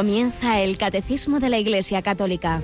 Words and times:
Comienza 0.00 0.62
el 0.62 0.78
Catecismo 0.78 1.40
de 1.40 1.50
la 1.50 1.58
Iglesia 1.58 2.00
Católica. 2.00 2.62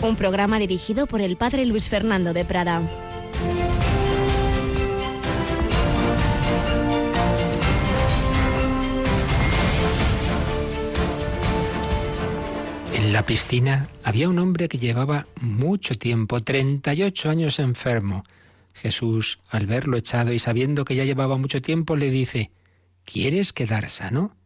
Un 0.00 0.14
programa 0.14 0.60
dirigido 0.60 1.08
por 1.08 1.20
el 1.20 1.36
Padre 1.36 1.66
Luis 1.66 1.88
Fernando 1.88 2.32
de 2.32 2.44
Prada. 2.44 2.82
En 12.94 13.12
la 13.12 13.26
piscina 13.26 13.88
había 14.04 14.28
un 14.28 14.38
hombre 14.38 14.68
que 14.68 14.78
llevaba 14.78 15.26
mucho 15.40 15.98
tiempo, 15.98 16.38
38 16.38 17.28
años 17.28 17.58
enfermo. 17.58 18.22
Jesús, 18.72 19.40
al 19.50 19.66
verlo 19.66 19.96
echado 19.96 20.32
y 20.32 20.38
sabiendo 20.38 20.84
que 20.84 20.94
ya 20.94 21.02
llevaba 21.02 21.36
mucho 21.36 21.60
tiempo, 21.60 21.96
le 21.96 22.10
dice, 22.10 22.52
¿Quieres 23.04 23.52
quedar 23.52 23.88
sano? 23.88 24.36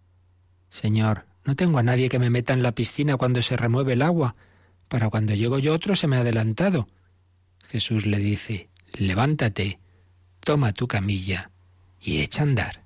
Señor, 0.70 1.27
no 1.45 1.56
tengo 1.56 1.79
a 1.79 1.83
nadie 1.83 2.09
que 2.09 2.19
me 2.19 2.30
meta 2.30 2.55
en 2.55 2.62
la 2.62 2.73
piscina 2.73 3.16
cuando 3.16 3.42
se 3.42 3.56
remueve 3.56 3.95
el 3.95 4.02
agua. 4.02 4.37
Para 4.88 5.10
cuando 5.10 5.34
llego 5.34 5.59
yo 5.59 5.74
otro 5.74 5.96
se 5.96 6.06
me 6.06 6.16
ha 6.16 6.20
adelantado. 6.20 6.88
Jesús 7.69 8.06
le 8.06 8.19
dice, 8.19 8.69
levántate, 8.93 9.79
toma 10.41 10.73
tu 10.73 10.88
camilla 10.88 11.51
y 12.01 12.20
echa 12.20 12.43
a 12.43 12.45
andar. 12.45 12.83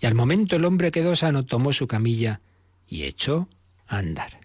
Y 0.00 0.06
al 0.06 0.14
momento 0.14 0.56
el 0.56 0.64
hombre 0.64 0.90
quedó 0.90 1.14
sano, 1.14 1.44
tomó 1.44 1.72
su 1.72 1.86
camilla 1.86 2.40
y 2.86 3.04
echó 3.04 3.48
a 3.86 3.98
andar. 3.98 4.40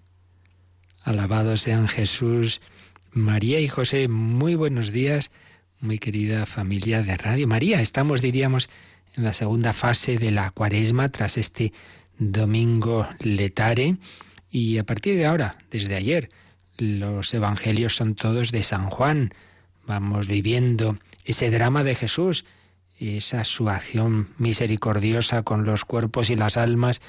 Alabados 1.02 1.62
sean 1.62 1.88
Jesús, 1.88 2.60
María 3.10 3.60
y 3.60 3.68
José. 3.68 4.08
Muy 4.08 4.54
buenos 4.54 4.92
días, 4.92 5.30
muy 5.80 5.98
querida 5.98 6.46
familia 6.46 7.02
de 7.02 7.16
Radio 7.16 7.48
María. 7.48 7.80
Estamos, 7.80 8.20
diríamos, 8.22 8.68
en 9.16 9.24
la 9.24 9.32
segunda 9.32 9.72
fase 9.72 10.18
de 10.18 10.30
la 10.30 10.50
cuaresma 10.50 11.08
tras 11.08 11.36
este 11.36 11.72
domingo 12.20 13.08
letare 13.18 13.96
y 14.50 14.78
a 14.78 14.84
partir 14.84 15.16
de 15.16 15.26
ahora, 15.26 15.56
desde 15.70 15.96
ayer, 15.96 16.28
los 16.76 17.34
evangelios 17.34 17.96
son 17.96 18.14
todos 18.14 18.52
de 18.52 18.62
San 18.62 18.90
Juan. 18.90 19.32
Vamos 19.86 20.28
viviendo 20.28 20.96
ese 21.24 21.50
drama 21.50 21.82
de 21.82 21.94
Jesús, 21.94 22.44
esa 22.98 23.44
su 23.44 23.68
acción 23.68 24.28
misericordiosa 24.38 25.42
con 25.42 25.64
los 25.64 25.84
cuerpos 25.84 26.30
y 26.30 26.36
las 26.36 26.56
almas, 26.56 27.00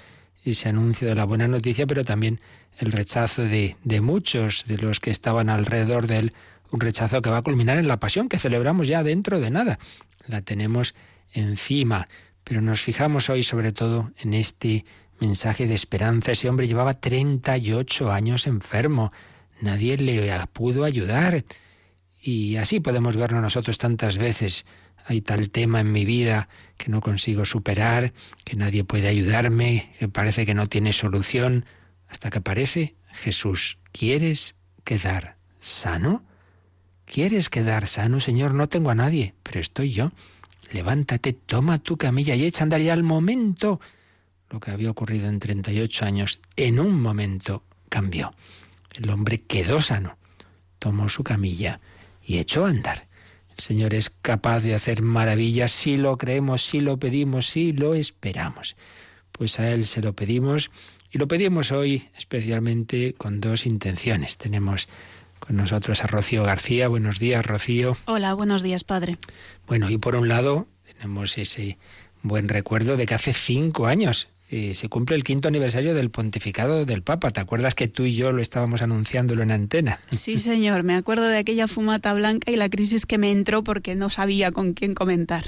ese 0.43 0.69
anuncio 0.69 1.07
de 1.07 1.15
la 1.15 1.25
buena 1.25 1.47
noticia, 1.47 1.85
pero 1.85 2.05
también 2.05 2.39
el 2.79 2.91
rechazo 2.91 3.43
de, 3.43 3.75
de 3.83 4.01
muchos 4.01 4.63
de 4.65 4.77
los 4.77 4.99
que 4.99 5.11
estaban 5.11 5.49
alrededor 5.49 6.07
de 6.07 6.19
él, 6.19 6.33
un 6.71 6.79
rechazo 6.79 7.21
que 7.21 7.29
va 7.29 7.37
a 7.37 7.43
culminar 7.43 7.77
en 7.77 7.87
la 7.87 7.99
pasión 7.99 8.29
que 8.29 8.39
celebramos 8.39 8.87
ya 8.87 9.03
dentro 9.03 9.39
de 9.39 9.51
nada. 9.51 9.77
La 10.27 10.41
tenemos 10.41 10.95
encima. 11.33 12.07
Pero 12.43 12.61
nos 12.61 12.81
fijamos 12.81 13.29
hoy 13.29 13.43
sobre 13.43 13.71
todo 13.71 14.11
en 14.17 14.33
este 14.33 14.85
mensaje 15.21 15.67
de 15.67 15.75
esperanza. 15.75 16.33
Ese 16.33 16.49
hombre 16.49 16.67
llevaba 16.67 16.95
38 16.95 18.11
años 18.11 18.47
enfermo. 18.47 19.13
Nadie 19.61 19.95
le 19.95 20.29
pudo 20.51 20.83
ayudar. 20.83 21.45
Y 22.21 22.57
así 22.57 22.81
podemos 22.81 23.15
verlo 23.15 23.39
nosotros 23.39 23.77
tantas 23.77 24.17
veces. 24.17 24.65
Hay 25.05 25.21
tal 25.21 25.49
tema 25.49 25.79
en 25.79 25.91
mi 25.91 26.03
vida 26.03 26.49
que 26.77 26.89
no 26.89 26.99
consigo 27.01 27.45
superar, 27.45 28.13
que 28.43 28.55
nadie 28.55 28.83
puede 28.83 29.07
ayudarme, 29.07 29.95
que 29.97 30.09
parece 30.09 30.45
que 30.45 30.53
no 30.53 30.67
tiene 30.67 30.91
solución, 30.91 31.65
hasta 32.09 32.29
que 32.29 32.39
aparece 32.39 32.95
Jesús. 33.11 33.77
¿Quieres 33.91 34.57
quedar 34.83 35.37
sano? 35.59 36.23
¿Quieres 37.05 37.49
quedar 37.49 37.87
sano, 37.87 38.19
Señor? 38.19 38.53
No 38.53 38.69
tengo 38.69 38.89
a 38.89 38.95
nadie, 38.95 39.33
pero 39.43 39.59
estoy 39.59 39.91
yo 39.91 40.11
levántate, 40.73 41.33
toma 41.33 41.79
tu 41.79 41.97
camilla 41.97 42.35
y 42.35 42.45
echa 42.45 42.63
a 42.63 42.65
andar. 42.65 42.81
Y 42.81 42.89
al 42.89 43.03
momento, 43.03 43.79
lo 44.51 44.59
que 44.59 44.71
había 44.71 44.91
ocurrido 44.91 45.29
en 45.29 45.39
38 45.39 46.05
años, 46.05 46.39
en 46.55 46.79
un 46.79 47.01
momento 47.01 47.63
cambió. 47.89 48.33
El 48.93 49.09
hombre 49.09 49.41
quedó 49.41 49.81
sano, 49.81 50.17
tomó 50.79 51.09
su 51.09 51.23
camilla 51.23 51.79
y 52.23 52.37
echó 52.37 52.65
a 52.65 52.69
andar. 52.69 53.07
El 53.49 53.63
Señor 53.63 53.93
es 53.93 54.09
capaz 54.09 54.59
de 54.59 54.75
hacer 54.75 55.01
maravillas 55.01 55.71
si 55.71 55.97
lo 55.97 56.17
creemos, 56.17 56.63
si 56.63 56.81
lo 56.81 56.97
pedimos, 56.97 57.47
si 57.47 57.71
lo 57.71 57.93
esperamos. 57.93 58.75
Pues 59.31 59.59
a 59.59 59.71
Él 59.71 59.85
se 59.85 60.01
lo 60.01 60.13
pedimos 60.13 60.71
y 61.11 61.17
lo 61.17 61.27
pedimos 61.27 61.71
hoy 61.71 62.09
especialmente 62.17 63.13
con 63.13 63.41
dos 63.41 63.65
intenciones. 63.65 64.37
Tenemos 64.37 64.87
con 65.39 65.55
nosotros 65.55 66.03
a 66.03 66.07
Rocío 66.07 66.43
García. 66.43 66.87
Buenos 66.87 67.19
días, 67.19 67.45
Rocío. 67.45 67.97
Hola, 68.05 68.33
buenos 68.33 68.61
días, 68.61 68.83
padre. 68.83 69.17
Bueno, 69.67 69.89
y 69.89 69.97
por 69.97 70.15
un 70.15 70.27
lado 70.27 70.67
tenemos 70.85 71.37
ese 71.37 71.77
buen 72.21 72.49
recuerdo 72.49 72.97
de 72.97 73.05
que 73.05 73.15
hace 73.15 73.33
cinco 73.33 73.87
años 73.87 74.29
eh, 74.53 74.75
se 74.75 74.89
cumple 74.89 75.15
el 75.15 75.23
quinto 75.23 75.47
aniversario 75.47 75.93
del 75.93 76.11
pontificado 76.11 76.83
del 76.83 77.03
Papa. 77.03 77.31
¿Te 77.31 77.39
acuerdas 77.39 77.73
que 77.73 77.87
tú 77.87 78.03
y 78.03 78.15
yo 78.15 78.33
lo 78.33 78.41
estábamos 78.41 78.81
anunciándolo 78.81 79.43
en 79.43 79.51
antena? 79.51 80.01
Sí, 80.09 80.37
señor. 80.39 80.83
Me 80.83 80.93
acuerdo 80.95 81.29
de 81.29 81.37
aquella 81.37 81.69
fumata 81.69 82.13
blanca 82.13 82.51
y 82.51 82.57
la 82.57 82.69
crisis 82.69 83.05
que 83.05 83.17
me 83.17 83.31
entró 83.31 83.63
porque 83.63 83.95
no 83.95 84.09
sabía 84.09 84.51
con 84.51 84.73
quién 84.73 84.93
comentar. 84.93 85.45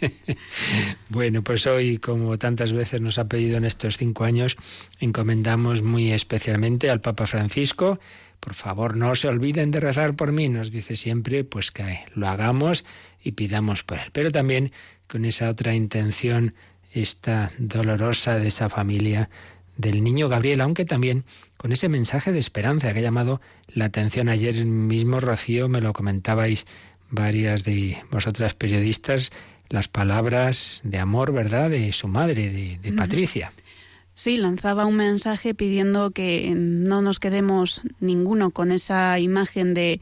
bueno, 1.08 1.44
pues 1.44 1.68
hoy, 1.68 1.98
como 1.98 2.36
tantas 2.38 2.72
veces 2.72 3.00
nos 3.00 3.18
ha 3.18 3.28
pedido 3.28 3.56
en 3.56 3.64
estos 3.64 3.96
cinco 3.96 4.24
años, 4.24 4.56
encomendamos 4.98 5.82
muy 5.82 6.10
especialmente 6.10 6.90
al 6.90 7.00
Papa 7.00 7.26
Francisco 7.26 8.00
por 8.40 8.54
favor, 8.54 8.96
no 8.96 9.14
se 9.16 9.26
olviden 9.26 9.72
de 9.72 9.80
rezar 9.80 10.14
por 10.14 10.30
mí, 10.30 10.48
nos 10.48 10.70
dice 10.70 10.94
siempre, 10.94 11.42
pues 11.42 11.72
que 11.72 12.04
lo 12.14 12.28
hagamos 12.28 12.84
y 13.20 13.32
pidamos 13.32 13.82
por 13.82 13.98
él. 13.98 14.10
Pero 14.12 14.30
también 14.30 14.70
con 15.08 15.24
esa 15.24 15.48
otra 15.50 15.74
intención, 15.74 16.54
esta 17.00 17.50
dolorosa 17.58 18.38
de 18.38 18.48
esa 18.48 18.68
familia 18.68 19.30
del 19.76 20.02
niño 20.02 20.28
Gabriel, 20.28 20.60
aunque 20.60 20.84
también 20.84 21.24
con 21.56 21.72
ese 21.72 21.88
mensaje 21.88 22.32
de 22.32 22.38
esperanza 22.38 22.92
que 22.92 22.98
ha 22.98 23.02
llamado 23.02 23.40
la 23.68 23.86
atención 23.86 24.28
ayer 24.28 24.64
mismo, 24.64 25.20
Rocío, 25.20 25.68
me 25.68 25.80
lo 25.80 25.92
comentabais 25.92 26.66
varias 27.10 27.64
de 27.64 27.98
vosotras 28.10 28.54
periodistas, 28.54 29.30
las 29.70 29.88
palabras 29.88 30.80
de 30.84 30.98
amor, 30.98 31.32
¿verdad?, 31.32 31.70
de 31.70 31.92
su 31.92 32.08
madre, 32.08 32.78
de, 32.82 32.92
Patricia. 32.92 33.52
Sí, 34.14 34.36
lanzaba 34.36 34.86
un 34.86 34.96
mensaje 34.96 35.54
pidiendo 35.54 36.10
que 36.10 36.54
no 36.56 37.02
nos 37.02 37.20
quedemos 37.20 37.82
ninguno 38.00 38.50
con 38.50 38.72
esa 38.72 39.18
imagen 39.18 39.74
de 39.74 40.00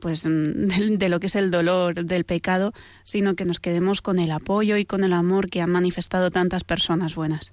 pues 0.00 0.22
de, 0.24 1.08
lo 1.08 1.20
que 1.20 1.26
es 1.26 1.36
el 1.36 1.50
dolor 1.50 2.04
del 2.04 2.24
pecado, 2.24 2.72
sino 3.04 3.34
que 3.34 3.44
nos 3.44 3.60
quedemos 3.60 4.02
con 4.02 4.18
el 4.18 4.30
apoyo 4.32 4.76
y 4.76 4.84
con 4.84 5.04
el 5.04 5.12
amor 5.12 5.48
que 5.48 5.60
han 5.60 5.70
manifestado 5.70 6.30
tantas 6.30 6.64
personas 6.64 7.14
buenas. 7.14 7.52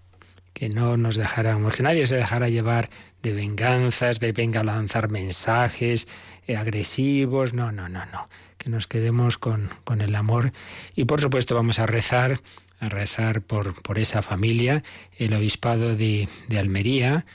Que 0.53 0.69
no 0.69 0.97
nos 0.97 1.15
dejáramos, 1.15 1.75
que 1.75 1.83
nadie 1.83 2.07
se 2.07 2.15
dejara 2.15 2.49
llevar 2.49 2.89
de 3.21 3.33
venganzas, 3.33 4.19
de 4.19 4.31
venga 4.31 4.61
a 4.61 4.63
lanzar 4.63 5.09
mensajes 5.09 6.07
eh, 6.47 6.57
agresivos, 6.57 7.53
no, 7.53 7.71
no, 7.71 7.89
no, 7.89 8.05
no. 8.07 8.27
Que 8.57 8.71
nos 8.71 8.87
quedemos 8.87 9.37
con, 9.37 9.69
con 9.83 10.01
el 10.01 10.15
amor. 10.15 10.51
Y 10.95 11.05
por 11.05 11.21
supuesto 11.21 11.53
vamos 11.53 11.77
a 11.77 11.85
rezar 11.85 12.39
a 12.79 12.89
rezar 12.89 13.41
por, 13.41 13.81
por 13.81 13.99
esa 13.99 14.21
familia. 14.21 14.83
El 15.17 15.33
obispado 15.33 15.95
de, 15.95 16.27
de 16.47 16.59
Almería 16.59 17.25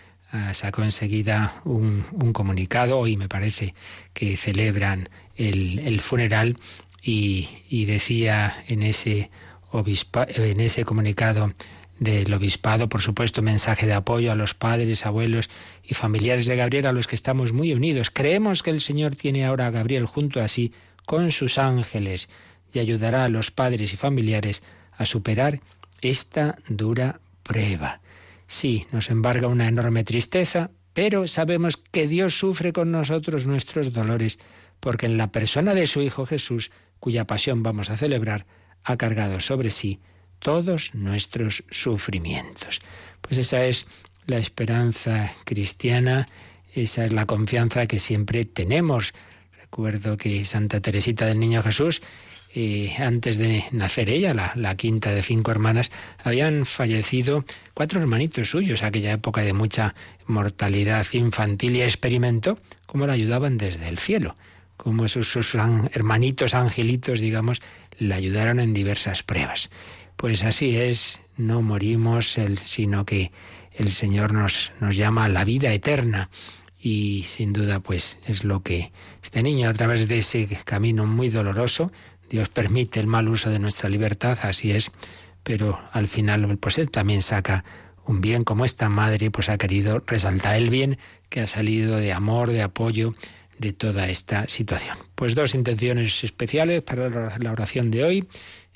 sacó 0.53 0.83
enseguida 0.83 1.61
un, 1.65 2.05
un, 2.13 2.33
comunicado, 2.33 2.99
hoy 2.99 3.17
me 3.17 3.29
parece 3.29 3.75
que 4.15 4.37
celebran 4.37 5.09
el, 5.37 6.01
funeral 6.01 6.57
y, 7.03 7.85
decía 7.87 8.65
en 8.69 8.83
ese, 8.83 9.31
en 9.73 10.61
ese 10.61 10.85
comunicado 10.85 11.53
del 11.99 12.33
obispado, 12.33 12.89
por 12.89 13.03
supuesto, 13.03 13.43
mensaje 13.43 13.87
de 13.87 13.93
apoyo 13.93 14.33
a 14.33 14.35
los 14.35 14.55
padres, 14.55 15.07
abuelos 15.07 15.51
y 15.85 15.95
familiares 15.95 16.47
de 16.47 16.57
Gabriel, 16.57 16.87
a 16.87 16.93
los 16.93 17.07
que 17.07 17.15
estamos 17.15 17.53
muy 17.53 17.73
unidos. 17.73 18.11
Creemos 18.11 18.63
que 18.63 18.71
el 18.71 18.81
Señor 18.81 19.15
tiene 19.15 19.45
ahora 19.45 19.67
a 19.67 19.71
Gabriel 19.71 20.07
junto 20.07 20.41
a 20.41 20.49
sí 20.49 20.73
con 21.07 21.31
sus 21.31 21.59
ángeles 21.59 22.29
y 22.73 22.79
ayudará 22.79 23.25
a 23.25 23.29
los 23.29 23.51
padres 23.51 23.93
y 23.93 23.97
familiares 23.97 24.63
a 24.97 25.07
superar 25.07 25.61
esta 26.01 26.59
dura 26.69 27.21
prueba. 27.43 28.02
Sí, 28.53 28.87
nos 28.93 29.09
embarga 29.09 29.49
una 29.49 29.67
enorme 29.67 30.05
tristeza, 30.05 30.71
pero 30.93 31.27
sabemos 31.27 31.79
que 31.79 32.07
Dios 32.07 32.39
sufre 32.39 32.75
con 32.75 32.93
nosotros 32.93 33.47
nuestros 33.47 33.95
dolores, 33.95 34.39
porque 34.79 35.07
en 35.07 35.17
la 35.17 35.33
persona 35.33 35.73
de 35.73 35.87
su 35.87 36.03
Hijo 36.03 36.27
Jesús, 36.27 36.71
cuya 37.01 37.27
pasión 37.27 37.63
vamos 37.63 37.89
a 37.89 37.97
celebrar, 37.97 38.45
ha 38.85 38.99
cargado 38.99 39.41
sobre 39.41 39.71
sí 39.71 40.01
todos 40.39 40.95
nuestros 40.95 41.65
sufrimientos. 41.71 42.81
Pues 43.23 43.39
esa 43.39 43.65
es 43.65 43.87
la 44.27 44.37
esperanza 44.37 45.33
cristiana, 45.45 46.27
esa 46.75 47.07
es 47.07 47.13
la 47.13 47.25
confianza 47.25 47.87
que 47.87 47.99
siempre 47.99 48.45
tenemos. 48.45 49.15
Recuerdo 49.63 50.19
que 50.19 50.45
Santa 50.45 50.81
Teresita 50.81 51.25
del 51.25 51.41
Niño 51.41 51.63
Jesús 51.63 52.03
antes 52.99 53.39
de 53.39 53.65
nacer 53.73 54.11
ella, 54.11 54.53
la, 54.55 54.77
quinta 54.77 55.11
de 55.11 55.23
cinco 55.23 55.51
hermanas, 55.51 55.91
habían 56.23 56.67
fallecido 56.67 57.45
cuatro 57.75 58.01
hermanitos 58.01 58.51
suyos, 58.51 58.83
aquella 58.83 59.13
época 59.13 59.41
de 59.41 59.53
mucha 59.53 59.95
mortalidad 60.27 61.07
infantil, 61.13 61.77
y 61.77 61.83
experimentó 61.83 62.59
cómo 62.87 63.07
la 63.07 63.15
ayudaban 63.15 63.57
desde 63.57 63.89
el 63.89 63.99
cielo, 63.99 64.37
cómo 64.77 65.07
esos 65.07 65.29
sus 65.29 65.55
hermanitos 65.55 66.55
angelitos, 66.55 67.21
digamos, 67.21 67.63
la 67.99 68.17
ayudaron 68.17 68.61
en 68.61 68.75
diversas 68.75 69.23
pruebas. 69.23 69.71
Pues 70.17 70.45
así 70.45 70.77
es, 70.77 71.21
no 71.37 71.63
morimos, 71.63 72.39
sino 72.63 73.07
que 73.07 73.33
el 73.73 73.93
Señor 73.93 74.33
nos 74.35 74.73
llama 74.91 75.25
a 75.25 75.29
la 75.29 75.45
vida 75.45 75.73
eterna 75.73 76.29
y 76.83 77.23
sin 77.29 77.53
duda 77.53 77.79
pues 77.79 78.19
es 78.27 78.43
lo 78.43 78.63
que 78.63 78.91
este 79.23 79.43
niño 79.43 79.69
a 79.69 79.73
través 79.73 80.09
de 80.09 80.19
ese 80.19 80.49
camino 80.65 81.07
muy 81.07 81.29
doloroso, 81.29 81.93
Dios 82.33 82.49
permite 82.49 82.99
el 82.99 83.07
mal 83.07 83.29
uso 83.29 83.51
de 83.51 83.59
nuestra 83.59 83.91
libertad, 83.91 84.39
así 84.43 84.73
es, 84.73 84.91
pero 85.43 85.79
al 85.93 86.09
final 86.09 86.57
pues 86.57 86.79
él 86.79 86.91
también 86.91 87.21
saca 87.21 87.63
un 88.07 88.23
bien 88.23 88.43
como 88.43 88.65
esta 88.65 88.89
madre 88.89 89.31
pues 89.31 89.51
ha 89.51 89.59
querido 89.59 90.03
resaltar 90.07 90.57
el 90.57 90.71
bien 90.71 90.97
que 91.29 91.43
ha 91.43 91.47
salido 91.47 91.99
de 91.99 92.15
amor, 92.15 92.51
de 92.51 92.63
apoyo 92.63 93.15
de 93.59 93.75
toda 93.75 94.09
esta 94.09 94.49
situación. 94.49 94.97
Pues 95.15 95.35
dos 95.35 95.55
intenciones 95.55 96.25
especiales 96.25 96.81
para 96.81 97.39
la 97.39 97.53
oración 97.53 97.91
de 97.91 98.03
hoy, 98.03 98.29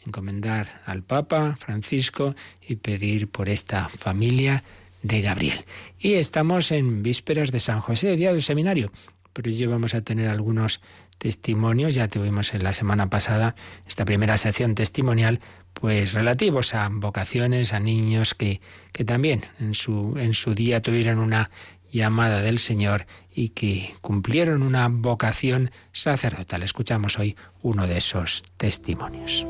encomendar 0.06 0.82
al 0.84 1.02
Papa 1.02 1.56
Francisco 1.58 2.36
y 2.60 2.76
pedir 2.76 3.28
por 3.28 3.48
esta 3.48 3.88
familia 3.88 4.64
de 5.02 5.22
Gabriel. 5.22 5.64
Y 5.98 6.14
estamos 6.14 6.72
en 6.72 7.02
vísperas 7.02 7.52
de 7.52 7.60
San 7.60 7.80
José, 7.80 8.16
día 8.16 8.32
del 8.32 8.42
seminario, 8.42 8.92
pero 9.32 9.50
hoy 9.50 9.66
vamos 9.66 9.94
a 9.94 10.02
tener 10.02 10.28
algunos 10.28 10.80
testimonios, 11.18 11.94
ya 11.94 12.08
tuvimos 12.08 12.54
en 12.54 12.64
la 12.64 12.72
semana 12.72 13.08
pasada 13.10 13.54
esta 13.86 14.04
primera 14.04 14.38
sección 14.38 14.74
testimonial, 14.74 15.40
pues 15.72 16.12
relativos 16.12 16.74
a 16.74 16.88
vocaciones, 16.90 17.72
a 17.72 17.80
niños 17.80 18.34
que, 18.34 18.60
que 18.92 19.04
también 19.04 19.42
en 19.60 19.74
su, 19.74 20.14
en 20.18 20.34
su 20.34 20.54
día 20.54 20.80
tuvieron 20.80 21.18
una 21.18 21.50
llamada 21.90 22.42
del 22.42 22.58
Señor 22.58 23.06
y 23.34 23.50
que 23.50 23.94
cumplieron 24.00 24.62
una 24.62 24.88
vocación 24.88 25.70
sacerdotal. 25.92 26.62
Escuchamos 26.62 27.18
hoy 27.18 27.36
uno 27.62 27.86
de 27.86 27.98
esos 27.98 28.42
testimonios. 28.56 29.46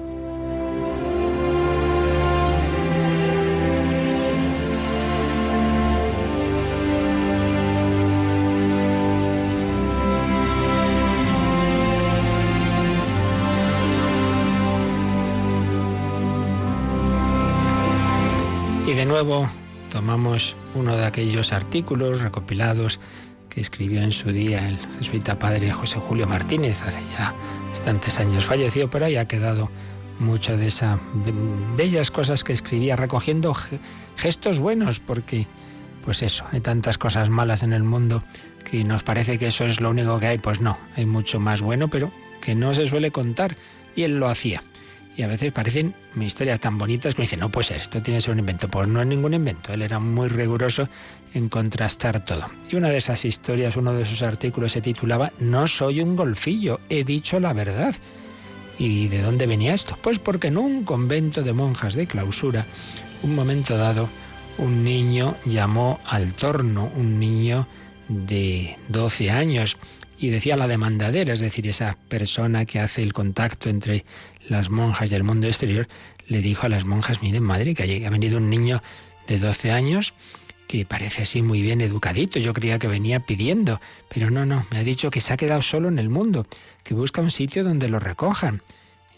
De 19.06 19.12
nuevo 19.12 19.48
tomamos 19.92 20.56
uno 20.74 20.96
de 20.96 21.06
aquellos 21.06 21.52
artículos 21.52 22.22
recopilados 22.22 22.98
que 23.48 23.60
escribió 23.60 24.02
en 24.02 24.10
su 24.10 24.32
día 24.32 24.66
el 24.66 24.78
jesuita 24.98 25.38
padre 25.38 25.70
José 25.70 26.00
Julio 26.00 26.26
Martínez, 26.26 26.82
hace 26.82 27.02
ya 27.16 27.32
bastantes 27.68 28.18
años 28.18 28.44
falleció, 28.44 28.90
pero 28.90 29.04
ahí 29.04 29.14
ha 29.14 29.28
quedado 29.28 29.70
mucho 30.18 30.56
de 30.56 30.66
esas 30.66 30.98
bellas 31.76 32.10
cosas 32.10 32.42
que 32.42 32.52
escribía, 32.52 32.96
recogiendo 32.96 33.54
gestos 34.16 34.58
buenos, 34.58 34.98
porque, 34.98 35.46
pues 36.04 36.22
eso, 36.22 36.44
hay 36.50 36.60
tantas 36.60 36.98
cosas 36.98 37.30
malas 37.30 37.62
en 37.62 37.72
el 37.72 37.84
mundo 37.84 38.24
que 38.68 38.82
nos 38.82 39.04
parece 39.04 39.38
que 39.38 39.46
eso 39.46 39.66
es 39.66 39.80
lo 39.80 39.90
único 39.90 40.18
que 40.18 40.26
hay. 40.26 40.38
Pues 40.38 40.60
no, 40.60 40.78
hay 40.96 41.06
mucho 41.06 41.38
más 41.38 41.62
bueno, 41.62 41.86
pero 41.86 42.10
que 42.40 42.56
no 42.56 42.74
se 42.74 42.88
suele 42.88 43.12
contar, 43.12 43.56
y 43.94 44.02
él 44.02 44.18
lo 44.18 44.28
hacía 44.28 44.64
y 45.16 45.22
a 45.22 45.26
veces 45.26 45.50
parecen 45.52 45.94
historias 46.20 46.60
tan 46.60 46.76
bonitas 46.76 47.14
que 47.14 47.22
uno 47.22 47.24
dice, 47.24 47.36
no, 47.36 47.50
pues 47.50 47.70
esto 47.70 48.02
tiene 48.02 48.18
que 48.18 48.22
ser 48.22 48.32
un 48.32 48.40
invento. 48.40 48.68
Pues 48.68 48.86
no 48.86 49.00
es 49.00 49.06
ningún 49.06 49.32
invento, 49.32 49.72
él 49.72 49.82
era 49.82 49.98
muy 49.98 50.28
riguroso 50.28 50.88
en 51.32 51.48
contrastar 51.48 52.24
todo. 52.24 52.50
Y 52.70 52.76
una 52.76 52.90
de 52.90 52.98
esas 52.98 53.24
historias, 53.24 53.76
uno 53.76 53.94
de 53.94 54.04
sus 54.04 54.22
artículos 54.22 54.72
se 54.72 54.82
titulaba 54.82 55.32
No 55.38 55.66
soy 55.68 56.00
un 56.00 56.16
golfillo, 56.16 56.80
he 56.88 57.04
dicho 57.04 57.40
la 57.40 57.54
verdad. 57.54 57.94
¿Y 58.78 59.08
de 59.08 59.22
dónde 59.22 59.46
venía 59.46 59.72
esto? 59.72 59.98
Pues 60.02 60.18
porque 60.18 60.48
en 60.48 60.58
un 60.58 60.84
convento 60.84 61.42
de 61.42 61.54
monjas 61.54 61.94
de 61.94 62.06
clausura, 62.06 62.66
un 63.22 63.34
momento 63.34 63.78
dado, 63.78 64.10
un 64.58 64.84
niño 64.84 65.36
llamó 65.46 65.98
al 66.04 66.34
torno, 66.34 66.90
un 66.94 67.18
niño 67.18 67.66
de 68.08 68.76
12 68.88 69.30
años, 69.30 69.78
y 70.18 70.28
decía 70.28 70.56
la 70.56 70.68
demandadera, 70.68 71.34
es 71.34 71.40
decir, 71.40 71.66
esa 71.68 71.96
persona 72.08 72.64
que 72.64 72.80
hace 72.80 73.02
el 73.02 73.12
contacto 73.12 73.68
entre 73.68 74.04
las 74.48 74.70
monjas 74.70 75.10
del 75.10 75.24
mundo 75.24 75.46
exterior, 75.46 75.88
le 76.26 76.40
dijo 76.40 76.66
a 76.66 76.68
las 76.68 76.84
monjas, 76.84 77.22
miren 77.22 77.42
madre, 77.42 77.74
que 77.74 78.06
ha 78.06 78.10
venido 78.10 78.38
un 78.38 78.50
niño 78.50 78.82
de 79.26 79.38
12 79.38 79.72
años 79.72 80.14
que 80.66 80.84
parece 80.84 81.22
así 81.22 81.42
muy 81.42 81.62
bien 81.62 81.80
educadito. 81.80 82.38
Yo 82.38 82.52
creía 82.52 82.78
que 82.78 82.88
venía 82.88 83.20
pidiendo, 83.20 83.80
pero 84.08 84.30
no, 84.30 84.44
no, 84.46 84.66
me 84.70 84.78
ha 84.78 84.84
dicho 84.84 85.10
que 85.10 85.20
se 85.20 85.32
ha 85.32 85.36
quedado 85.36 85.62
solo 85.62 85.88
en 85.88 85.98
el 85.98 86.08
mundo, 86.08 86.46
que 86.82 86.94
busca 86.94 87.22
un 87.22 87.30
sitio 87.30 87.62
donde 87.64 87.88
lo 87.88 88.00
recojan. 88.00 88.62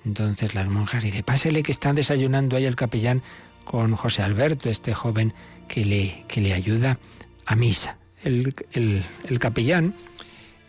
Entonces 0.04 0.54
las 0.54 0.68
monjas 0.68 1.02
dicen, 1.02 1.22
pásele 1.22 1.62
que 1.62 1.72
están 1.72 1.96
desayunando 1.96 2.56
ahí 2.56 2.66
el 2.66 2.76
capellán 2.76 3.22
con 3.64 3.94
José 3.96 4.22
Alberto, 4.22 4.70
este 4.70 4.94
joven 4.94 5.34
que 5.68 5.84
le, 5.84 6.24
que 6.28 6.40
le 6.40 6.54
ayuda 6.54 6.98
a 7.46 7.56
misa. 7.56 7.98
El, 8.22 8.54
el, 8.72 9.04
el 9.24 9.38
capellán, 9.38 9.94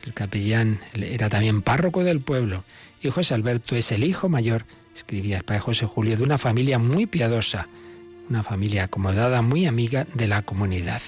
el 0.09 0.15
capellán 0.15 0.79
era 0.95 1.29
también 1.29 1.61
párroco 1.61 2.03
del 2.03 2.19
pueblo 2.19 2.63
y 2.99 3.09
José 3.09 3.35
Alberto 3.35 3.75
es 3.75 3.91
el 3.91 4.03
hijo 4.03 4.27
mayor, 4.27 4.65
escribía 4.95 5.37
el 5.37 5.43
padre 5.43 5.59
José 5.59 5.85
Julio, 5.85 6.17
de 6.17 6.23
una 6.23 6.39
familia 6.39 6.79
muy 6.79 7.05
piadosa, 7.05 7.67
una 8.27 8.41
familia 8.41 8.85
acomodada, 8.85 9.43
muy 9.43 9.67
amiga 9.67 10.07
de 10.15 10.27
la 10.27 10.41
comunidad. 10.41 11.03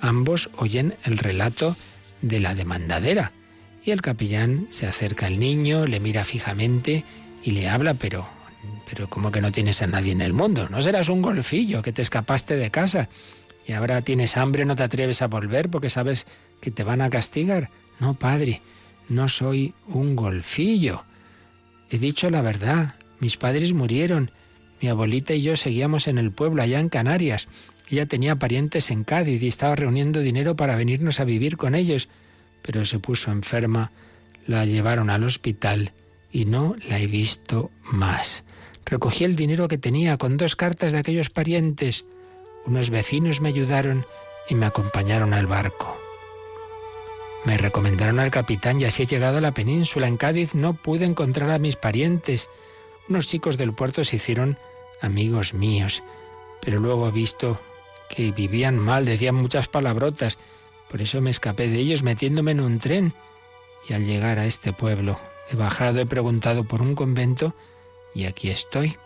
Ambos 0.00 0.48
oyen 0.56 0.94
el 1.04 1.18
relato 1.18 1.76
de 2.22 2.40
la 2.40 2.54
demandadera 2.54 3.32
y 3.84 3.90
el 3.90 4.00
capellán 4.00 4.68
se 4.70 4.86
acerca 4.86 5.26
al 5.26 5.38
niño, 5.38 5.86
le 5.86 6.00
mira 6.00 6.24
fijamente 6.24 7.04
y 7.42 7.50
le 7.50 7.68
habla, 7.68 7.92
pero, 7.92 8.26
pero 8.88 9.10
como 9.10 9.30
que 9.30 9.42
no 9.42 9.52
tienes 9.52 9.82
a 9.82 9.86
nadie 9.86 10.12
en 10.12 10.22
el 10.22 10.32
mundo, 10.32 10.66
no 10.70 10.80
serás 10.80 11.10
un 11.10 11.20
golfillo 11.20 11.82
que 11.82 11.92
te 11.92 12.00
escapaste 12.00 12.56
de 12.56 12.70
casa 12.70 13.10
y 13.66 13.72
ahora 13.72 14.00
tienes 14.00 14.38
hambre, 14.38 14.64
no 14.64 14.76
te 14.76 14.82
atreves 14.82 15.20
a 15.20 15.26
volver 15.26 15.68
porque 15.68 15.90
sabes 15.90 16.26
que 16.62 16.70
te 16.70 16.84
van 16.84 17.02
a 17.02 17.10
castigar. 17.10 17.68
No, 18.00 18.14
padre, 18.14 18.62
no 19.08 19.28
soy 19.28 19.74
un 19.86 20.16
golfillo. 20.16 21.04
He 21.90 21.98
dicho 21.98 22.30
la 22.30 22.42
verdad. 22.42 22.94
Mis 23.20 23.36
padres 23.36 23.72
murieron. 23.72 24.30
Mi 24.80 24.88
abuelita 24.88 25.34
y 25.34 25.42
yo 25.42 25.56
seguíamos 25.56 26.08
en 26.08 26.16
el 26.16 26.32
pueblo, 26.32 26.62
allá 26.62 26.80
en 26.80 26.88
Canarias. 26.88 27.48
Ella 27.90 28.06
tenía 28.06 28.36
parientes 28.36 28.90
en 28.90 29.04
Cádiz 29.04 29.42
y 29.42 29.48
estaba 29.48 29.76
reuniendo 29.76 30.20
dinero 30.20 30.56
para 30.56 30.76
venirnos 30.76 31.20
a 31.20 31.24
vivir 31.24 31.58
con 31.58 31.74
ellos. 31.74 32.08
Pero 32.62 32.84
se 32.86 32.98
puso 32.98 33.30
enferma, 33.30 33.92
la 34.46 34.64
llevaron 34.64 35.10
al 35.10 35.24
hospital 35.24 35.92
y 36.32 36.46
no 36.46 36.76
la 36.88 36.98
he 36.98 37.06
visto 37.06 37.70
más. 37.82 38.44
Recogí 38.86 39.24
el 39.24 39.36
dinero 39.36 39.68
que 39.68 39.78
tenía 39.78 40.16
con 40.16 40.36
dos 40.36 40.56
cartas 40.56 40.92
de 40.92 40.98
aquellos 40.98 41.28
parientes. 41.28 42.06
Unos 42.64 42.90
vecinos 42.90 43.40
me 43.40 43.50
ayudaron 43.50 44.06
y 44.48 44.54
me 44.54 44.66
acompañaron 44.66 45.34
al 45.34 45.46
barco. 45.46 45.99
Me 47.44 47.56
recomendaron 47.56 48.20
al 48.20 48.30
capitán 48.30 48.80
y 48.80 48.84
así 48.84 49.04
he 49.04 49.06
llegado 49.06 49.38
a 49.38 49.40
la 49.40 49.54
península. 49.54 50.06
En 50.06 50.16
Cádiz 50.16 50.54
no 50.54 50.74
pude 50.74 51.06
encontrar 51.06 51.50
a 51.50 51.58
mis 51.58 51.76
parientes. 51.76 52.50
Unos 53.08 53.26
chicos 53.26 53.56
del 53.56 53.72
puerto 53.72 54.04
se 54.04 54.16
hicieron 54.16 54.58
amigos 55.00 55.54
míos, 55.54 56.02
pero 56.60 56.80
luego 56.80 57.08
he 57.08 57.12
visto 57.12 57.58
que 58.10 58.32
vivían 58.32 58.78
mal, 58.78 59.06
decían 59.06 59.36
muchas 59.36 59.68
palabrotas. 59.68 60.38
Por 60.90 61.00
eso 61.00 61.20
me 61.20 61.30
escapé 61.30 61.68
de 61.68 61.78
ellos 61.78 62.02
metiéndome 62.02 62.50
en 62.50 62.60
un 62.60 62.78
tren. 62.78 63.14
Y 63.88 63.94
al 63.94 64.04
llegar 64.04 64.38
a 64.38 64.44
este 64.44 64.74
pueblo, 64.74 65.18
he 65.50 65.56
bajado, 65.56 66.00
he 66.00 66.06
preguntado 66.06 66.64
por 66.64 66.82
un 66.82 66.94
convento 66.94 67.54
y 68.14 68.26
aquí 68.26 68.50
estoy. 68.50 68.98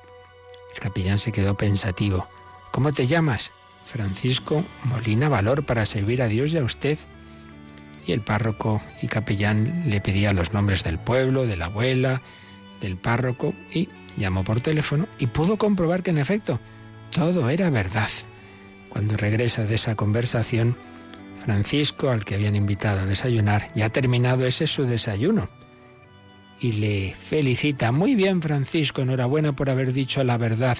El 0.74 0.80
capellán 0.80 1.18
se 1.18 1.30
quedó 1.30 1.56
pensativo. 1.56 2.26
¿Cómo 2.72 2.92
te 2.92 3.06
llamas? 3.06 3.52
Francisco 3.86 4.64
Molina 4.84 5.28
Valor 5.28 5.64
para 5.64 5.86
servir 5.86 6.20
a 6.20 6.26
Dios 6.26 6.52
y 6.52 6.58
a 6.58 6.64
usted 6.64 6.98
y 8.06 8.12
el 8.12 8.20
párroco 8.20 8.82
y 9.02 9.08
capellán 9.08 9.84
le 9.86 10.00
pedía 10.00 10.32
los 10.32 10.52
nombres 10.52 10.84
del 10.84 10.98
pueblo, 10.98 11.46
de 11.46 11.56
la 11.56 11.66
abuela, 11.66 12.20
del 12.80 12.96
párroco 12.96 13.54
y 13.72 13.88
llamó 14.16 14.44
por 14.44 14.60
teléfono 14.60 15.08
y 15.18 15.28
pudo 15.28 15.56
comprobar 15.56 16.02
que 16.02 16.10
en 16.10 16.18
efecto 16.18 16.60
todo 17.10 17.48
era 17.48 17.70
verdad. 17.70 18.08
Cuando 18.88 19.16
regresa 19.16 19.64
de 19.64 19.76
esa 19.76 19.94
conversación, 19.94 20.76
Francisco, 21.44 22.10
al 22.10 22.24
que 22.24 22.34
habían 22.34 22.56
invitado 22.56 23.00
a 23.00 23.06
desayunar, 23.06 23.70
ya 23.74 23.86
ha 23.86 23.90
terminado 23.90 24.46
ese 24.46 24.66
su 24.66 24.84
desayuno. 24.84 25.48
Y 26.60 26.72
le 26.72 27.14
felicita, 27.14 27.92
muy 27.92 28.14
bien 28.14 28.40
Francisco, 28.40 29.02
enhorabuena 29.02 29.54
por 29.54 29.68
haber 29.68 29.92
dicho 29.92 30.22
la 30.24 30.38
verdad 30.38 30.78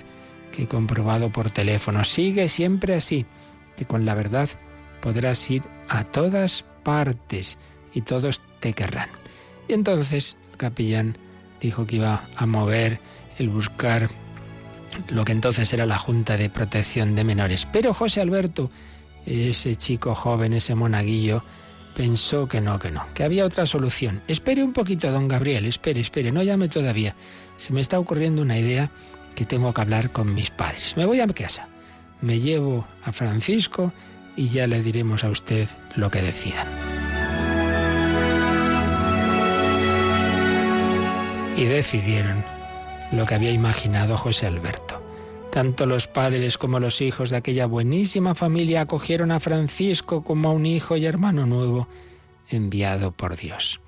que 0.53 0.63
he 0.63 0.69
comprobado 0.69 1.31
por 1.31 1.51
teléfono. 1.51 2.05
Sigue 2.05 2.49
siempre 2.49 2.95
así, 2.95 3.27
que 3.77 3.85
con 3.85 4.05
la 4.05 4.15
verdad 4.15 4.49
podrás 5.01 5.51
ir 5.51 5.63
a 5.89 6.05
todas 6.05 6.65
partes 6.85 7.59
y 7.93 8.03
todos 8.03 8.41
te 8.61 8.73
querrán. 8.73 9.09
Y 9.67 9.73
entonces 9.73 10.37
el 10.53 10.59
capellán 10.59 11.19
dijo 11.61 11.87
que 11.87 11.97
iba 11.97 12.29
a 12.37 12.47
mover 12.47 13.01
el 13.39 13.49
buscar 13.49 14.09
lo 15.09 15.25
que 15.25 15.33
entonces 15.33 15.73
era 15.73 15.87
la 15.87 15.99
Junta 15.99 16.37
de 16.37 16.51
Protección 16.51 17.17
de 17.17 17.25
Menores. 17.25 17.67
Pero 17.73 17.95
José 17.95 18.21
Alberto, 18.21 18.71
ese 19.27 19.75
chico 19.77 20.15
joven, 20.15 20.53
ese 20.53 20.75
monaguillo, 20.75 21.43
pensó 21.97 22.49
que 22.49 22.61
no, 22.61 22.79
que 22.79 22.91
no, 22.91 23.07
que 23.15 23.25
había 23.25 23.45
otra 23.45 23.67
solución. 23.67 24.23
Espere 24.29 24.63
un 24.63 24.73
poquito, 24.73 25.11
don 25.11 25.29
Gabriel, 25.29 25.67
espere, 25.67 26.01
espere, 26.01 26.33
no 26.33 26.43
llame 26.43 26.69
todavía. 26.69 27.15
Se 27.57 27.73
me 27.73 27.81
está 27.81 27.99
ocurriendo 27.99 28.43
una 28.43 28.59
idea 28.59 28.91
que 29.35 29.45
tengo 29.45 29.73
que 29.73 29.81
hablar 29.81 30.13
con 30.13 30.35
mis 30.35 30.51
padres. 30.51 30.97
Me 30.97 31.07
voy 31.07 31.21
a 31.21 31.27
casa. 31.29 31.69
me 32.21 32.39
llevo 32.39 32.87
a 33.05 33.13
Francisco 33.13 33.93
y 34.37 34.49
ya 34.49 34.67
le 34.67 34.83
diremos 34.83 35.25
a 35.25 35.31
usted 35.31 35.69
lo 35.97 36.11
que 36.11 36.23
decidan. 36.23 36.67
Y 41.57 41.65
decidieron 41.65 42.45
lo 43.13 43.27
que 43.27 43.35
había 43.35 43.53
imaginado 43.53 44.17
José 44.17 44.47
Alberto. 44.47 45.01
Tanto 45.51 45.87
los 45.87 46.09
padres 46.09 46.59
como 46.59 46.81
los 46.81 47.01
hijos 47.01 47.31
de 47.31 47.37
aquella 47.37 47.67
buenísima 47.67 48.35
familia 48.35 48.81
acogieron 48.81 49.31
a 49.31 49.39
Francisco 49.39 50.25
como 50.25 50.49
a 50.49 50.53
un 50.53 50.67
hijo 50.67 50.97
y 50.97 51.07
hermano 51.07 51.47
nuevo 51.47 51.87
enviado 52.49 53.13
por 53.13 53.37
Dios. 53.37 53.81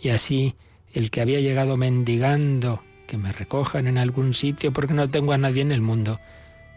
Y 0.00 0.10
así 0.10 0.54
el 0.92 1.10
que 1.10 1.20
había 1.20 1.40
llegado 1.40 1.76
mendigando 1.76 2.82
que 3.08 3.18
me 3.18 3.32
recojan 3.32 3.88
en 3.88 3.98
algún 3.98 4.34
sitio 4.34 4.72
porque 4.72 4.94
no 4.94 5.10
tengo 5.10 5.32
a 5.32 5.38
nadie 5.38 5.62
en 5.62 5.72
el 5.72 5.80
mundo, 5.80 6.20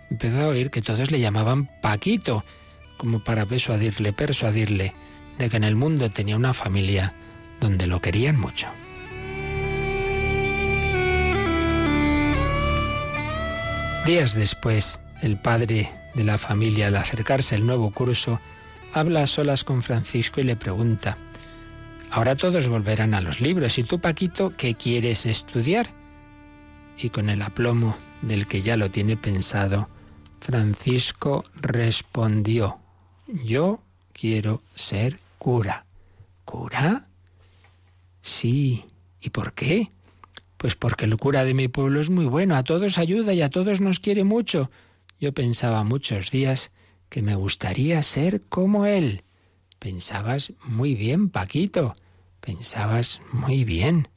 empezó 0.10 0.42
a 0.42 0.48
oír 0.48 0.72
que 0.72 0.82
todos 0.82 1.12
le 1.12 1.20
llamaban 1.20 1.70
Paquito, 1.82 2.44
como 3.02 3.18
para 3.18 3.48
persuadirle, 3.48 4.14
persuadirle 4.14 4.94
de 5.40 5.50
que 5.50 5.58
en 5.58 5.64
el 5.64 5.76
mundo 5.76 6.12
tenía 6.12 6.36
una 6.36 6.54
familia 6.54 7.16
donde 7.60 7.88
lo 7.88 8.00
querían 8.00 8.40
mucho. 8.40 8.68
Días 14.06 14.36
después, 14.36 15.00
el 15.24 15.38
padre 15.38 15.90
de 16.14 16.24
la 16.24 16.38
familia, 16.38 16.88
al 16.88 16.96
acercarse 16.96 17.56
al 17.56 17.66
nuevo 17.66 17.90
curso, 17.90 18.40
habla 18.94 19.24
a 19.24 19.28
solas 19.28 19.64
con 19.64 19.82
Francisco 19.82 20.40
y 20.40 20.44
le 20.44 20.56
pregunta, 20.56 21.18
Ahora 22.12 22.36
todos 22.36 22.68
volverán 22.68 23.16
a 23.16 23.22
los 23.22 23.42
libros. 23.42 23.80
¿Y 23.80 23.84
tú, 23.84 24.00
Paquito, 24.00 24.54
qué 24.56 24.76
quieres 24.76 25.26
estudiar? 25.26 25.88
Y 27.00 27.10
con 27.10 27.32
el 27.32 27.42
aplomo 27.42 27.98
del 28.22 28.46
que 28.46 28.62
ya 28.62 28.78
lo 28.78 28.92
tiene 28.92 29.16
pensado, 29.18 29.90
Francisco 30.42 31.46
respondió, 31.56 32.81
yo 33.44 33.82
quiero 34.14 34.62
ser 34.76 35.20
cura. 35.38 35.86
¿Cura? 36.46 37.08
Sí. 38.22 38.86
¿Y 39.22 39.30
por 39.30 39.54
qué? 39.54 39.92
Pues 40.58 40.76
porque 40.76 41.06
el 41.06 41.18
cura 41.18 41.44
de 41.44 41.54
mi 41.54 41.68
pueblo 41.68 42.02
es 42.02 42.10
muy 42.10 42.26
bueno, 42.26 42.56
a 42.56 42.64
todos 42.64 42.98
ayuda 42.98 43.34
y 43.34 43.42
a 43.42 43.50
todos 43.50 43.82
nos 43.82 44.00
quiere 44.00 44.24
mucho. 44.24 44.70
Yo 45.20 45.34
pensaba 45.34 45.84
muchos 45.84 46.32
días 46.32 46.72
que 47.10 47.22
me 47.22 47.36
gustaría 47.36 48.02
ser 48.04 48.42
como 48.50 48.86
él. 48.86 49.24
Pensabas 49.80 50.54
muy 50.64 50.96
bien, 50.96 51.30
Paquito, 51.30 51.96
pensabas 52.40 53.22
muy 53.32 53.64
bien. 53.64 54.10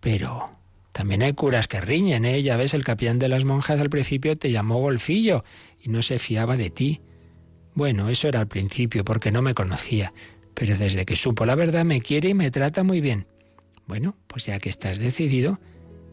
Pero 0.00 0.50
también 0.92 1.22
hay 1.22 1.32
curas 1.32 1.66
que 1.66 1.80
riñen, 1.80 2.24
¿eh? 2.24 2.42
Ya 2.42 2.56
ves, 2.56 2.74
el 2.74 2.84
capellán 2.84 3.18
de 3.18 3.28
las 3.28 3.44
monjas 3.44 3.80
al 3.80 3.90
principio 3.90 4.36
te 4.36 4.50
llamó 4.50 4.78
golfillo 4.78 5.44
y 5.82 5.88
no 5.88 6.02
se 6.02 6.18
fiaba 6.18 6.56
de 6.56 6.70
ti. 6.70 7.00
Bueno, 7.74 8.08
eso 8.08 8.28
era 8.28 8.40
al 8.40 8.48
principio, 8.48 9.04
porque 9.04 9.30
no 9.30 9.42
me 9.42 9.54
conocía, 9.54 10.12
pero 10.54 10.76
desde 10.76 11.04
que 11.04 11.16
supo 11.16 11.46
la 11.46 11.54
verdad 11.54 11.84
me 11.84 12.00
quiere 12.00 12.30
y 12.30 12.34
me 12.34 12.50
trata 12.50 12.82
muy 12.82 13.00
bien. 13.00 13.26
Bueno, 13.86 14.16
pues 14.26 14.46
ya 14.46 14.58
que 14.58 14.68
estás 14.68 14.98
decidido, 14.98 15.58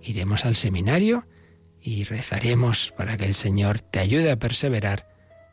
iremos 0.01 0.45
al 0.45 0.55
seminario 0.55 1.27
y 1.81 2.03
rezaremos 2.03 2.93
para 2.97 3.17
que 3.17 3.25
el 3.25 3.33
Señor 3.33 3.79
te 3.79 3.99
ayude 3.99 4.31
a 4.31 4.39
perseverar 4.39 5.07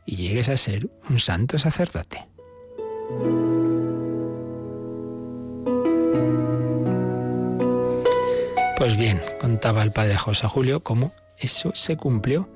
y 0.05 0.15
llegues 0.15 0.49
a 0.49 0.57
ser 0.57 0.89
un 1.09 1.19
santo 1.19 1.57
sacerdote. 1.57 2.27
Pues 8.77 8.97
bien, 8.97 9.21
contaba 9.39 9.81
el 9.83 9.91
padre 9.91 10.15
José 10.15 10.47
Julio 10.47 10.83
cómo 10.83 11.13
eso 11.37 11.71
se 11.73 11.97
cumplió, 11.97 12.49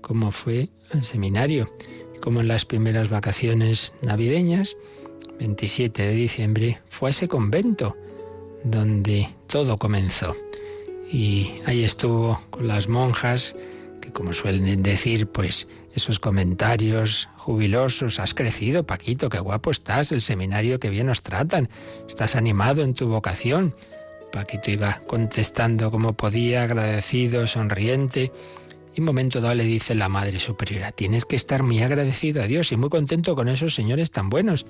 cómo 0.00 0.30
fue 0.30 0.70
al 0.92 1.02
seminario, 1.02 1.74
como 2.20 2.40
en 2.40 2.48
las 2.48 2.64
primeras 2.64 3.08
vacaciones 3.08 3.92
navideñas, 4.02 4.76
27 5.38 6.02
de 6.02 6.14
diciembre, 6.14 6.80
fue 6.88 7.08
a 7.08 7.10
ese 7.10 7.28
convento 7.28 7.96
donde 8.64 9.28
todo 9.46 9.78
comenzó. 9.78 10.36
Y 11.10 11.54
ahí 11.66 11.82
estuvo 11.82 12.40
con 12.50 12.68
las 12.68 12.88
monjas, 12.88 13.56
que 14.00 14.12
como 14.12 14.32
suelen 14.32 14.82
decir, 14.82 15.26
pues 15.26 15.66
esos 15.94 16.20
comentarios 16.20 17.28
jubilosos, 17.36 18.20
has 18.20 18.34
crecido, 18.34 18.84
Paquito, 18.84 19.28
qué 19.28 19.40
guapo 19.40 19.70
estás, 19.70 20.12
el 20.12 20.20
seminario 20.20 20.78
que 20.78 20.90
bien 20.90 21.06
nos 21.06 21.22
tratan, 21.22 21.68
estás 22.06 22.36
animado 22.36 22.82
en 22.82 22.94
tu 22.94 23.08
vocación. 23.08 23.74
Paquito 24.30 24.70
iba 24.70 25.00
contestando 25.08 25.90
como 25.90 26.12
podía, 26.12 26.62
agradecido, 26.62 27.48
sonriente. 27.48 28.30
Y 28.94 29.00
un 29.00 29.06
momento 29.06 29.40
dado 29.40 29.54
le 29.54 29.64
dice 29.64 29.94
la 29.94 30.08
Madre 30.08 30.38
Superiora, 30.38 30.92
tienes 30.92 31.24
que 31.24 31.36
estar 31.36 31.62
muy 31.62 31.80
agradecido 31.80 32.42
a 32.42 32.46
Dios 32.46 32.72
y 32.72 32.76
muy 32.76 32.88
contento 32.88 33.36
con 33.36 33.48
esos 33.48 33.74
señores 33.74 34.10
tan 34.10 34.28
buenos 34.30 34.66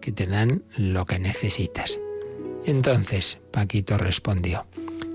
que 0.00 0.12
te 0.12 0.26
dan 0.26 0.64
lo 0.76 1.04
que 1.06 1.18
necesitas. 1.18 1.98
Entonces 2.64 3.40
Paquito 3.50 3.98
respondió, 3.98 4.66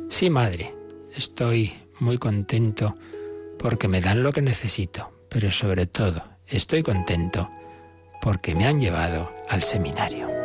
sí, 0.09 0.29
Madre, 0.29 0.73
estoy 1.15 1.73
muy 1.99 2.17
contento 2.17 2.95
porque 3.57 3.87
me 3.87 4.01
dan 4.01 4.23
lo 4.23 4.33
que 4.33 4.41
necesito, 4.41 5.13
pero 5.29 5.51
sobre 5.51 5.85
todo 5.85 6.23
estoy 6.47 6.83
contento 6.83 7.49
porque 8.21 8.55
me 8.55 8.65
han 8.65 8.79
llevado 8.79 9.31
al 9.49 9.63
seminario. 9.63 10.40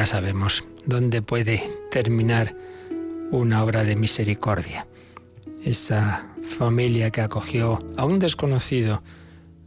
Nunca 0.00 0.12
sabemos 0.12 0.64
dónde 0.86 1.20
puede 1.20 1.62
terminar 1.90 2.56
una 3.30 3.62
obra 3.62 3.84
de 3.84 3.96
misericordia. 3.96 4.86
Esa 5.62 6.26
familia 6.42 7.10
que 7.10 7.20
acogió 7.20 7.78
a 7.98 8.06
un 8.06 8.18
desconocido, 8.18 9.02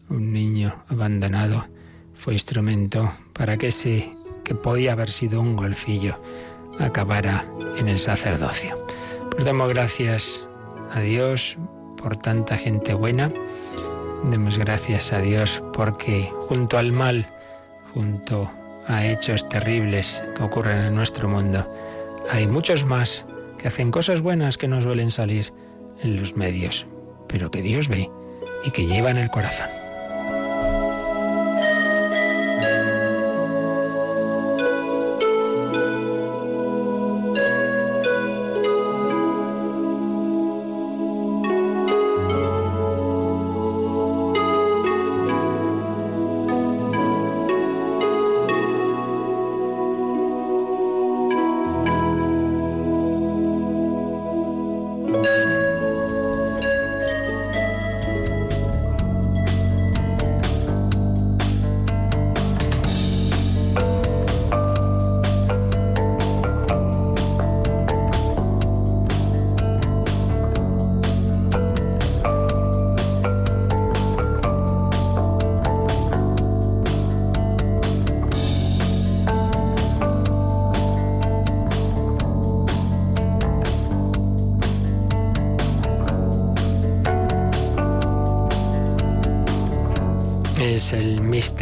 un 0.09 0.33
niño 0.33 0.73
abandonado, 0.89 1.67
fue 2.15 2.33
instrumento 2.33 3.13
para 3.33 3.57
que 3.59 3.67
ese 3.67 4.17
que 4.43 4.55
podía 4.55 4.93
haber 4.93 5.11
sido 5.11 5.39
un 5.39 5.55
golfillo 5.55 6.19
acabara 6.79 7.45
en 7.77 7.87
el 7.87 7.99
sacerdocio. 7.99 8.87
Pues 9.29 9.45
damos 9.45 9.69
gracias 9.69 10.47
a 10.95 10.99
Dios 11.01 11.59
por 11.95 12.17
tanta 12.17 12.57
gente 12.57 12.95
buena. 12.95 13.31
Demos 14.31 14.57
gracias 14.57 15.13
a 15.13 15.19
Dios 15.19 15.61
porque 15.73 16.33
junto 16.49 16.79
al 16.79 16.91
mal, 16.91 17.27
junto 17.93 18.49
a 18.87 19.05
hechos 19.05 19.47
terribles 19.49 20.23
que 20.35 20.43
ocurren 20.43 20.85
en 20.85 20.95
nuestro 20.95 21.27
mundo, 21.27 21.71
hay 22.31 22.47
muchos 22.47 22.85
más 22.85 23.25
que 23.57 23.67
hacen 23.67 23.91
cosas 23.91 24.21
buenas 24.21 24.57
que 24.57 24.67
no 24.67 24.81
suelen 24.81 25.11
salir 25.11 25.53
en 26.01 26.19
los 26.19 26.35
medios, 26.35 26.85
pero 27.27 27.51
que 27.51 27.61
Dios 27.61 27.87
ve 27.87 28.09
y 28.65 28.71
que 28.71 28.85
lleva 28.85 29.11
en 29.11 29.17
el 29.17 29.29
corazón. 29.29 29.82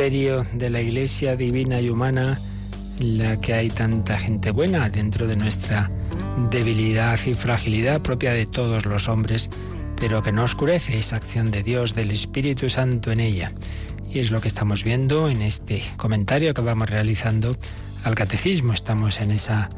Misterio 0.01 0.43
de 0.53 0.71
la 0.71 0.81
Iglesia 0.81 1.35
divina 1.35 1.79
y 1.79 1.91
humana 1.91 2.39
la 2.97 3.39
que 3.39 3.53
hay 3.53 3.69
tanta 3.69 4.17
gente 4.17 4.49
buena 4.49 4.89
dentro 4.89 5.27
de 5.27 5.35
nuestra 5.35 5.91
debilidad 6.49 7.19
y 7.27 7.35
fragilidad 7.35 8.01
propia 8.01 8.33
de 8.33 8.47
todos 8.47 8.87
los 8.87 9.07
hombres, 9.07 9.51
pero 9.97 10.23
que 10.23 10.31
no 10.31 10.43
oscurece 10.43 10.97
esa 10.97 11.17
acción 11.17 11.51
de 11.51 11.61
Dios, 11.61 11.93
del 11.93 12.09
Espíritu 12.09 12.67
Santo 12.67 13.11
en 13.11 13.19
ella. 13.19 13.51
Y 14.11 14.17
es 14.17 14.31
lo 14.31 14.41
que 14.41 14.47
estamos 14.47 14.83
viendo 14.83 15.29
en 15.29 15.43
este 15.43 15.83
comentario 15.97 16.55
que 16.55 16.61
vamos 16.61 16.89
realizando 16.89 17.55
al 18.03 18.15
catecismo. 18.15 18.73
Estamos 18.73 19.21
en 19.21 19.29
esa 19.29 19.69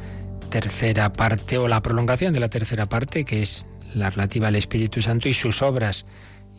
tercera 0.49 1.11
parte 1.11 1.57
o 1.57 1.67
la 1.67 1.81
prolongación 1.81 2.33
de 2.33 2.39
la 2.39 2.47
tercera 2.47 2.85
parte 2.85 3.25
que 3.25 3.41
es 3.41 3.65
la 3.93 4.09
relativa 4.09 4.47
al 4.47 4.55
Espíritu 4.55 5.01
Santo 5.01 5.27
y 5.27 5.33
sus 5.33 5.61
obras. 5.61 6.05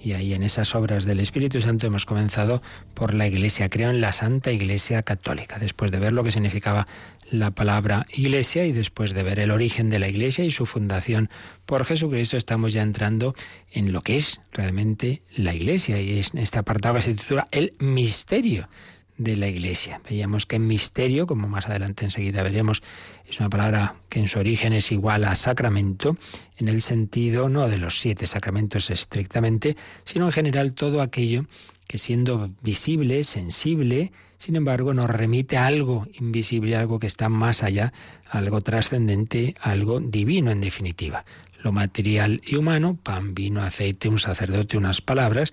Y 0.04 0.12
ahí 0.12 0.34
en 0.34 0.42
esas 0.42 0.74
obras 0.74 1.06
del 1.06 1.18
Espíritu 1.18 1.62
Santo 1.62 1.86
hemos 1.86 2.04
comenzado 2.04 2.62
por 2.92 3.14
la 3.14 3.26
Iglesia. 3.26 3.70
Creo 3.70 3.88
en 3.88 4.02
la 4.02 4.12
Santa 4.12 4.52
Iglesia 4.52 5.02
Católica, 5.02 5.58
después 5.58 5.90
de 5.90 5.98
ver 5.98 6.12
lo 6.12 6.22
que 6.22 6.30
significaba 6.30 6.86
la 7.30 7.52
palabra 7.52 8.04
Iglesia 8.12 8.66
y 8.66 8.72
después 8.72 9.14
de 9.14 9.22
ver 9.22 9.38
el 9.38 9.50
origen 9.50 9.88
de 9.88 9.98
la 9.98 10.08
Iglesia 10.08 10.44
y 10.44 10.50
su 10.50 10.66
fundación 10.66 11.30
por 11.64 11.86
Jesucristo, 11.86 12.36
estamos 12.36 12.74
ya 12.74 12.82
entrando 12.82 13.34
en 13.72 13.92
lo 13.92 14.02
que 14.02 14.16
es 14.16 14.42
realmente 14.52 15.22
la 15.34 15.54
Iglesia. 15.54 15.98
Y 16.02 16.18
este 16.18 16.58
apartado 16.58 17.00
se 17.00 17.14
titula 17.14 17.48
El 17.50 17.72
misterio 17.78 18.68
de 19.16 19.36
la 19.36 19.48
Iglesia. 19.48 20.00
Veíamos 20.08 20.46
que 20.46 20.58
misterio, 20.58 21.26
como 21.26 21.48
más 21.48 21.66
adelante 21.66 22.04
enseguida 22.04 22.42
veremos, 22.42 22.82
es 23.28 23.40
una 23.40 23.48
palabra 23.48 23.96
que 24.08 24.20
en 24.20 24.28
su 24.28 24.38
origen 24.38 24.72
es 24.72 24.92
igual 24.92 25.24
a 25.24 25.34
sacramento, 25.34 26.16
en 26.56 26.68
el 26.68 26.82
sentido 26.82 27.48
no 27.48 27.68
de 27.68 27.78
los 27.78 28.00
siete 28.00 28.26
sacramentos 28.26 28.90
estrictamente, 28.90 29.76
sino 30.04 30.26
en 30.26 30.32
general 30.32 30.74
todo 30.74 31.00
aquello 31.00 31.46
que 31.86 31.98
siendo 31.98 32.50
visible, 32.62 33.24
sensible, 33.24 34.12
sin 34.38 34.56
embargo 34.56 34.94
nos 34.94 35.10
remite 35.10 35.56
a 35.56 35.66
algo 35.66 36.06
invisible, 36.14 36.76
algo 36.76 36.98
que 36.98 37.06
está 37.06 37.28
más 37.28 37.62
allá, 37.62 37.92
algo 38.28 38.60
trascendente, 38.60 39.54
algo 39.60 40.00
divino 40.00 40.50
en 40.50 40.60
definitiva. 40.60 41.24
Lo 41.62 41.72
material 41.72 42.42
y 42.44 42.56
humano, 42.56 42.98
pan, 43.02 43.34
vino, 43.34 43.62
aceite, 43.62 44.08
un 44.08 44.18
sacerdote, 44.18 44.76
unas 44.76 45.00
palabras, 45.00 45.52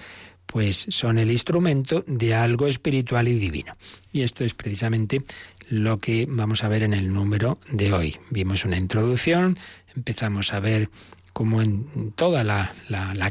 pues 0.51 0.85
son 0.89 1.17
el 1.17 1.31
instrumento 1.31 2.03
de 2.07 2.35
algo 2.35 2.67
espiritual 2.67 3.29
y 3.29 3.39
divino. 3.39 3.77
Y 4.11 4.21
esto 4.21 4.43
es 4.43 4.53
precisamente 4.53 5.23
lo 5.69 5.99
que 5.99 6.27
vamos 6.29 6.65
a 6.65 6.67
ver 6.67 6.83
en 6.83 6.93
el 6.93 7.13
número 7.13 7.57
de 7.71 7.93
hoy. 7.93 8.17
Vimos 8.29 8.65
una 8.65 8.77
introducción, 8.77 9.57
empezamos 9.95 10.53
a 10.53 10.59
ver 10.59 10.89
cómo 11.31 11.61
en 11.61 12.11
toda 12.11 12.43
la, 12.43 12.73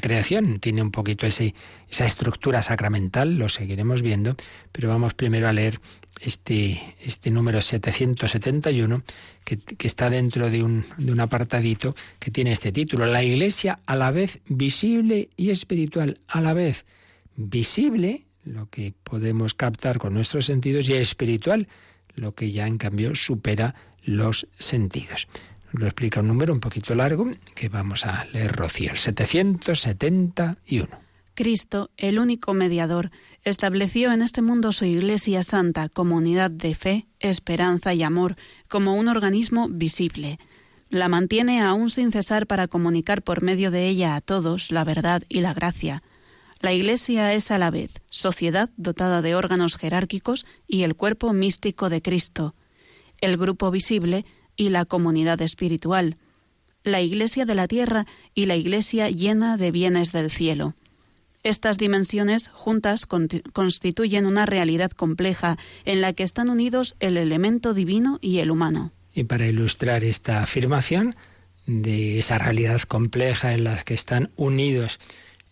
creación 0.01 0.61
tiene 0.61 0.81
un 0.81 0.91
poquito 0.91 1.27
ese, 1.27 1.55
esa 1.91 2.07
estructura 2.07 2.63
sacramental, 2.63 3.37
lo 3.37 3.51
seguiremos 3.51 4.01
viendo, 4.01 4.35
pero 4.73 4.89
vamos 4.89 5.13
primero 5.13 5.47
a 5.47 5.53
leer 5.53 5.79
este, 6.23 6.81
este 7.05 7.31
número 7.31 7.61
771, 7.61 9.03
que, 9.45 9.59
que 9.59 9.87
está 9.87 10.09
dentro 10.09 10.49
de 10.49 10.63
un, 10.63 10.87
de 10.97 11.13
un 11.13 11.21
apartadito 11.21 11.95
que 12.19 12.31
tiene 12.31 12.53
este 12.53 12.73
título, 12.73 13.05
La 13.05 13.23
Iglesia 13.23 13.81
a 13.85 13.95
la 13.95 14.11
vez 14.11 14.41
visible 14.47 15.29
y 15.37 15.51
espiritual, 15.51 16.17
a 16.27 16.41
la 16.41 16.55
vez 16.55 16.87
visible, 17.49 18.27
lo 18.45 18.69
que 18.69 18.95
podemos 19.05 19.55
captar 19.55 19.99
con 19.99 20.15
nuestros 20.15 20.47
sentidos, 20.47 20.89
y 20.89 20.95
espiritual, 20.95 21.69
lo 22.15 22.35
que 22.35 22.53
ya 22.53 22.67
en 22.67 22.79
cambio 22.79 23.15
supera 23.15 23.75
los 24.03 24.49
sentidos. 24.59 25.29
Lo 25.73 25.87
explica 25.87 26.21
un 26.21 26.29
número 26.29 26.53
un 26.53 26.61
poquito 26.61 26.95
largo 26.95 27.31
que 27.55 27.69
vamos 27.69 28.05
a 28.05 28.25
leer, 28.27 28.53
Rocío, 28.53 28.91
el 28.91 28.99
771. 28.99 30.89
Cristo, 31.35 31.91
el 31.97 32.19
único 32.19 32.55
mediador, 32.55 33.11
estableció 33.45 34.13
en 34.13 34.21
este 34.21 34.43
mundo 34.43 34.73
su 34.73 34.85
Iglesia 34.85 35.43
Santa 35.43 35.89
como 35.89 36.17
unidad 36.17 36.51
de 36.51 36.75
fe, 36.75 37.07
esperanza 37.21 37.95
y 37.95 38.03
amor, 38.03 38.37
como 38.69 38.95
un 38.95 39.09
organismo 39.09 39.69
visible. 39.71 40.39
La 40.91 41.09
mantiene 41.09 41.63
aún 41.63 41.89
sin 41.89 42.11
cesar 42.11 42.47
para 42.49 42.67
comunicar 42.67 43.23
por 43.23 43.43
medio 43.43 43.71
de 43.71 43.89
ella 43.89 44.17
a 44.17 44.21
todos 44.21 44.73
la 44.73 44.83
verdad 44.83 45.23
y 45.29 45.41
la 45.41 45.55
gracia. 45.55 46.03
La 46.61 46.75
Iglesia 46.75 47.33
es 47.33 47.51
a 47.51 47.57
la 47.57 47.71
vez 47.71 48.03
sociedad 48.11 48.69
dotada 48.77 49.23
de 49.23 49.35
órganos 49.35 49.77
jerárquicos 49.79 50.45
y 50.69 50.83
el 50.83 50.95
cuerpo 50.95 51.33
místico 51.33 51.89
de 51.89 52.03
Cristo, 52.03 52.55
el 53.23 53.39
grupo 53.39 53.71
visible 53.71 54.27
y 54.57 54.69
la 54.69 54.85
comunidad 54.85 55.41
espiritual, 55.41 56.19
la 56.85 57.01
Iglesia 57.01 57.47
de 57.47 57.55
la 57.55 57.67
tierra 57.67 58.07
y 58.35 58.45
la 58.45 58.57
Iglesia 58.57 59.09
llena 59.09 59.57
de 59.57 59.71
bienes 59.71 60.13
del 60.13 60.31
cielo. 60.31 60.75
Estas 61.43 61.79
dimensiones 61.79 62.49
juntas 62.49 63.07
constituyen 63.07 64.27
una 64.27 64.45
realidad 64.45 64.91
compleja 64.91 65.57
en 65.87 66.03
la 66.03 66.13
que 66.13 66.25
están 66.25 66.51
unidos 66.51 66.95
el 67.01 67.17
elemento 67.17 67.73
divino 67.73 68.19
y 68.21 68.39
el 68.39 68.51
humano. 68.51 68.93
Y 69.15 69.25
para 69.25 69.47
ilustrar 69.47 70.05
esta 70.05 70.43
afirmación 70.43 71.17
de 71.67 72.19
esa 72.19 72.37
realidad 72.37 72.83
compleja 72.83 73.55
en 73.55 73.65
la 73.65 73.83
que 73.83 73.95
están 73.95 74.31
unidos 74.37 75.01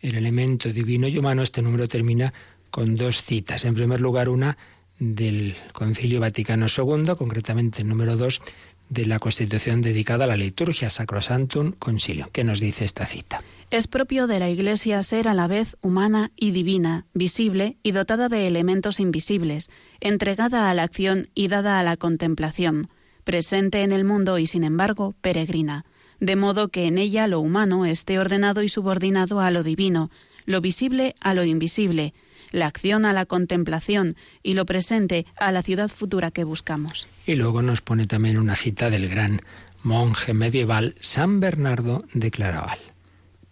el 0.00 0.14
elemento 0.14 0.70
divino 0.70 1.08
y 1.08 1.18
humano, 1.18 1.42
este 1.42 1.62
número 1.62 1.88
termina 1.88 2.32
con 2.70 2.96
dos 2.96 3.22
citas. 3.22 3.64
En 3.64 3.74
primer 3.74 4.00
lugar, 4.00 4.28
una 4.28 4.56
del 4.98 5.56
Concilio 5.72 6.20
Vaticano 6.20 6.66
II, 6.66 7.14
concretamente 7.16 7.82
el 7.82 7.88
número 7.88 8.16
dos 8.16 8.40
de 8.88 9.04
la 9.06 9.18
Constitución 9.18 9.82
dedicada 9.82 10.24
a 10.24 10.28
la 10.28 10.36
liturgia, 10.36 10.88
Sacrosantum 10.88 11.72
Concilio. 11.72 12.30
¿Qué 12.32 12.42
nos 12.42 12.58
dice 12.58 12.84
esta 12.84 13.04
cita? 13.04 13.42
Es 13.70 13.86
propio 13.86 14.26
de 14.26 14.38
la 14.38 14.48
Iglesia 14.48 15.02
ser 15.02 15.28
a 15.28 15.34
la 15.34 15.46
vez 15.46 15.76
humana 15.82 16.30
y 16.36 16.52
divina, 16.52 17.04
visible 17.12 17.76
y 17.82 17.92
dotada 17.92 18.28
de 18.28 18.46
elementos 18.46 18.98
invisibles, 18.98 19.68
entregada 20.00 20.70
a 20.70 20.74
la 20.74 20.84
acción 20.84 21.28
y 21.34 21.48
dada 21.48 21.78
a 21.78 21.82
la 21.82 21.98
contemplación, 21.98 22.88
presente 23.24 23.82
en 23.82 23.92
el 23.92 24.04
mundo 24.04 24.38
y 24.38 24.46
sin 24.46 24.64
embargo 24.64 25.14
peregrina 25.20 25.84
de 26.20 26.36
modo 26.36 26.68
que 26.68 26.86
en 26.86 26.98
ella 26.98 27.26
lo 27.26 27.40
humano 27.40 27.86
esté 27.86 28.18
ordenado 28.18 28.62
y 28.62 28.68
subordinado 28.68 29.40
a 29.40 29.50
lo 29.50 29.62
divino, 29.62 30.10
lo 30.46 30.60
visible 30.60 31.14
a 31.20 31.34
lo 31.34 31.44
invisible, 31.44 32.14
la 32.50 32.66
acción 32.66 33.04
a 33.04 33.12
la 33.12 33.26
contemplación 33.26 34.16
y 34.42 34.54
lo 34.54 34.64
presente 34.66 35.26
a 35.36 35.52
la 35.52 35.62
ciudad 35.62 35.88
futura 35.88 36.30
que 36.30 36.44
buscamos. 36.44 37.08
Y 37.26 37.34
luego 37.34 37.62
nos 37.62 37.80
pone 37.80 38.06
también 38.06 38.38
una 38.38 38.56
cita 38.56 38.90
del 38.90 39.08
gran 39.08 39.40
monje 39.82 40.34
medieval 40.34 40.94
San 41.00 41.40
Bernardo 41.40 42.04
de 42.12 42.30
Claraval. 42.30 42.78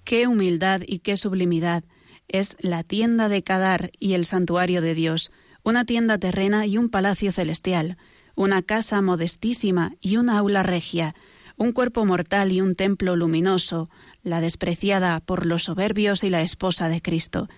Qué 0.05 0.27
humildad 0.27 0.83
y 0.87 1.01
qué 1.01 1.17
sublimidad 1.17 1.85
es 2.29 2.57
la 2.61 2.83
tienda 2.83 3.29
de 3.29 3.43
Cadar 3.43 3.91
y 3.99 4.15
el 4.15 4.27
santuario 4.27 4.81
de 4.81 4.95
Dios, 4.95 5.31
una 5.63 5.85
tienda 5.85 6.19
terrena 6.19 6.67
y 6.67 6.79
un 6.79 6.89
palacio 6.89 7.33
celestial, 7.33 7.97
una 8.35 8.63
casa 8.63 9.01
modestísima 9.03 9.93
y 10.01 10.17
una 10.17 10.39
aula 10.39 10.63
regia, 10.63 11.15
un 11.57 11.73
cuerpo 11.73 12.05
mortal 12.05 12.53
y 12.53 12.61
un 12.61 12.75
templo 12.75 13.17
luminoso, 13.17 13.89
la 14.23 14.41
despreciada 14.41 15.21
por 15.21 15.47
los 15.47 15.65
soberbios 15.65 16.25
y 16.25 16.31
la 16.31 16.43
esposa 16.43 16.89
de 16.89 17.01
Cristo. 17.01 17.49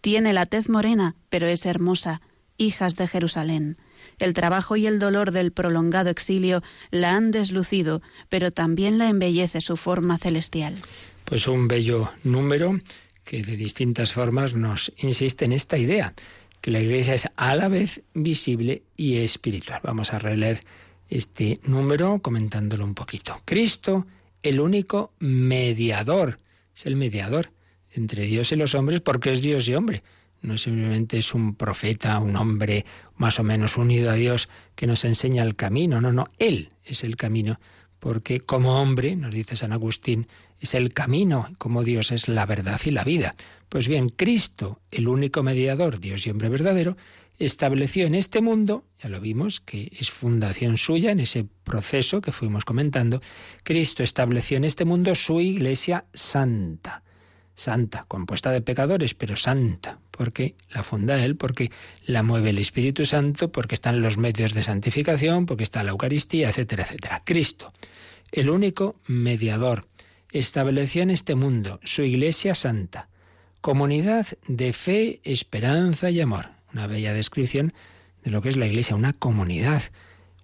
Tiene 0.00 0.32
la 0.32 0.46
tez 0.46 0.68
morena, 0.68 1.16
pero 1.28 1.46
es 1.46 1.64
hermosa, 1.66 2.20
hijas 2.56 2.96
de 2.96 3.08
Jerusalén. 3.08 3.76
El 4.18 4.34
trabajo 4.34 4.76
y 4.76 4.86
el 4.86 4.98
dolor 4.98 5.30
del 5.30 5.52
prolongado 5.52 6.10
exilio 6.10 6.62
la 6.90 7.14
han 7.14 7.30
deslucido, 7.30 8.02
pero 8.28 8.50
también 8.50 8.98
la 8.98 9.08
embellece 9.08 9.60
su 9.60 9.76
forma 9.76 10.18
celestial. 10.18 10.74
Pues 11.24 11.48
un 11.48 11.68
bello 11.68 12.10
número 12.22 12.78
que 13.24 13.42
de 13.42 13.56
distintas 13.56 14.12
formas 14.12 14.54
nos 14.54 14.92
insiste 14.98 15.46
en 15.46 15.52
esta 15.52 15.78
idea, 15.78 16.14
que 16.60 16.70
la 16.70 16.80
Iglesia 16.80 17.14
es 17.14 17.28
a 17.36 17.54
la 17.56 17.68
vez 17.68 18.02
visible 18.14 18.82
y 18.96 19.16
espiritual. 19.16 19.80
Vamos 19.82 20.12
a 20.12 20.18
releer 20.18 20.60
este 21.14 21.60
número 21.64 22.18
comentándolo 22.20 22.84
un 22.84 22.94
poquito. 22.94 23.40
Cristo, 23.44 24.06
el 24.42 24.60
único 24.60 25.12
mediador, 25.20 26.40
es 26.74 26.86
el 26.86 26.96
mediador 26.96 27.52
entre 27.92 28.24
Dios 28.24 28.50
y 28.50 28.56
los 28.56 28.74
hombres 28.74 29.00
porque 29.00 29.30
es 29.30 29.40
Dios 29.40 29.68
y 29.68 29.74
hombre. 29.74 30.02
No 30.42 30.58
simplemente 30.58 31.16
es 31.16 31.32
un 31.32 31.54
profeta, 31.54 32.18
un 32.18 32.36
hombre 32.36 32.84
más 33.16 33.38
o 33.38 33.44
menos 33.44 33.76
unido 33.76 34.10
a 34.10 34.14
Dios 34.14 34.48
que 34.74 34.88
nos 34.88 35.04
enseña 35.04 35.44
el 35.44 35.54
camino. 35.54 36.00
No, 36.00 36.12
no, 36.12 36.30
Él 36.38 36.70
es 36.84 37.04
el 37.04 37.16
camino 37.16 37.60
porque 38.00 38.40
como 38.40 38.82
hombre, 38.82 39.16
nos 39.16 39.32
dice 39.32 39.56
San 39.56 39.72
Agustín, 39.72 40.26
es 40.60 40.74
el 40.74 40.92
camino, 40.92 41.48
como 41.56 41.84
Dios 41.84 42.12
es 42.12 42.28
la 42.28 42.44
verdad 42.44 42.78
y 42.84 42.90
la 42.90 43.04
vida. 43.04 43.34
Pues 43.70 43.88
bien, 43.88 44.10
Cristo, 44.10 44.80
el 44.90 45.08
único 45.08 45.42
mediador, 45.42 46.00
Dios 46.00 46.26
y 46.26 46.30
hombre 46.30 46.50
verdadero, 46.50 46.98
estableció 47.38 48.06
en 48.06 48.14
este 48.14 48.40
mundo, 48.40 48.84
ya 49.02 49.08
lo 49.08 49.20
vimos, 49.20 49.60
que 49.60 49.90
es 49.98 50.10
fundación 50.10 50.78
suya 50.78 51.10
en 51.10 51.20
ese 51.20 51.46
proceso 51.64 52.20
que 52.20 52.32
fuimos 52.32 52.64
comentando, 52.64 53.20
Cristo 53.62 54.02
estableció 54.02 54.56
en 54.56 54.64
este 54.64 54.84
mundo 54.84 55.14
su 55.14 55.40
iglesia 55.40 56.04
santa. 56.12 57.02
Santa, 57.56 58.04
compuesta 58.08 58.50
de 58.50 58.62
pecadores, 58.62 59.14
pero 59.14 59.36
santa, 59.36 60.00
porque 60.10 60.56
la 60.70 60.82
funda 60.82 61.24
Él, 61.24 61.36
porque 61.36 61.70
la 62.04 62.24
mueve 62.24 62.50
el 62.50 62.58
Espíritu 62.58 63.06
Santo, 63.06 63.52
porque 63.52 63.76
están 63.76 64.02
los 64.02 64.18
medios 64.18 64.54
de 64.54 64.62
santificación, 64.62 65.46
porque 65.46 65.62
está 65.62 65.84
la 65.84 65.92
Eucaristía, 65.92 66.48
etcétera, 66.48 66.82
etcétera. 66.82 67.22
Cristo, 67.24 67.72
el 68.32 68.50
único 68.50 68.96
mediador, 69.06 69.86
estableció 70.32 71.02
en 71.02 71.10
este 71.10 71.36
mundo 71.36 71.78
su 71.84 72.02
iglesia 72.02 72.56
santa, 72.56 73.08
comunidad 73.60 74.26
de 74.48 74.72
fe, 74.72 75.20
esperanza 75.22 76.10
y 76.10 76.20
amor 76.20 76.53
una 76.74 76.86
bella 76.86 77.14
descripción 77.14 77.72
de 78.22 78.30
lo 78.30 78.42
que 78.42 78.50
es 78.50 78.56
la 78.56 78.66
Iglesia, 78.66 78.96
una 78.96 79.12
comunidad, 79.14 79.82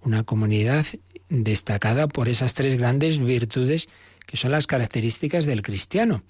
una 0.01 0.23
comunidad 0.23 0.85
destacada 1.29 2.07
por 2.07 2.29
esas 2.29 2.53
tres 2.53 2.75
grandes 2.75 3.19
virtudes 3.19 3.89
que 4.25 4.37
son 4.37 4.51
las 4.51 4.65
características 4.65 5.45
del 5.45 5.61
cristiano. 5.61 6.23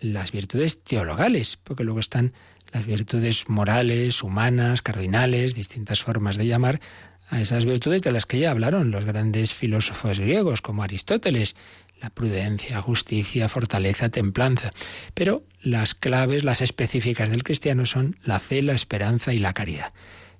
Las 0.00 0.32
virtudes 0.32 0.82
teologales, 0.82 1.58
porque 1.62 1.84
luego 1.84 2.00
están 2.00 2.32
las 2.72 2.84
virtudes 2.84 3.48
morales, 3.48 4.22
humanas, 4.22 4.82
cardinales, 4.82 5.54
distintas 5.54 6.02
formas 6.02 6.36
de 6.36 6.46
llamar 6.46 6.80
a 7.28 7.40
esas 7.40 7.64
virtudes 7.66 8.02
de 8.02 8.12
las 8.12 8.26
que 8.26 8.38
ya 8.38 8.50
hablaron 8.50 8.90
los 8.90 9.04
grandes 9.04 9.54
filósofos 9.54 10.20
griegos 10.20 10.60
como 10.60 10.82
Aristóteles, 10.82 11.56
la 12.00 12.10
prudencia, 12.10 12.80
justicia, 12.80 13.48
fortaleza, 13.48 14.08
templanza. 14.08 14.70
Pero 15.14 15.44
las 15.60 15.94
claves, 15.94 16.44
las 16.44 16.60
específicas 16.60 17.30
del 17.30 17.42
cristiano 17.42 17.86
son 17.86 18.16
la 18.22 18.38
fe, 18.38 18.62
la 18.62 18.74
esperanza 18.74 19.32
y 19.32 19.38
la 19.38 19.54
caridad. 19.54 19.92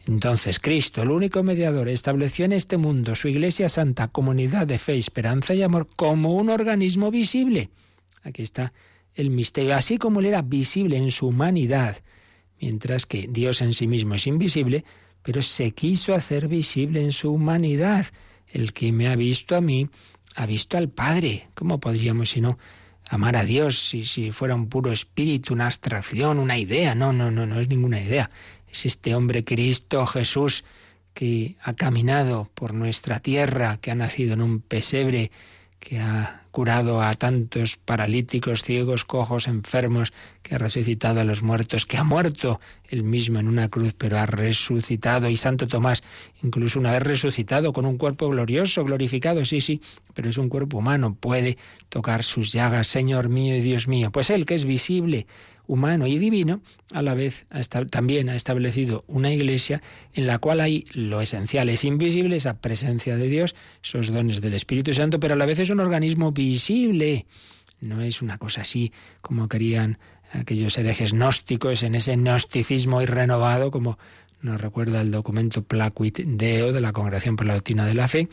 Entonces 0.06 0.60
Cristo, 0.60 1.02
el 1.02 1.10
único 1.10 1.42
mediador, 1.42 1.88
estableció 1.88 2.44
en 2.44 2.52
este 2.52 2.76
mundo 2.76 3.16
su 3.16 3.28
Iglesia 3.28 3.68
Santa, 3.68 4.08
comunidad 4.08 4.66
de 4.66 4.78
fe, 4.78 4.96
esperanza 4.96 5.54
y 5.54 5.62
amor, 5.62 5.88
como 5.96 6.34
un 6.34 6.48
organismo 6.48 7.10
visible. 7.10 7.70
Aquí 8.22 8.42
está 8.42 8.72
el 9.14 9.30
misterio, 9.30 9.74
así 9.74 9.98
como 9.98 10.20
él 10.20 10.26
era 10.26 10.42
visible 10.42 10.96
en 10.96 11.10
su 11.10 11.28
humanidad, 11.28 11.96
mientras 12.60 13.06
que 13.06 13.26
Dios 13.28 13.60
en 13.62 13.74
sí 13.74 13.88
mismo 13.88 14.14
es 14.14 14.26
invisible, 14.26 14.84
pero 15.22 15.42
se 15.42 15.72
quiso 15.72 16.14
hacer 16.14 16.46
visible 16.46 17.00
en 17.02 17.12
su 17.12 17.32
humanidad. 17.32 18.06
El 18.46 18.72
que 18.72 18.92
me 18.92 19.08
ha 19.08 19.16
visto 19.16 19.56
a 19.56 19.60
mí, 19.60 19.88
ha 20.36 20.46
visto 20.46 20.76
al 20.76 20.88
Padre. 20.88 21.48
¿Cómo 21.54 21.80
podríamos, 21.80 22.30
si 22.30 22.40
no, 22.40 22.58
amar 23.08 23.36
a 23.36 23.44
Dios 23.44 23.78
si, 23.88 24.04
si 24.04 24.30
fuera 24.30 24.54
un 24.54 24.68
puro 24.68 24.92
espíritu, 24.92 25.54
una 25.54 25.66
abstracción, 25.66 26.38
una 26.38 26.58
idea? 26.58 26.94
No, 26.94 27.12
no, 27.12 27.30
no, 27.30 27.46
no 27.46 27.58
es 27.58 27.68
ninguna 27.68 28.00
idea. 28.00 28.30
Es 28.70 28.86
este 28.86 29.14
hombre 29.14 29.44
Cristo 29.44 30.06
Jesús 30.06 30.64
que 31.14 31.56
ha 31.62 31.72
caminado 31.72 32.50
por 32.54 32.74
nuestra 32.74 33.20
tierra, 33.20 33.78
que 33.78 33.90
ha 33.90 33.94
nacido 33.94 34.34
en 34.34 34.42
un 34.42 34.60
pesebre, 34.60 35.30
que 35.86 36.00
ha 36.00 36.42
curado 36.50 37.00
a 37.00 37.14
tantos 37.14 37.76
paralíticos, 37.76 38.64
ciegos, 38.64 39.04
cojos, 39.04 39.46
enfermos, 39.46 40.12
que 40.42 40.56
ha 40.56 40.58
resucitado 40.58 41.20
a 41.20 41.24
los 41.24 41.42
muertos, 41.42 41.86
que 41.86 41.96
ha 41.96 42.02
muerto 42.02 42.60
él 42.88 43.04
mismo 43.04 43.38
en 43.38 43.46
una 43.46 43.68
cruz, 43.68 43.94
pero 43.96 44.18
ha 44.18 44.26
resucitado. 44.26 45.28
Y 45.28 45.36
Santo 45.36 45.68
Tomás, 45.68 46.02
incluso 46.42 46.80
una 46.80 46.90
vez 46.90 47.04
resucitado 47.04 47.72
con 47.72 47.86
un 47.86 47.98
cuerpo 47.98 48.28
glorioso, 48.28 48.84
glorificado, 48.84 49.44
sí, 49.44 49.60
sí, 49.60 49.80
pero 50.12 50.28
es 50.28 50.38
un 50.38 50.48
cuerpo 50.48 50.78
humano, 50.78 51.14
puede 51.14 51.56
tocar 51.88 52.24
sus 52.24 52.52
llagas, 52.52 52.88
Señor 52.88 53.28
mío 53.28 53.54
y 53.54 53.60
Dios 53.60 53.86
mío. 53.86 54.10
Pues 54.10 54.30
Él, 54.30 54.44
que 54.44 54.54
es 54.54 54.64
visible, 54.64 55.28
humano 55.66 56.06
y 56.06 56.18
divino, 56.18 56.60
a 56.92 57.02
la 57.02 57.14
vez 57.14 57.46
también 57.90 58.28
ha 58.28 58.34
establecido 58.34 59.04
una 59.06 59.32
iglesia 59.32 59.82
en 60.14 60.26
la 60.26 60.38
cual 60.38 60.60
hay 60.60 60.84
lo 60.92 61.20
esencial, 61.20 61.68
es 61.68 61.84
invisible, 61.84 62.36
esa 62.36 62.60
presencia 62.60 63.16
de 63.16 63.28
Dios, 63.28 63.54
esos 63.82 64.12
dones 64.12 64.40
del 64.40 64.54
Espíritu 64.54 64.92
Santo, 64.94 65.20
pero 65.20 65.34
a 65.34 65.36
la 65.36 65.46
vez 65.46 65.58
es 65.58 65.70
un 65.70 65.80
organismo 65.80 66.32
visible. 66.32 67.26
No 67.80 68.00
es 68.00 68.22
una 68.22 68.38
cosa 68.38 68.62
así 68.62 68.92
como 69.20 69.48
querían 69.48 69.98
aquellos 70.32 70.76
herejes 70.78 71.12
gnósticos 71.12 71.82
en 71.82 71.94
ese 71.94 72.16
gnosticismo 72.16 73.02
irrenovado, 73.02 73.70
como 73.70 73.98
nos 74.40 74.60
recuerda 74.60 75.00
el 75.00 75.10
documento 75.10 75.62
Placuit 75.62 76.18
Deo 76.18 76.72
de 76.72 76.80
la 76.80 76.92
Congregación 76.92 77.36
por 77.36 77.46
la 77.46 77.54
Doctrina 77.54 77.84
de 77.86 77.94
la 77.94 78.08
Fe, 78.08 78.28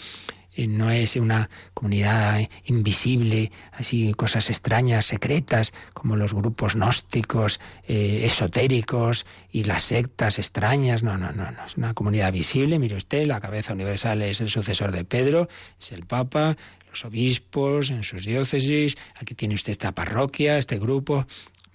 no 0.57 0.91
es 0.91 1.15
una 1.15 1.49
comunidad 1.73 2.47
invisible, 2.65 3.51
así 3.71 4.13
cosas 4.13 4.49
extrañas, 4.49 5.05
secretas, 5.05 5.73
como 5.93 6.15
los 6.15 6.33
grupos 6.33 6.75
gnósticos, 6.75 7.59
eh, 7.87 8.21
esotéricos 8.25 9.25
y 9.51 9.63
las 9.63 9.83
sectas 9.83 10.37
extrañas. 10.37 11.03
No, 11.03 11.17
no, 11.17 11.31
no, 11.31 11.51
no. 11.51 11.65
Es 11.65 11.77
una 11.77 11.93
comunidad 11.93 12.31
visible. 12.31 12.79
Mire 12.79 12.95
usted, 12.95 13.25
la 13.25 13.39
cabeza 13.39 13.73
universal 13.73 14.21
es 14.21 14.41
el 14.41 14.49
sucesor 14.49 14.91
de 14.91 15.05
Pedro, 15.05 15.47
es 15.79 15.91
el 15.91 16.05
Papa, 16.05 16.55
los 16.89 17.05
obispos 17.05 17.89
en 17.89 18.03
sus 18.03 18.25
diócesis. 18.25 18.95
Aquí 19.19 19.33
tiene 19.33 19.55
usted 19.55 19.71
esta 19.71 19.93
parroquia, 19.93 20.57
este 20.57 20.77
grupo. 20.77 21.25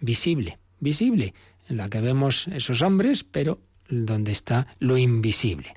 Visible, 0.00 0.58
visible, 0.78 1.34
en 1.68 1.76
la 1.76 1.88
que 1.88 2.00
vemos 2.00 2.46
esos 2.48 2.82
hombres, 2.82 3.24
pero 3.24 3.58
donde 3.88 4.32
está 4.32 4.68
lo 4.78 4.96
invisible. 4.96 5.74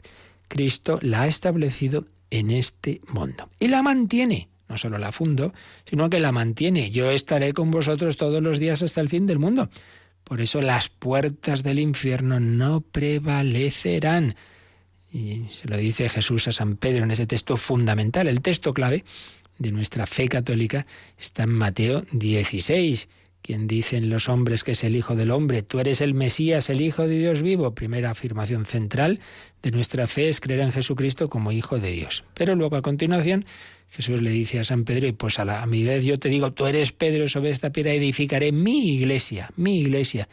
Cristo 0.47 0.99
la 1.01 1.23
ha 1.23 1.27
establecido 1.27 2.05
en 2.31 2.49
este 2.49 3.01
mundo. 3.07 3.49
Y 3.59 3.67
la 3.67 3.83
mantiene. 3.83 4.49
No 4.67 4.77
solo 4.77 4.97
la 4.97 5.11
fundo, 5.11 5.53
sino 5.83 6.09
que 6.09 6.21
la 6.21 6.31
mantiene. 6.31 6.91
Yo 6.91 7.11
estaré 7.11 7.51
con 7.51 7.71
vosotros 7.71 8.15
todos 8.15 8.41
los 8.41 8.57
días 8.57 8.81
hasta 8.81 9.01
el 9.01 9.09
fin 9.09 9.27
del 9.27 9.37
mundo. 9.37 9.69
Por 10.23 10.39
eso 10.39 10.61
las 10.61 10.87
puertas 10.87 11.61
del 11.61 11.77
infierno 11.77 12.39
no 12.39 12.79
prevalecerán. 12.79 14.35
Y 15.11 15.43
se 15.51 15.67
lo 15.67 15.75
dice 15.75 16.07
Jesús 16.07 16.47
a 16.47 16.53
San 16.53 16.77
Pedro 16.77 17.03
en 17.03 17.11
ese 17.11 17.27
texto 17.27 17.57
fundamental. 17.57 18.27
El 18.27 18.41
texto 18.41 18.73
clave 18.73 19.03
de 19.57 19.73
nuestra 19.73 20.07
fe 20.07 20.29
católica 20.29 20.87
está 21.17 21.43
en 21.43 21.51
Mateo 21.51 22.05
16 22.13 23.09
quien 23.41 23.67
dicen 23.67 24.09
los 24.09 24.29
hombres 24.29 24.63
que 24.63 24.71
es 24.71 24.83
el 24.83 24.95
Hijo 24.95 25.15
del 25.15 25.31
Hombre, 25.31 25.63
tú 25.63 25.79
eres 25.79 26.01
el 26.01 26.13
Mesías, 26.13 26.69
el 26.69 26.81
Hijo 26.81 27.07
de 27.07 27.17
Dios 27.17 27.41
vivo. 27.41 27.73
Primera 27.73 28.11
afirmación 28.11 28.65
central 28.65 29.19
de 29.61 29.71
nuestra 29.71 30.07
fe 30.07 30.29
es 30.29 30.39
creer 30.39 30.61
en 30.61 30.71
Jesucristo 30.71 31.29
como 31.29 31.51
Hijo 31.51 31.79
de 31.79 31.91
Dios. 31.91 32.23
Pero 32.33 32.55
luego 32.55 32.75
a 32.75 32.81
continuación 32.81 33.45
Jesús 33.89 34.21
le 34.21 34.29
dice 34.29 34.59
a 34.59 34.63
San 34.63 34.85
Pedro, 34.85 35.07
y 35.07 35.11
pues 35.11 35.37
a, 35.37 35.61
a 35.61 35.65
mi 35.65 35.83
vez 35.83 36.05
yo 36.05 36.17
te 36.17 36.29
digo, 36.29 36.53
tú 36.53 36.65
eres 36.65 36.93
Pedro, 36.93 37.27
sobre 37.27 37.49
esta 37.49 37.71
piedra 37.71 37.91
edificaré 37.91 38.51
mi 38.51 38.95
iglesia, 38.95 39.51
mi 39.57 39.79
iglesia. 39.79 40.29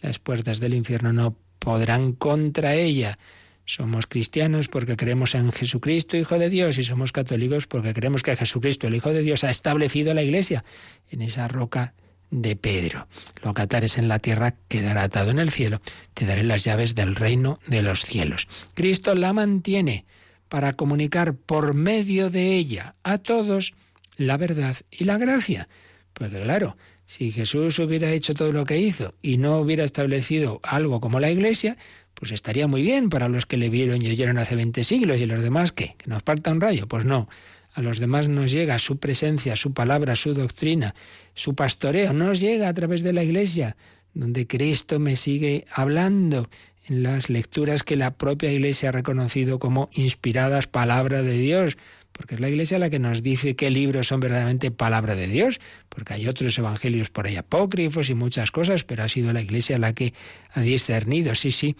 Las 0.00 0.18
puertas 0.18 0.60
del 0.60 0.74
infierno 0.74 1.12
no 1.12 1.36
podrán 1.58 2.12
contra 2.12 2.74
ella. 2.74 3.18
Somos 3.64 4.06
cristianos 4.06 4.68
porque 4.68 4.96
creemos 4.96 5.34
en 5.34 5.52
Jesucristo, 5.52 6.16
Hijo 6.16 6.38
de 6.38 6.48
Dios, 6.48 6.78
y 6.78 6.82
somos 6.82 7.12
católicos 7.12 7.66
porque 7.66 7.92
creemos 7.92 8.22
que 8.22 8.34
Jesucristo, 8.34 8.86
el 8.86 8.94
Hijo 8.96 9.12
de 9.12 9.22
Dios, 9.22 9.44
ha 9.44 9.50
establecido 9.50 10.14
la 10.14 10.22
Iglesia 10.22 10.64
en 11.10 11.22
esa 11.22 11.46
roca 11.48 11.94
de 12.32 12.56
Pedro. 12.56 13.06
Lo 13.44 13.54
que 13.54 13.62
atares 13.62 13.98
en 13.98 14.08
la 14.08 14.18
tierra 14.18 14.56
quedará 14.66 15.04
atado 15.04 15.30
en 15.30 15.38
el 15.38 15.50
cielo. 15.50 15.80
Te 16.14 16.26
daré 16.26 16.42
las 16.42 16.64
llaves 16.64 16.96
del 16.96 17.14
reino 17.14 17.60
de 17.68 17.82
los 17.82 18.02
cielos. 18.02 18.48
Cristo 18.74 19.14
la 19.14 19.32
mantiene 19.32 20.04
para 20.48 20.72
comunicar 20.72 21.34
por 21.34 21.74
medio 21.74 22.30
de 22.30 22.56
ella 22.56 22.96
a 23.04 23.18
todos 23.18 23.74
la 24.16 24.36
verdad 24.36 24.76
y 24.90 25.04
la 25.04 25.18
gracia. 25.18 25.68
Porque 26.12 26.40
claro, 26.40 26.76
si 27.06 27.30
Jesús 27.30 27.78
hubiera 27.78 28.10
hecho 28.10 28.34
todo 28.34 28.52
lo 28.52 28.64
que 28.64 28.78
hizo 28.78 29.14
y 29.22 29.36
no 29.36 29.58
hubiera 29.58 29.84
establecido 29.84 30.60
algo 30.62 31.00
como 31.00 31.20
la 31.20 31.30
Iglesia, 31.30 31.76
pues 32.14 32.32
estaría 32.32 32.66
muy 32.66 32.82
bien 32.82 33.08
para 33.08 33.28
los 33.28 33.46
que 33.46 33.56
le 33.56 33.68
vieron 33.68 34.02
y 34.02 34.08
oyeron 34.08 34.38
hace 34.38 34.56
20 34.56 34.84
siglos 34.84 35.18
y 35.20 35.26
los 35.26 35.42
demás, 35.42 35.72
¿qué? 35.72 35.96
¿Que 35.98 36.08
nos 36.08 36.22
parta 36.22 36.50
un 36.50 36.60
rayo? 36.60 36.86
Pues 36.86 37.04
no 37.04 37.28
a 37.74 37.82
los 37.82 37.98
demás 37.98 38.28
nos 38.28 38.50
llega 38.50 38.78
su 38.78 38.98
presencia, 38.98 39.56
su 39.56 39.72
palabra, 39.72 40.16
su 40.16 40.34
doctrina, 40.34 40.94
su 41.34 41.54
pastoreo, 41.54 42.12
nos 42.12 42.40
llega 42.40 42.68
a 42.68 42.74
través 42.74 43.02
de 43.02 43.12
la 43.12 43.22
Iglesia, 43.22 43.76
donde 44.14 44.46
Cristo 44.46 44.98
me 44.98 45.16
sigue 45.16 45.64
hablando 45.72 46.48
en 46.86 47.02
las 47.02 47.30
lecturas 47.30 47.82
que 47.82 47.96
la 47.96 48.14
propia 48.14 48.52
Iglesia 48.52 48.90
ha 48.90 48.92
reconocido 48.92 49.58
como 49.58 49.88
inspiradas 49.92 50.66
palabra 50.66 51.22
de 51.22 51.38
Dios, 51.38 51.76
porque 52.12 52.34
es 52.34 52.40
la 52.40 52.50
Iglesia 52.50 52.78
la 52.78 52.90
que 52.90 52.98
nos 52.98 53.22
dice 53.22 53.56
qué 53.56 53.70
libros 53.70 54.08
son 54.08 54.20
verdaderamente 54.20 54.70
palabra 54.70 55.14
de 55.14 55.28
Dios, 55.28 55.60
porque 55.88 56.14
hay 56.14 56.28
otros 56.28 56.58
evangelios 56.58 57.08
por 57.08 57.26
ahí 57.26 57.36
apócrifos 57.36 58.10
y 58.10 58.14
muchas 58.14 58.50
cosas, 58.50 58.84
pero 58.84 59.02
ha 59.02 59.08
sido 59.08 59.32
la 59.32 59.40
Iglesia 59.40 59.78
la 59.78 59.94
que 59.94 60.12
ha 60.52 60.60
discernido, 60.60 61.34
sí, 61.34 61.52
sí, 61.52 61.76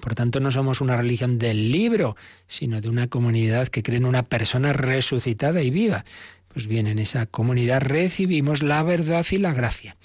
por 0.00 0.14
tanto, 0.14 0.40
no 0.40 0.50
somos 0.50 0.80
una 0.80 0.96
religión 0.96 1.38
del 1.38 1.70
libro, 1.70 2.16
sino 2.46 2.80
de 2.80 2.88
una 2.88 3.08
comunidad 3.08 3.68
que 3.68 3.82
cree 3.82 3.98
en 3.98 4.04
una 4.04 4.24
persona 4.24 4.72
resucitada 4.72 5.62
y 5.62 5.70
viva. 5.70 6.04
Pues 6.48 6.66
bien, 6.66 6.86
en 6.86 6.98
esa 6.98 7.26
comunidad 7.26 7.82
recibimos 7.82 8.62
la 8.62 8.82
verdad 8.82 9.26
y 9.30 9.38
la 9.38 9.52
gracia. 9.52 9.96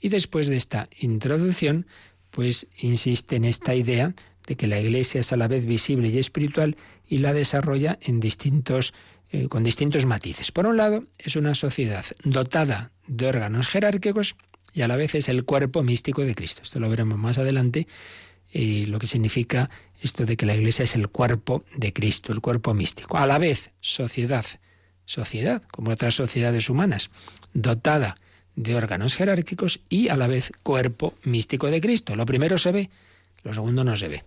Y 0.00 0.08
después 0.08 0.48
de 0.48 0.56
esta 0.56 0.88
introducción, 0.98 1.86
pues 2.30 2.66
insiste 2.76 3.36
en 3.36 3.44
esta 3.44 3.74
idea 3.74 4.14
de 4.46 4.56
que 4.56 4.66
la 4.66 4.80
Iglesia 4.80 5.20
es 5.20 5.32
a 5.32 5.36
la 5.36 5.48
vez 5.48 5.64
visible 5.64 6.08
y 6.08 6.18
espiritual 6.18 6.76
y 7.08 7.18
la 7.18 7.32
desarrolla 7.32 7.98
en 8.02 8.18
distintos, 8.18 8.94
eh, 9.30 9.48
con 9.48 9.62
distintos 9.62 10.06
matices. 10.06 10.50
Por 10.50 10.66
un 10.66 10.76
lado, 10.76 11.04
es 11.18 11.36
una 11.36 11.54
sociedad 11.54 12.04
dotada 12.24 12.90
de 13.06 13.28
órganos 13.28 13.68
jerárquicos 13.68 14.34
y 14.72 14.82
a 14.82 14.88
la 14.88 14.96
vez 14.96 15.14
es 15.14 15.28
el 15.28 15.44
cuerpo 15.44 15.82
místico 15.82 16.22
de 16.22 16.34
Cristo. 16.34 16.62
Esto 16.64 16.80
lo 16.80 16.88
veremos 16.88 17.18
más 17.18 17.38
adelante 17.38 17.86
lo 18.52 18.98
que 18.98 19.06
significa 19.06 19.70
esto 20.00 20.26
de 20.26 20.36
que 20.36 20.46
la 20.46 20.54
Iglesia 20.54 20.82
es 20.82 20.94
el 20.94 21.08
cuerpo 21.08 21.64
de 21.76 21.92
Cristo, 21.92 22.32
el 22.32 22.40
cuerpo 22.40 22.74
místico. 22.74 23.16
A 23.16 23.26
la 23.26 23.38
vez, 23.38 23.70
sociedad, 23.80 24.44
sociedad, 25.04 25.62
como 25.70 25.92
otras 25.92 26.14
sociedades 26.14 26.68
humanas, 26.68 27.10
dotada 27.54 28.16
de 28.54 28.74
órganos 28.74 29.14
jerárquicos 29.14 29.80
y 29.88 30.08
a 30.08 30.16
la 30.16 30.26
vez 30.26 30.52
cuerpo 30.62 31.14
místico 31.24 31.70
de 31.70 31.80
Cristo. 31.80 32.16
Lo 32.16 32.26
primero 32.26 32.58
se 32.58 32.72
ve, 32.72 32.90
lo 33.42 33.54
segundo 33.54 33.84
no 33.84 33.96
se 33.96 34.08
ve. 34.08 34.24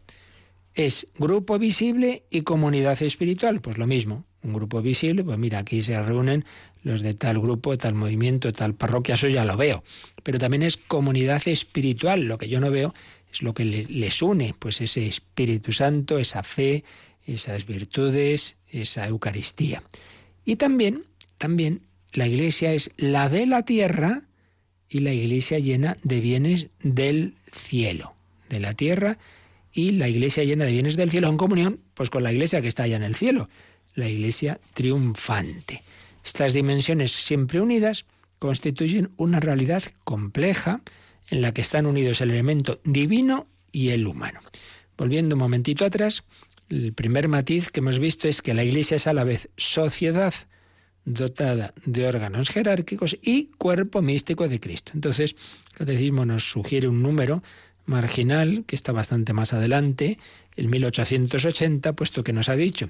Es 0.73 1.07
grupo 1.17 1.57
visible 1.57 2.23
y 2.29 2.41
comunidad 2.41 3.01
espiritual, 3.01 3.61
pues 3.61 3.77
lo 3.77 3.87
mismo. 3.87 4.25
Un 4.43 4.53
grupo 4.53 4.81
visible, 4.81 5.23
pues 5.23 5.37
mira, 5.37 5.59
aquí 5.59 5.81
se 5.81 6.01
reúnen 6.01 6.45
los 6.83 7.01
de 7.01 7.13
tal 7.13 7.39
grupo, 7.39 7.77
tal 7.77 7.95
movimiento, 7.95 8.51
tal 8.51 8.75
parroquia, 8.75 9.15
eso 9.15 9.27
ya 9.27 9.45
lo 9.45 9.57
veo. 9.57 9.83
Pero 10.21 10.37
también 10.37 10.63
es 10.63 10.77
comunidad 10.77 11.41
espiritual, 11.47 12.25
lo 12.25 12.37
que 12.37 12.49
yo 12.49 12.59
no 12.59 12.69
veo 12.69 12.93
es 13.35 13.41
lo 13.41 13.53
que 13.53 13.65
les 13.65 14.21
une, 14.21 14.55
pues 14.57 14.79
ese 14.79 15.05
Espíritu 15.05 15.73
Santo, 15.73 16.19
esa 16.19 16.41
fe, 16.41 16.85
esas 17.25 17.65
virtudes, 17.65 18.55
esa 18.69 19.07
Eucaristía. 19.07 19.83
Y 20.45 20.55
también, 20.55 21.03
también 21.37 21.81
la 22.13 22.27
iglesia 22.27 22.73
es 22.73 22.91
la 22.95 23.27
de 23.27 23.45
la 23.45 23.63
tierra 23.63 24.23
y 24.87 24.99
la 24.99 25.11
iglesia 25.11 25.59
llena 25.59 25.97
de 26.03 26.21
bienes 26.21 26.67
del 26.81 27.33
cielo, 27.51 28.13
de 28.49 28.61
la 28.61 28.71
tierra 28.71 29.17
y 29.73 29.91
la 29.91 30.07
iglesia 30.07 30.45
llena 30.45 30.63
de 30.63 30.71
bienes 30.71 30.95
del 30.95 31.11
cielo 31.11 31.27
en 31.27 31.35
comunión 31.35 31.81
Pues 31.93 32.09
con 32.09 32.23
la 32.23 32.31
iglesia 32.31 32.61
que 32.61 32.69
está 32.69 32.83
allá 32.83 32.95
en 32.95 33.03
el 33.03 33.15
cielo, 33.15 33.49
la 33.95 34.07
iglesia 34.07 34.61
triunfante. 34.73 35.83
Estas 36.23 36.53
dimensiones 36.53 37.11
siempre 37.11 37.59
unidas 37.59 38.05
constituyen 38.39 39.11
una 39.17 39.41
realidad 39.41 39.83
compleja 40.05 40.81
en 41.29 41.41
la 41.41 41.53
que 41.53 41.61
están 41.61 41.85
unidos 41.85 42.21
el 42.21 42.31
elemento 42.31 42.79
divino 42.83 43.47
y 43.71 43.89
el 43.89 44.07
humano. 44.07 44.39
Volviendo 44.97 45.35
un 45.35 45.39
momentito 45.39 45.85
atrás, 45.85 46.23
el 46.69 46.93
primer 46.93 47.27
matiz 47.27 47.69
que 47.69 47.79
hemos 47.79 47.99
visto 47.99 48.27
es 48.27 48.41
que 48.41 48.53
la 48.53 48.63
Iglesia 48.63 48.97
es 48.97 49.07
a 49.07 49.13
la 49.13 49.23
vez 49.23 49.49
sociedad 49.57 50.33
dotada 51.03 51.73
de 51.85 52.07
órganos 52.07 52.49
jerárquicos 52.49 53.17
y 53.21 53.51
cuerpo 53.57 54.01
místico 54.01 54.47
de 54.47 54.59
Cristo. 54.59 54.91
Entonces, 54.95 55.35
el 55.71 55.77
catecismo 55.77 56.25
nos 56.25 56.49
sugiere 56.49 56.87
un 56.87 57.03
número 57.03 57.43
marginal 57.85 58.63
que 58.65 58.75
está 58.75 58.91
bastante 58.91 59.33
más 59.33 59.53
adelante, 59.53 60.17
el 60.55 60.67
1880, 60.69 61.93
puesto 61.93 62.23
que 62.23 62.33
nos 62.33 62.49
ha 62.49 62.55
dicho 62.55 62.89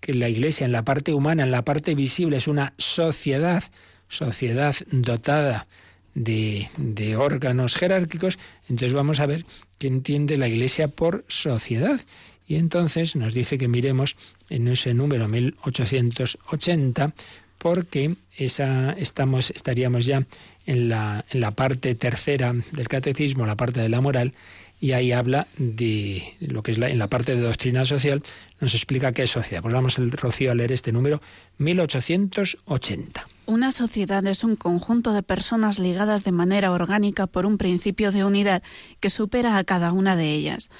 que 0.00 0.14
la 0.14 0.28
Iglesia 0.28 0.64
en 0.64 0.72
la 0.72 0.84
parte 0.84 1.14
humana, 1.14 1.44
en 1.44 1.52
la 1.52 1.64
parte 1.64 1.94
visible, 1.94 2.38
es 2.38 2.48
una 2.48 2.74
sociedad, 2.76 3.62
sociedad 4.08 4.74
dotada 4.90 5.68
de, 6.14 7.16
órganos 7.16 7.76
jerárquicos, 7.76 8.38
entonces 8.68 8.92
vamos 8.92 9.20
a 9.20 9.26
ver 9.26 9.44
qué 9.78 9.86
entiende 9.86 10.36
la 10.36 10.48
Iglesia 10.48 10.88
por 10.88 11.24
sociedad. 11.28 12.00
Y 12.46 12.56
entonces 12.56 13.16
nos 13.16 13.34
dice 13.34 13.56
que 13.56 13.68
miremos 13.68 14.16
en 14.50 14.68
ese 14.68 14.94
número 14.94 15.28
1880, 15.28 17.14
porque 17.58 18.16
esa, 18.36 18.92
estamos, 18.92 19.50
estaríamos 19.50 20.04
ya 20.04 20.26
en 20.66 20.88
la, 20.88 21.24
en 21.30 21.40
la 21.40 21.52
parte 21.52 21.94
tercera 21.94 22.54
del 22.72 22.88
catecismo, 22.88 23.46
la 23.46 23.56
parte 23.56 23.80
de 23.80 23.88
la 23.88 24.00
moral, 24.00 24.32
y 24.80 24.92
ahí 24.92 25.12
habla 25.12 25.46
de 25.58 26.34
lo 26.40 26.64
que 26.64 26.72
es 26.72 26.78
la, 26.78 26.90
en 26.90 26.98
la 26.98 27.08
parte 27.08 27.36
de 27.36 27.42
doctrina 27.42 27.84
social, 27.84 28.20
nos 28.60 28.74
explica 28.74 29.12
qué 29.12 29.22
es 29.22 29.30
sociedad. 29.30 29.62
Pues 29.62 29.72
vamos, 29.72 29.96
el 29.98 30.10
Rocío, 30.10 30.50
a 30.50 30.56
leer 30.56 30.72
este 30.72 30.90
número 30.90 31.22
1880. 31.58 33.28
Una 33.52 33.70
sociedad 33.70 34.26
es 34.26 34.44
un 34.44 34.56
conjunto 34.56 35.12
de 35.12 35.22
personas 35.22 35.78
ligadas 35.78 36.24
de 36.24 36.32
manera 36.32 36.72
orgánica 36.72 37.26
por 37.26 37.44
un 37.44 37.58
principio 37.58 38.10
de 38.10 38.24
unidad 38.24 38.62
que 38.98 39.10
supera 39.10 39.58
a 39.58 39.64
cada 39.64 39.92
una 39.92 40.16
de 40.16 40.32
ellas. 40.32 40.70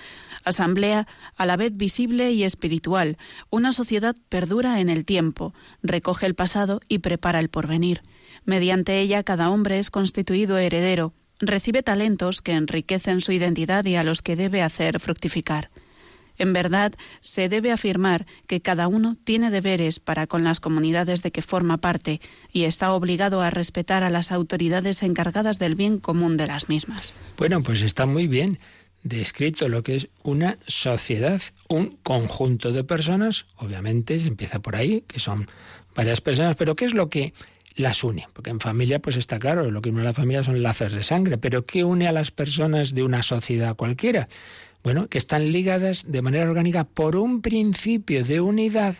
Asamblea 0.42 1.06
a 1.36 1.44
la 1.44 1.58
vez 1.58 1.76
visible 1.76 2.32
y 2.32 2.44
espiritual. 2.44 3.18
Una 3.50 3.74
sociedad 3.74 4.16
perdura 4.30 4.80
en 4.80 4.88
el 4.88 5.04
tiempo, 5.04 5.52
recoge 5.82 6.24
el 6.24 6.34
pasado 6.34 6.80
y 6.88 7.00
prepara 7.00 7.40
el 7.40 7.50
porvenir. 7.50 8.00
Mediante 8.46 9.00
ella 9.00 9.22
cada 9.22 9.50
hombre 9.50 9.78
es 9.78 9.90
constituido 9.90 10.56
heredero, 10.56 11.12
recibe 11.40 11.82
talentos 11.82 12.40
que 12.40 12.52
enriquecen 12.52 13.20
su 13.20 13.32
identidad 13.32 13.84
y 13.84 13.96
a 13.96 14.02
los 14.02 14.22
que 14.22 14.34
debe 14.34 14.62
hacer 14.62 14.98
fructificar. 14.98 15.68
En 16.42 16.52
verdad, 16.52 16.92
se 17.20 17.48
debe 17.48 17.70
afirmar 17.70 18.26
que 18.48 18.60
cada 18.60 18.88
uno 18.88 19.16
tiene 19.22 19.52
deberes 19.52 20.00
para 20.00 20.26
con 20.26 20.42
las 20.42 20.58
comunidades 20.58 21.22
de 21.22 21.30
que 21.30 21.40
forma 21.40 21.76
parte 21.78 22.20
y 22.52 22.64
está 22.64 22.92
obligado 22.94 23.42
a 23.42 23.50
respetar 23.50 24.02
a 24.02 24.10
las 24.10 24.32
autoridades 24.32 25.04
encargadas 25.04 25.60
del 25.60 25.76
bien 25.76 26.00
común 26.00 26.36
de 26.36 26.48
las 26.48 26.68
mismas. 26.68 27.14
Bueno, 27.38 27.62
pues 27.62 27.80
está 27.82 28.06
muy 28.06 28.26
bien 28.26 28.58
descrito 29.04 29.68
lo 29.68 29.84
que 29.84 29.94
es 29.94 30.08
una 30.24 30.58
sociedad, 30.66 31.40
un 31.68 31.96
conjunto 32.02 32.72
de 32.72 32.82
personas, 32.82 33.46
obviamente 33.54 34.18
se 34.18 34.26
empieza 34.26 34.58
por 34.58 34.74
ahí, 34.74 35.04
que 35.06 35.20
son 35.20 35.48
varias 35.94 36.20
personas, 36.20 36.56
pero 36.56 36.74
¿qué 36.74 36.86
es 36.86 36.92
lo 36.92 37.08
que 37.08 37.34
las 37.76 38.02
une, 38.02 38.26
porque 38.32 38.50
en 38.50 38.58
familia 38.58 38.98
pues 38.98 39.14
está 39.14 39.38
claro, 39.38 39.70
lo 39.70 39.80
que 39.80 39.90
une 39.90 40.02
a 40.02 40.06
la 40.06 40.12
familia 40.12 40.42
son 40.42 40.60
lazos 40.60 40.90
de 40.90 41.04
sangre, 41.04 41.38
pero 41.38 41.66
¿qué 41.66 41.84
une 41.84 42.08
a 42.08 42.12
las 42.12 42.32
personas 42.32 42.94
de 42.94 43.04
una 43.04 43.22
sociedad 43.22 43.76
cualquiera? 43.76 44.28
Bueno, 44.82 45.08
que 45.08 45.18
están 45.18 45.52
ligadas 45.52 46.04
de 46.08 46.22
manera 46.22 46.44
orgánica 46.44 46.84
por 46.84 47.16
un 47.16 47.40
principio 47.40 48.24
de 48.24 48.40
unidad 48.40 48.96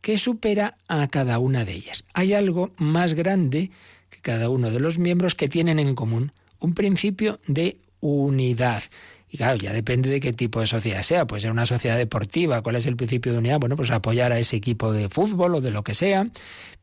que 0.00 0.18
supera 0.18 0.76
a 0.88 1.08
cada 1.08 1.38
una 1.38 1.64
de 1.64 1.74
ellas. 1.74 2.04
Hay 2.14 2.32
algo 2.32 2.72
más 2.78 3.14
grande 3.14 3.70
que 4.08 4.20
cada 4.20 4.48
uno 4.48 4.70
de 4.70 4.80
los 4.80 4.98
miembros 4.98 5.34
que 5.34 5.48
tienen 5.48 5.78
en 5.78 5.94
común, 5.94 6.32
un 6.58 6.74
principio 6.74 7.38
de 7.46 7.76
unidad. 8.00 8.82
Y 9.28 9.36
claro, 9.36 9.58
ya 9.58 9.72
depende 9.72 10.10
de 10.10 10.18
qué 10.18 10.32
tipo 10.32 10.58
de 10.58 10.66
sociedad 10.66 11.02
sea. 11.04 11.26
Puede 11.26 11.42
ser 11.42 11.52
una 11.52 11.66
sociedad 11.66 11.96
deportiva. 11.96 12.62
¿Cuál 12.62 12.74
es 12.74 12.86
el 12.86 12.96
principio 12.96 13.30
de 13.30 13.38
unidad? 13.38 13.60
Bueno, 13.60 13.76
pues 13.76 13.92
apoyar 13.92 14.32
a 14.32 14.40
ese 14.40 14.56
equipo 14.56 14.92
de 14.92 15.08
fútbol 15.08 15.54
o 15.54 15.60
de 15.60 15.70
lo 15.70 15.84
que 15.84 15.94
sea. 15.94 16.24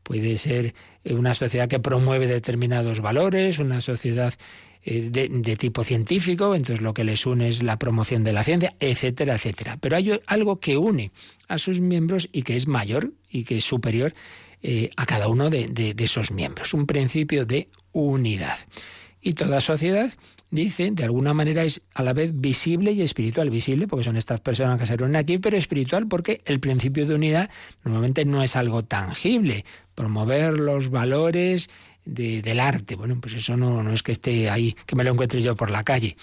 Puede 0.02 0.38
ser 0.38 0.74
una 1.04 1.34
sociedad 1.34 1.68
que 1.68 1.80
promueve 1.80 2.26
determinados 2.26 3.00
valores, 3.00 3.58
una 3.58 3.82
sociedad 3.82 4.32
eh, 4.90 5.10
de, 5.10 5.56
tipo 5.56 5.84
científico, 5.84 6.54
entonces 6.54 6.80
lo 6.80 6.94
que 6.94 7.04
les 7.04 7.26
une 7.26 7.48
es 7.48 7.62
la 7.62 7.78
promoción 7.78 8.24
de 8.24 8.32
la 8.32 8.42
ciencia, 8.42 8.74
etcétera, 8.80 9.34
etcétera. 9.34 9.76
Pero 9.78 9.96
hay 9.96 10.18
algo 10.26 10.60
que 10.60 10.78
une 10.78 11.12
a 11.46 11.58
sus 11.58 11.82
miembros 11.82 12.30
y 12.32 12.40
que 12.40 12.56
es 12.56 12.66
mayor 12.66 13.12
y 13.28 13.44
que 13.44 13.58
es 13.58 13.64
superior 13.64 14.14
eh, 14.62 14.88
a 14.96 15.04
cada 15.04 15.28
uno 15.28 15.50
de 15.50 15.94
esos 15.98 16.32
miembros. 16.32 16.72
Un 16.72 16.86
principio 16.86 17.44
de 17.44 17.68
unidad. 17.92 18.56
Y 19.20 19.34
toda 19.34 19.60
sociedad 19.60 20.10
dice, 20.50 20.90
de 20.92 21.04
alguna 21.04 21.34
manera 21.34 21.64
es 21.64 21.82
a 21.94 22.02
la 22.02 22.12
vez 22.12 22.30
visible 22.34 22.92
y 22.92 23.02
espiritual. 23.02 23.50
Visible 23.50 23.86
porque 23.86 24.04
son 24.04 24.16
estas 24.16 24.40
personas 24.40 24.80
que 24.80 24.86
se 24.86 24.96
reúnen 24.96 25.16
aquí, 25.16 25.38
pero 25.38 25.56
espiritual 25.56 26.06
porque 26.08 26.40
el 26.44 26.60
principio 26.60 27.06
de 27.06 27.14
unidad 27.14 27.50
normalmente 27.84 28.24
no 28.24 28.42
es 28.42 28.56
algo 28.56 28.84
tangible. 28.84 29.64
Promover 29.94 30.58
los 30.58 30.90
valores 30.90 31.68
del 32.08 32.60
arte. 32.60 32.96
Bueno, 32.96 33.18
pues 33.20 33.34
eso 33.34 33.56
no, 33.56 33.82
no 33.82 33.92
es 33.92 34.02
que 34.02 34.12
esté 34.12 34.50
ahí, 34.50 34.76
que 34.86 34.96
me 34.96 35.04
lo 35.04 35.12
encuentre 35.12 35.42
yo 35.42 35.54
por 35.54 35.70
la 35.70 35.84
calle. 35.84 36.16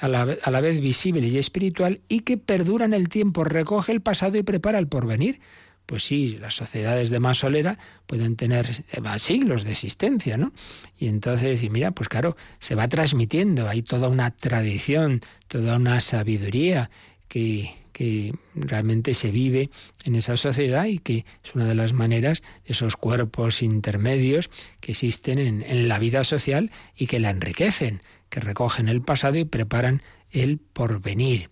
A 0.00 0.08
la, 0.08 0.36
a 0.42 0.50
la, 0.50 0.60
vez 0.60 0.80
visible 0.80 1.26
y 1.28 1.38
espiritual 1.38 2.00
y 2.08 2.20
que 2.20 2.36
perdura 2.36 2.84
en 2.84 2.92
el 2.92 3.08
tiempo, 3.08 3.44
recoge 3.44 3.92
el 3.92 4.00
pasado 4.00 4.36
y 4.36 4.42
prepara 4.42 4.78
el 4.78 4.88
porvenir 4.88 5.40
pues 5.86 6.04
sí, 6.04 6.38
las 6.40 6.54
sociedades 6.54 7.10
de 7.10 7.20
más 7.20 7.38
solera 7.38 7.78
pueden 8.06 8.36
tener 8.36 8.66
eh, 8.70 9.18
siglos 9.18 9.64
de 9.64 9.72
existencia, 9.72 10.36
¿no? 10.36 10.52
Y 10.98 11.08
entonces, 11.08 11.62
y 11.62 11.70
mira, 11.70 11.90
pues 11.90 12.08
claro, 12.08 12.36
se 12.60 12.74
va 12.74 12.88
transmitiendo, 12.88 13.68
hay 13.68 13.82
toda 13.82 14.08
una 14.08 14.30
tradición, 14.30 15.20
toda 15.48 15.76
una 15.76 16.00
sabiduría 16.00 16.90
que, 17.28 17.74
que 17.92 18.34
realmente 18.54 19.14
se 19.14 19.30
vive 19.30 19.70
en 20.04 20.14
esa 20.14 20.36
sociedad 20.36 20.86
y 20.86 20.98
que 20.98 21.24
es 21.44 21.54
una 21.54 21.66
de 21.66 21.74
las 21.74 21.92
maneras 21.92 22.42
de 22.66 22.72
esos 22.72 22.96
cuerpos 22.96 23.62
intermedios 23.62 24.50
que 24.80 24.92
existen 24.92 25.38
en, 25.38 25.62
en 25.62 25.88
la 25.88 25.98
vida 25.98 26.24
social 26.24 26.70
y 26.96 27.06
que 27.06 27.20
la 27.20 27.30
enriquecen, 27.30 28.00
que 28.28 28.40
recogen 28.40 28.88
el 28.88 29.02
pasado 29.02 29.38
y 29.38 29.44
preparan 29.44 30.02
el 30.32 30.58
porvenir. 30.58 31.50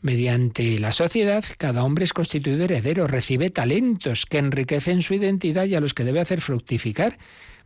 Mediante 0.00 0.80
la 0.80 0.90
sociedad, 0.90 1.44
cada 1.58 1.84
hombre 1.84 2.04
es 2.04 2.12
constituido 2.12 2.64
heredero, 2.64 3.06
recibe 3.06 3.50
talentos 3.50 4.26
que 4.26 4.38
enriquecen 4.38 5.00
su 5.00 5.14
identidad 5.14 5.66
y 5.66 5.76
a 5.76 5.80
los 5.80 5.94
que 5.94 6.02
debe 6.02 6.20
hacer 6.20 6.40
fructificar. 6.40 7.18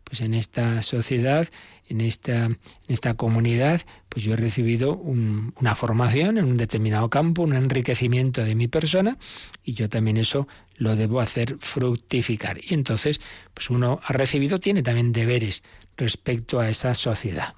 Pues 0.04 0.20
en 0.20 0.34
esta 0.34 0.82
sociedad, 0.82 1.48
en 1.88 2.00
esta, 2.00 2.46
en 2.46 2.58
esta 2.88 3.14
comunidad, 3.14 3.82
pues 4.08 4.24
yo 4.24 4.34
he 4.34 4.36
recibido 4.36 4.94
una 4.94 5.74
formación 5.74 6.38
en 6.38 6.44
un 6.44 6.56
determinado 6.56 7.10
campo, 7.10 7.42
un 7.42 7.54
enriquecimiento 7.54 8.42
de 8.42 8.54
mi 8.54 8.68
persona, 8.68 9.18
y 9.64 9.74
yo 9.74 9.88
también 9.88 10.16
eso 10.16 10.48
lo 10.76 10.96
debo 10.96 11.20
hacer 11.20 11.56
fructificar. 11.60 12.58
Y 12.62 12.74
entonces, 12.74 13.20
pues 13.54 13.70
uno 13.70 14.00
ha 14.04 14.12
recibido, 14.12 14.58
tiene 14.58 14.82
también 14.82 15.12
deberes 15.12 15.62
respecto 15.96 16.60
a 16.60 16.68
esa 16.68 16.94
sociedad. 16.94 17.54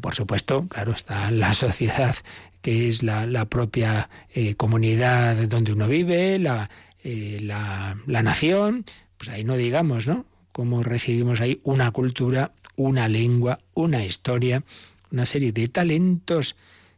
Por 0.00 0.14
supuesto, 0.14 0.66
claro, 0.68 0.92
está 0.92 1.30
la 1.30 1.54
sociedad 1.54 2.16
que 2.62 2.88
es 2.88 3.02
la, 3.02 3.44
propia 3.46 4.10
eh, 4.34 4.54
comunidad 4.54 5.36
donde 5.48 5.72
uno 5.72 5.88
vive, 5.88 6.34
eh, 6.34 7.38
la, 7.40 7.96
la, 8.06 8.22
nación, 8.22 8.84
pues 9.16 9.30
ahí 9.30 9.44
no 9.44 9.56
digamos, 9.56 10.06
¿no? 10.06 10.26
Cómo 10.52 10.82
recibimos 10.82 11.40
ahí 11.40 11.60
una 11.62 11.90
cultura, 11.90 12.52
una 12.88 13.08
lengua, 13.08 13.58
una 13.74 14.04
historia, 14.04 14.64
una 15.10 15.26
serie 15.26 15.52
de 15.52 15.68
talentos 15.68 16.56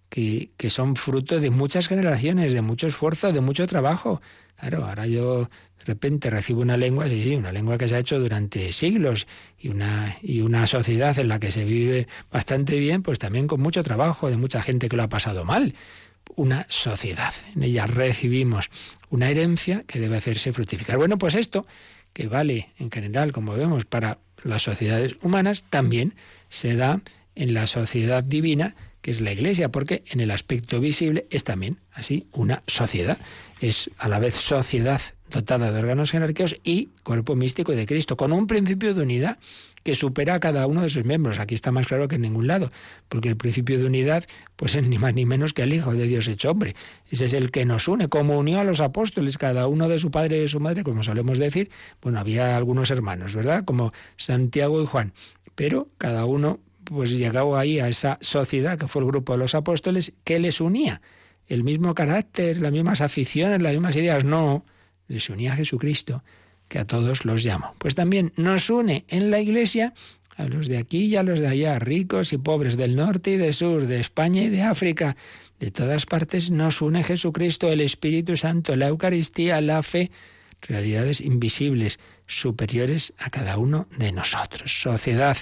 que, 0.09 0.51
que 0.57 0.71
son 0.71 0.97
fruto 0.97 1.41
de 1.41 1.51
muchas 1.51 1.89
generaciones, 1.89 2.53
de 2.53 2.63
mucho 2.63 2.87
esfuerzo, 2.87 3.33
de 3.33 3.41
mucho 3.41 3.67
trabajo. 3.67 4.21
Claro, 4.57 4.85
ahora 4.85 5.07
yo 5.07 5.49
de 5.85 5.85
repente 5.85 6.31
recibo 6.31 6.63
una 6.63 6.77
lengua, 6.77 7.09
sí, 7.09 7.25
sí, 7.25 7.35
una 7.35 7.51
lengua 7.51 7.77
que 7.77 7.89
se 7.89 7.97
ha 7.97 7.99
hecho 7.99 8.21
durante 8.21 8.71
siglos 8.71 9.27
y 9.59 9.69
una, 9.69 10.17
y 10.23 10.43
una 10.43 10.67
sociedad 10.69 11.19
en 11.19 11.29
la 11.29 11.41
que 11.41 11.51
se 11.51 11.65
vive 11.65 12.07
bastante 12.31 12.79
bien, 12.79 13.03
pues 13.03 13.19
también 13.19 13.49
con 13.49 13.61
mucho 13.61 13.83
trabajo 13.83 14.31
de 14.31 14.37
mucha 14.37 14.63
gente 14.63 14.89
que 14.89 14.97
lo 14.97 15.03
ha 15.03 15.09
pasado 15.09 15.45
mal. 15.45 15.75
Una 16.37 16.67
sociedad. 16.69 17.35
En 17.57 17.65
ella 17.65 17.87
recibimos 17.87 18.71
una 19.11 19.29
herencia 19.31 19.83
que 19.87 19.99
debe 19.99 20.19
hacerse 20.19 20.53
fructificar. 20.53 20.97
Bueno, 20.97 21.19
pues 21.19 21.35
esto, 21.35 21.67
que 22.13 22.29
vale 22.29 22.71
en 22.79 22.91
general, 22.91 23.33
como 23.33 23.55
vemos, 23.55 23.85
para 23.85 24.19
las 24.45 24.63
sociedades 24.63 25.17
humanas, 25.23 25.65
también 25.69 26.15
se 26.49 26.77
da 26.77 27.01
en 27.35 27.55
la 27.55 27.67
sociedad 27.67 28.23
divina, 28.23 28.75
que 29.01 29.11
es 29.11 29.21
la 29.21 29.33
Iglesia, 29.33 29.71
porque 29.71 30.03
en 30.07 30.21
el 30.21 30.31
aspecto 30.31 30.81
visible 30.81 31.27
es 31.31 31.45
también 31.45 31.79
así 31.93 32.27
una 32.33 32.63
sociedad. 32.67 33.19
Es 33.61 33.91
a 33.99 34.09
la 34.09 34.19
vez 34.19 34.35
sociedad 34.35 35.01
dotada 35.31 35.73
de 35.73 35.79
órganos 35.79 36.11
jerárquicos 36.11 36.57
y 36.63 36.91
cuerpo 37.03 37.35
místico 37.35 37.73
de 37.73 37.87
Cristo, 37.87 38.17
con 38.17 38.33
un 38.33 38.47
principio 38.47 38.95
de 38.95 39.03
unidad. 39.03 39.39
Que 39.83 39.95
supera 39.95 40.35
a 40.35 40.41
cada 40.41 40.67
uno 40.67 40.83
de 40.83 40.89
sus 40.89 41.05
miembros. 41.05 41.39
Aquí 41.39 41.55
está 41.55 41.73
más 41.73 41.87
claro 41.87 42.09
que 42.09 42.17
en 42.17 42.23
ningún 42.23 42.47
lado, 42.47 42.71
porque 43.09 43.29
el 43.29 43.37
principio 43.37 43.79
de 43.79 43.87
unidad 43.87 44.25
pues 44.57 44.75
es 44.75 44.89
ni 44.89 44.99
más 44.99 45.15
ni 45.15 45.27
menos 45.27 45.53
que 45.53 45.63
el 45.63 45.73
Hijo 45.73 45.93
de 45.93 46.07
Dios 46.07 46.29
hecho 46.29 46.51
hombre. 46.51 46.75
Ese 47.11 47.25
es 47.25 47.33
el 47.33 47.51
que 47.51 47.65
nos 47.65 47.89
une, 47.89 48.09
como 48.09 48.39
unió 48.39 48.61
a 48.61 48.65
los 48.65 48.81
apóstoles, 48.81 49.39
cada 49.39 49.67
uno 49.67 49.89
de 49.89 49.99
su 49.99 50.11
padre 50.11 50.39
y 50.39 50.41
de 50.41 50.49
su 50.49 50.61
madre, 50.61 50.85
como 50.85 51.03
solemos 51.03 51.39
decir. 51.39 51.71
Bueno, 52.01 52.21
había 52.21 52.57
algunos 52.57 52.91
hermanos, 52.91 53.35
¿verdad? 53.35 53.65
Como 53.65 53.93
Santiago 54.17 54.83
y 54.83 54.87
Juan, 54.87 55.13
pero 55.55 55.89
cada 55.99 56.25
uno 56.25 56.61
pues 56.85 57.11
llegaba 57.11 57.61
ahí 57.61 57.79
a 57.79 57.89
esa 57.89 58.19
sociedad 58.21 58.79
que 58.79 58.87
fue 58.87 59.03
el 59.03 59.09
grupo 59.09 59.33
de 59.33 59.39
los 59.39 59.55
apóstoles 59.55 60.13
que 60.25 60.39
les 60.39 60.61
unía. 60.61 61.01
El 61.47 61.65
mismo 61.65 61.95
carácter, 61.95 62.61
las 62.61 62.73
mismas 62.73 63.01
aficiones, 63.01 63.63
las 63.63 63.73
mismas 63.73 63.97
ideas, 63.97 64.25
no, 64.25 64.65
les 65.09 65.29
unía 65.29 65.53
a 65.53 65.57
Jesucristo 65.57 66.23
que 66.73 66.79
a 66.79 66.87
todos 66.87 67.27
los 67.27 67.45
llamo. 67.45 67.75
Pues 67.77 67.95
también 67.95 68.33
nos 68.37 68.71
une 68.71 69.05
en 69.09 69.31
la 69.31 69.41
Iglesia 69.41 69.93
a 70.39 70.45
los 70.45 70.69
de 70.69 70.79
aquí 70.79 71.05
y 71.05 71.17
a 71.17 71.23
los 71.23 71.39
de 71.39 71.49
allá, 71.49 71.79
ricos 71.79 72.33
y 72.33 72.39
pobres 72.39 72.79
del 72.79 72.97
norte 72.97 73.33
y 73.33 73.37
del 73.37 73.53
sur, 73.53 73.87
de 73.87 74.01
España 74.01 74.43
y 74.43 74.49
de 74.49 74.63
África. 74.63 75.15
De 75.61 75.71
todas 75.71 76.07
partes 76.07 76.51
nos 76.51 76.81
une 76.81 77.05
Jesucristo, 77.05 77.71
el 77.71 77.83
Espíritu 77.83 78.39
Santo, 78.39 78.75
la 78.75 78.89
Eucaristía, 78.89 79.61
la 79.61 79.83
fe, 79.83 80.11
realidades 80.63 81.21
invisibles, 81.21 82.01
superiores 82.27 83.13
a 83.19 83.29
cada 83.29 83.59
uno 83.59 83.87
de 83.99 84.11
nosotros. 84.13 84.81
Sociedad 84.81 85.37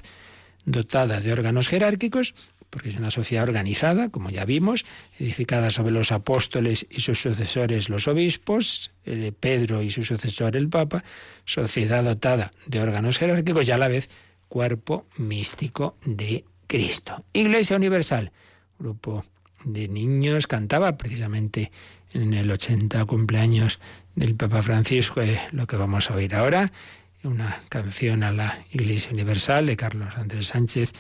dotada 0.65 1.21
de 1.21 1.33
órganos 1.33 1.69
jerárquicos 1.69 2.35
porque 2.71 2.89
es 2.89 2.97
una 2.97 3.11
sociedad 3.11 3.45
organizada, 3.45 4.09
como 4.09 4.31
ya 4.31 4.45
vimos, 4.45 4.87
edificada 5.19 5.71
sobre 5.71 5.93
los 5.93 6.13
apóstoles 6.13 6.87
y 6.89 7.01
sus 7.01 7.21
sucesores 7.21 7.89
los 7.89 8.09
obispos, 8.09 8.93
eh, 9.05 9.33
Pedro 9.39 9.83
y 9.83 9.91
su 9.91 10.05
sucesor 10.05 10.57
el 10.57 10.69
Papa, 10.69 11.05
sociedad 11.45 12.05
dotada 12.05 12.53
de 12.67 12.81
órganos 12.81 13.19
jerárquicos 13.19 13.67
y 13.67 13.73
a 13.73 13.79
la 13.79 13.89
vez 13.89 14.09
cuerpo 14.49 15.07
místico 15.17 15.97
de 16.05 16.45
Cristo. 16.67 17.25
Iglesia 17.33 17.77
Universal, 17.77 18.33
grupo 18.79 19.25
de 19.65 19.89
niños, 19.89 20.47
cantaba 20.47 20.97
precisamente 20.97 21.71
en 22.13 22.35
el 22.35 22.51
80 22.51 23.05
cumpleaños 23.05 23.79
del 24.15 24.35
Papa 24.35 24.63
Francisco, 24.63 25.21
eh, 25.21 25.41
lo 25.53 25.67
que 25.67 25.77
vamos 25.77 26.11
a 26.11 26.15
oír 26.15 26.35
ahora, 26.35 26.73
una 27.23 27.59
canción 27.69 28.23
a 28.23 28.33
la 28.33 28.65
Iglesia 28.71 29.13
Universal 29.13 29.67
de 29.67 29.77
Carlos 29.77 30.17
Andrés 30.17 30.49
Sánchez, 30.49 30.93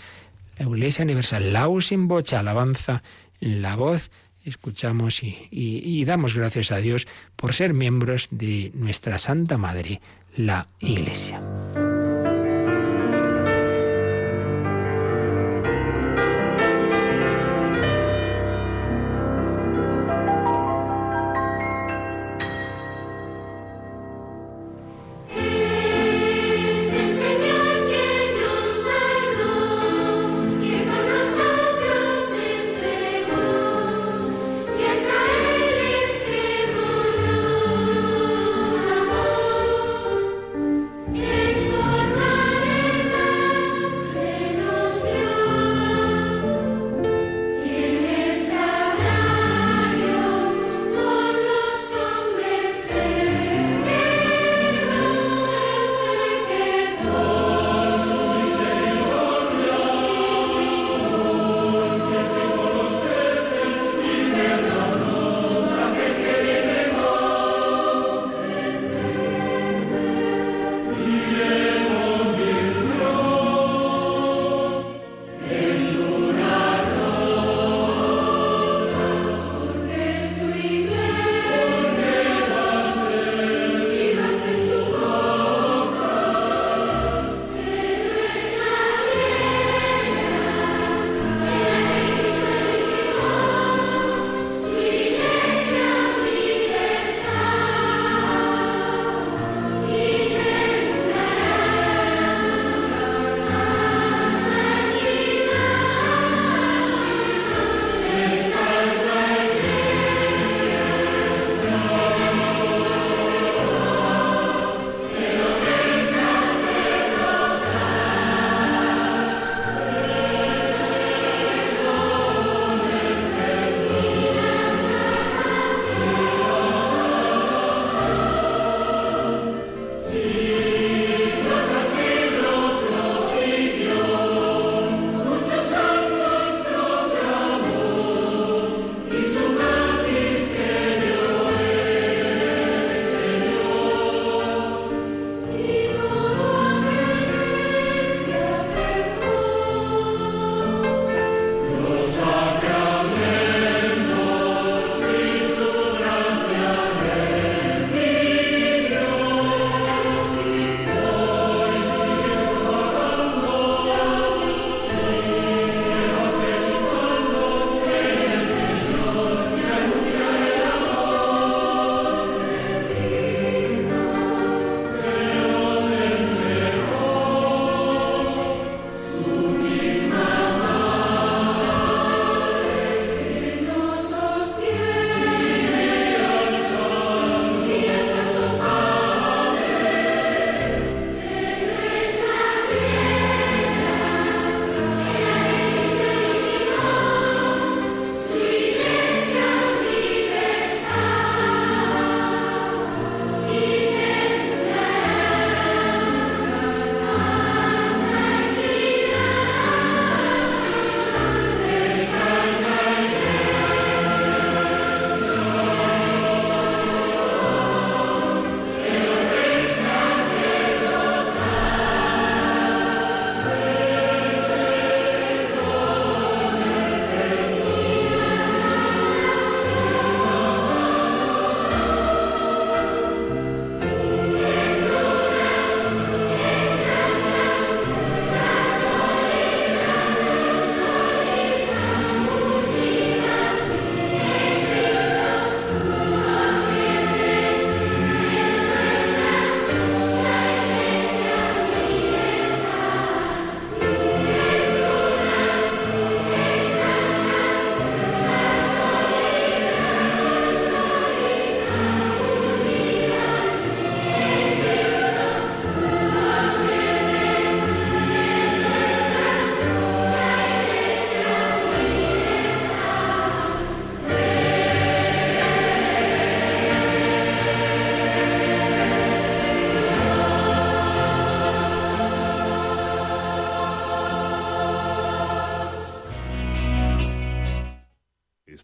la 0.68 0.76
Iglesia 0.76 1.04
Universal, 1.04 1.52
lau 1.52 1.80
sin 1.80 2.08
bocha, 2.08 2.40
alabanza, 2.40 3.02
la 3.40 3.76
voz, 3.76 4.10
escuchamos 4.44 5.20
y 5.22 6.04
damos 6.04 6.34
gracias 6.34 6.70
a 6.72 6.78
Dios 6.78 7.06
por 7.36 7.54
ser 7.54 7.72
miembros 7.74 8.28
de 8.30 8.70
nuestra 8.74 9.18
Santa 9.18 9.56
Madre, 9.56 10.00
la 10.36 10.66
Iglesia. 10.80 11.40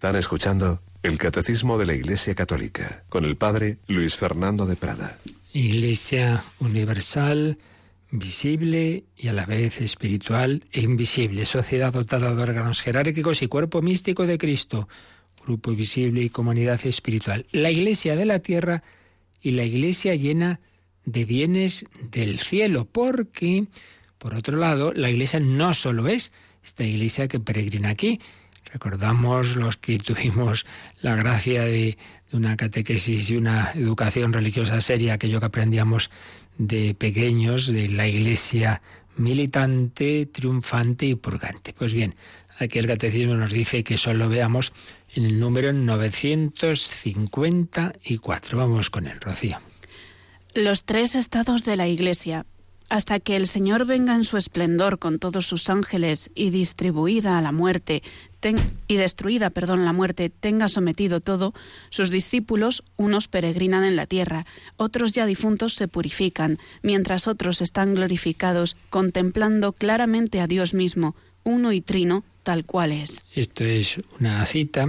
Están 0.07 0.21
escuchando 0.21 0.81
el 1.03 1.19
Catecismo 1.19 1.79
de 1.79 1.87
la 1.87 1.93
Iglesia 1.93 2.37
Católica 2.37 3.03
con 3.09 3.25
el 3.25 3.37
Padre 3.37 3.79
Luis 3.89 4.15
Fernando 4.15 4.65
de 4.65 4.77
Prada. 4.77 5.19
Iglesia 5.53 6.45
universal, 6.61 7.59
visible 8.13 9.03
y 9.17 9.27
a 9.27 9.33
la 9.33 9.47
vez 9.47 9.81
espiritual 9.81 10.63
e 10.71 10.83
invisible, 10.83 11.45
sociedad 11.45 11.93
dotada 11.93 12.33
de 12.33 12.41
órganos 12.41 12.83
jerárquicos 12.83 13.43
y 13.43 13.49
cuerpo 13.49 13.83
místico 13.83 14.29
de 14.29 14.39
Cristo, 14.39 14.89
grupo 15.45 15.73
visible 15.73 16.23
y 16.23 16.31
comunidad 16.31 16.87
espiritual. 16.87 17.45
La 17.51 17.73
Iglesia 17.73 18.15
de 18.15 18.27
la 18.27 18.39
tierra 18.39 18.85
y 19.43 19.51
la 19.51 19.65
Iglesia 19.65 20.15
llena 20.15 20.61
de 21.05 21.25
bienes 21.25 21.85
del 22.13 22.39
cielo, 22.39 22.85
porque, 22.85 23.67
por 24.19 24.35
otro 24.35 24.57
lado, 24.57 24.93
la 24.93 25.11
Iglesia 25.11 25.41
no 25.41 25.75
solo 25.75 26.07
es 26.07 26.31
esta 26.63 26.85
Iglesia 26.85 27.27
que 27.27 27.41
peregrina 27.41 27.89
aquí, 27.89 28.21
Recordamos 28.77 29.57
los 29.57 29.79
que 29.79 29.99
tuvimos 29.99 30.67
la 31.01 31.17
gracia 31.17 31.63
de, 31.63 31.97
una 32.33 32.59
catequesis 32.59 33.31
y 33.31 33.39
una 33.39 33.73
educación 33.73 34.35
religiosa 34.35 34.83
seria, 34.83 35.15
aquello 35.15 35.41
que 35.41 35.47
aprendíamos 35.47 36.11
de 36.59 36.95
pequeños, 36.95 37.73
de 37.73 37.89
la 37.89 38.07
iglesia 38.07 38.83
militante, 39.17 40.27
triunfante 40.27 41.07
y 41.07 41.15
purgante. 41.15 41.73
Pues 41.73 41.95
bien, 41.95 42.17
aquí 42.59 42.79
el 42.79 42.87
catecismo 42.87 43.35
nos 43.35 43.51
dice 43.51 43.83
que 43.83 43.97
solo 43.97 44.29
veamos 44.29 44.75
en 45.15 45.25
el 45.25 45.41
número 45.41 45.73
954. 45.73 48.59
Vamos 48.59 48.91
con 48.91 49.07
el 49.07 49.19
Rocío. 49.19 49.57
Los 50.55 50.85
tres 50.85 51.15
estados 51.15 51.65
de 51.65 51.79
la 51.79 51.89
iglesia 51.89 52.45
hasta 52.89 53.21
que 53.21 53.37
el 53.37 53.49
Señor 53.49 53.85
venga 53.85 54.15
en 54.15 54.25
su 54.25 54.37
esplendor 54.37 54.99
con 54.99 55.19
todos 55.19 55.47
sus 55.47 55.69
ángeles 55.71 56.31
y 56.35 56.51
distribuida 56.51 57.39
a 57.39 57.43
la 57.43 57.53
muerte 57.53 58.03
y 58.89 58.97
destruida, 58.97 59.51
perdón, 59.51 59.85
la 59.85 59.93
muerte 59.93 60.31
tenga 60.31 60.69
sometido 60.69 61.21
todo, 61.21 61.55
sus 61.91 62.11
discípulos, 62.11 62.85
unos 62.97 63.29
peregrinan 63.29 63.85
en 63.85 63.97
la 63.97 64.07
tierra, 64.07 64.47
otros 64.77 65.13
ya 65.13 65.27
difuntos 65.27 65.75
se 65.75 65.89
purifican, 65.89 66.59
mientras 66.83 67.27
otros 67.27 67.61
están 67.61 67.95
glorificados, 67.95 68.77
contemplando 68.91 69.73
claramente 69.73 70.41
a 70.41 70.47
Dios 70.47 70.75
mismo, 70.75 71.17
uno 71.45 71.73
y 71.73 71.81
trino, 71.81 72.25
tal 72.43 72.65
cual 72.65 72.93
es. 72.93 73.21
Esto 73.35 73.65
es 73.65 74.01
una 74.21 74.45
cita 74.47 74.89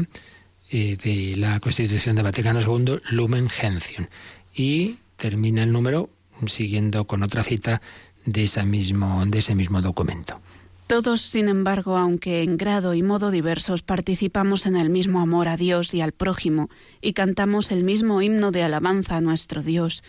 eh, 0.70 0.98
de 1.04 1.36
la 1.38 1.60
Constitución 1.60 2.16
de 2.16 2.24
Vaticano 2.24 2.62
II, 2.62 3.00
Lumen 3.12 3.50
Gentium, 3.50 4.08
y 4.54 4.98
termina 5.16 5.64
el 5.64 5.72
número 5.72 6.10
siguiendo 6.46 7.06
con 7.06 7.24
otra 7.24 7.44
cita 7.44 7.82
de, 8.26 8.44
ese 8.44 8.64
mismo, 8.64 9.26
de 9.26 9.40
ese 9.40 9.56
mismo 9.56 9.82
documento. 9.82 10.40
Todos, 10.88 11.20
sin 11.20 11.50
embargo, 11.50 11.98
aunque 11.98 12.44
en 12.44 12.56
grado 12.56 12.94
y 12.94 13.04
modo 13.04 13.30
diversos, 13.30 13.82
participamos 13.82 14.66
en 14.66 14.78
el 14.78 14.90
mismo 14.90 15.20
amor 15.20 15.50
a 15.50 15.58
Dios 15.58 15.94
y 15.94 16.00
al 16.00 16.14
prójimo, 16.14 16.70
y 17.02 17.12
cantamos 17.12 17.72
el 17.72 17.84
mismo 17.84 18.22
himno 18.22 18.52
de 18.52 18.64
alabanza 18.64 19.18
a 19.18 19.22
nuestro 19.22 19.62
Dios. 19.62 20.02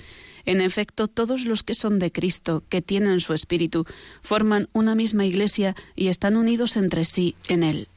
En 0.46 0.60
efecto, 0.60 1.08
todos 1.08 1.46
los 1.46 1.64
que 1.64 1.74
son 1.74 1.98
de 1.98 2.12
Cristo, 2.12 2.62
que 2.68 2.80
tienen 2.80 3.18
su 3.18 3.34
espíritu, 3.34 3.86
forman 4.22 4.68
una 4.72 4.94
misma 4.94 5.26
iglesia 5.26 5.74
y 5.96 6.08
están 6.08 6.36
unidos 6.36 6.76
entre 6.76 7.04
sí 7.04 7.34
en 7.48 7.64
él. 7.64 7.88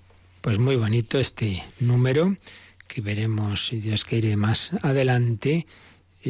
Pues 0.41 0.57
muy 0.57 0.75
bonito 0.75 1.19
este 1.19 1.63
número, 1.79 2.35
que 2.87 3.01
veremos, 3.01 3.67
si 3.67 3.79
Dios 3.79 4.05
quiere, 4.05 4.35
más 4.37 4.73
adelante 4.81 5.67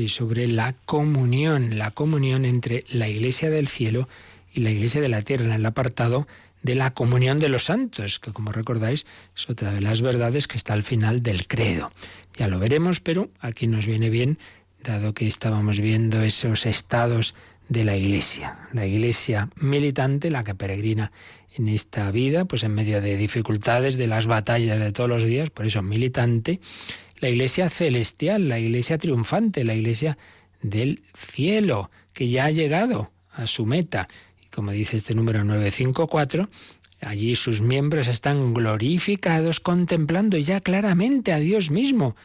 sobre 0.08 0.48
la 0.48 0.74
comunión, 0.86 1.78
la 1.78 1.92
comunión 1.92 2.44
entre 2.44 2.84
la 2.90 3.10
Iglesia 3.10 3.50
del 3.50 3.68
cielo 3.68 4.08
y 4.08 4.31
la 4.60 4.72
Iglesia 4.72 5.02
de 5.02 5.10
la 5.10 5.22
tierra, 5.22 5.46
en 5.46 5.52
el 5.52 5.66
apartado 5.66 6.28
de 6.64 6.76
la 6.76 6.94
comunión 6.94 7.40
de 7.40 7.50
los 7.50 7.66
santos, 7.66 8.20
que 8.20 8.32
como 8.32 8.52
recordáis 8.52 9.06
es 9.36 9.50
otra 9.50 9.72
de 9.72 9.82
las 9.82 10.02
verdades 10.02 10.48
que 10.48 10.58
está 10.58 10.74
al 10.74 10.84
final 10.84 11.24
del 11.24 11.48
credo. 11.48 11.92
Ya 12.38 12.48
lo 12.48 12.60
veremos, 12.60 13.00
pero 13.00 13.30
aquí 13.40 13.68
nos 13.68 13.86
viene 13.86 14.10
bien, 14.10 14.38
dado 14.84 15.14
que 15.14 15.28
estábamos 15.28 15.80
viendo 15.80 16.22
esos 16.22 16.66
estados 16.66 17.34
de 17.70 17.84
la 17.84 17.96
Iglesia. 17.96 18.60
La 18.74 18.86
Iglesia 18.86 19.50
militante, 19.56 20.30
la 20.30 20.44
que 20.44 20.56
peregrina 20.56 21.12
en 21.56 21.68
esta 21.68 22.12
vida, 22.12 22.46
pues 22.46 22.64
en 22.64 22.74
medio 22.74 23.02
de 23.02 23.18
dificultades, 23.18 23.98
de 23.98 24.08
las 24.08 24.28
batallas 24.28 24.80
de 24.80 24.92
todos 24.92 25.10
los 25.10 25.24
días, 25.24 25.50
por 25.50 25.66
eso 25.66 25.82
militante, 25.82 26.60
la 27.20 27.30
iglesia 27.30 27.70
celestial, 27.70 28.50
la 28.50 28.60
iglesia 28.60 28.98
triunfante, 28.98 29.64
la 29.64 29.76
iglesia 29.76 30.18
del 30.62 31.04
cielo, 31.16 31.92
que 32.14 32.30
ya 32.30 32.46
ha 32.46 32.52
llegado 32.52 33.12
a 33.32 33.48
su 33.48 33.66
meta. 33.66 34.08
Como 34.52 34.72
dice 34.72 34.98
este 34.98 35.16
número 35.16 35.44
954, 35.44 36.50
allí 37.02 37.36
sus 37.36 37.62
miembros 37.62 38.08
están 38.08 38.54
glorificados 38.54 39.60
contemplando 39.60 40.38
ya 40.38 40.60
claramente 40.60 41.32
a 41.32 41.40
Dios 41.40 41.72
mismo, 41.72 42.16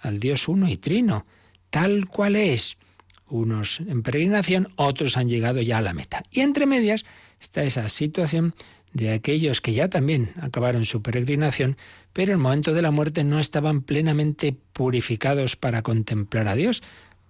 al 0.00 0.20
Dios 0.20 0.48
uno 0.48 0.68
y 0.68 0.76
trino, 0.76 1.26
tal 1.70 2.06
cual 2.06 2.36
es. 2.36 2.76
Unos 3.28 3.80
en 3.80 4.02
peregrinación, 4.02 4.68
otros 4.76 5.16
han 5.16 5.28
llegado 5.28 5.60
ya 5.60 5.78
a 5.78 5.82
la 5.82 5.94
meta. 5.94 6.22
Y 6.30 6.40
entre 6.40 6.66
medias 6.66 7.04
está 7.40 7.62
esa 7.64 7.88
situación 7.88 8.54
de 8.92 9.10
aquellos 9.12 9.60
que 9.60 9.72
ya 9.72 9.88
también 9.88 10.30
acabaron 10.40 10.84
su 10.84 11.02
peregrinación, 11.02 11.76
pero 12.12 12.32
en 12.32 12.38
el 12.38 12.42
momento 12.42 12.74
de 12.74 12.82
la 12.82 12.90
muerte 12.90 13.24
no 13.24 13.40
estaban 13.40 13.82
plenamente 13.82 14.54
purificados 14.72 15.56
para 15.56 15.82
contemplar 15.82 16.46
a 16.46 16.54
Dios. 16.54 16.82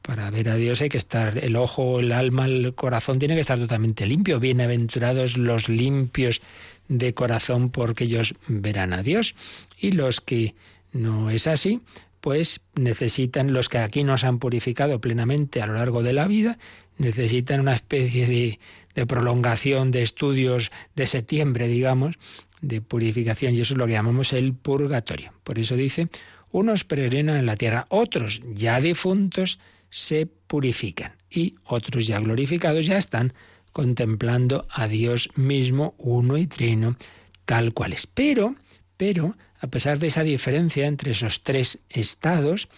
Para 0.02 0.30
ver 0.30 0.48
a 0.48 0.56
Dios 0.56 0.80
hay 0.80 0.88
que 0.88 0.98
estar, 0.98 1.38
el 1.38 1.56
ojo, 1.56 2.00
el 2.00 2.12
alma, 2.12 2.46
el 2.46 2.74
corazón 2.74 3.18
tiene 3.18 3.34
que 3.34 3.40
estar 3.40 3.58
totalmente 3.58 4.06
limpio. 4.06 4.40
Bienaventurados 4.40 5.36
los 5.38 5.68
limpios 5.68 6.42
de 6.88 7.14
corazón 7.14 7.70
porque 7.70 8.04
ellos 8.04 8.34
verán 8.48 8.92
a 8.92 9.02
Dios. 9.02 9.34
Y 9.78 9.92
los 9.92 10.20
que 10.20 10.54
no 10.92 11.30
es 11.30 11.46
así, 11.46 11.80
pues 12.20 12.60
necesitan, 12.74 13.52
los 13.52 13.68
que 13.68 13.78
aquí 13.78 14.04
no 14.04 14.18
se 14.18 14.26
han 14.26 14.38
purificado 14.38 15.00
plenamente 15.00 15.62
a 15.62 15.66
lo 15.66 15.74
largo 15.74 16.02
de 16.02 16.12
la 16.12 16.26
vida, 16.26 16.58
necesitan 16.98 17.60
una 17.60 17.74
especie 17.74 18.26
de 18.26 18.58
de 18.94 19.06
prolongación 19.06 19.90
de 19.90 20.02
estudios 20.02 20.70
de 20.94 21.06
septiembre, 21.06 21.68
digamos, 21.68 22.16
de 22.60 22.80
purificación, 22.80 23.54
y 23.54 23.60
eso 23.60 23.74
es 23.74 23.78
lo 23.78 23.86
que 23.86 23.92
llamamos 23.92 24.32
el 24.32 24.54
purgatorio. 24.54 25.32
Por 25.42 25.58
eso 25.58 25.76
dice, 25.76 26.08
unos 26.50 26.84
peregrinan 26.84 27.36
en 27.36 27.46
la 27.46 27.56
tierra, 27.56 27.86
otros 27.88 28.42
ya 28.54 28.80
difuntos 28.80 29.58
se 29.92 30.24
purifican 30.24 31.12
y 31.28 31.56
otros 31.64 32.06
ya 32.06 32.18
glorificados 32.18 32.86
ya 32.86 32.96
están 32.96 33.34
contemplando 33.72 34.66
a 34.70 34.88
Dios 34.88 35.28
mismo, 35.36 35.94
uno 35.98 36.38
y 36.38 36.46
trino, 36.46 36.96
tal 37.44 37.74
cual 37.74 37.92
es. 37.92 38.06
Pero, 38.06 38.56
pero, 38.96 39.36
a 39.60 39.66
pesar 39.66 39.98
de 39.98 40.06
esa 40.06 40.22
diferencia 40.22 40.86
entre 40.86 41.10
esos 41.12 41.42
tres 41.42 41.80
estados, 41.90 42.70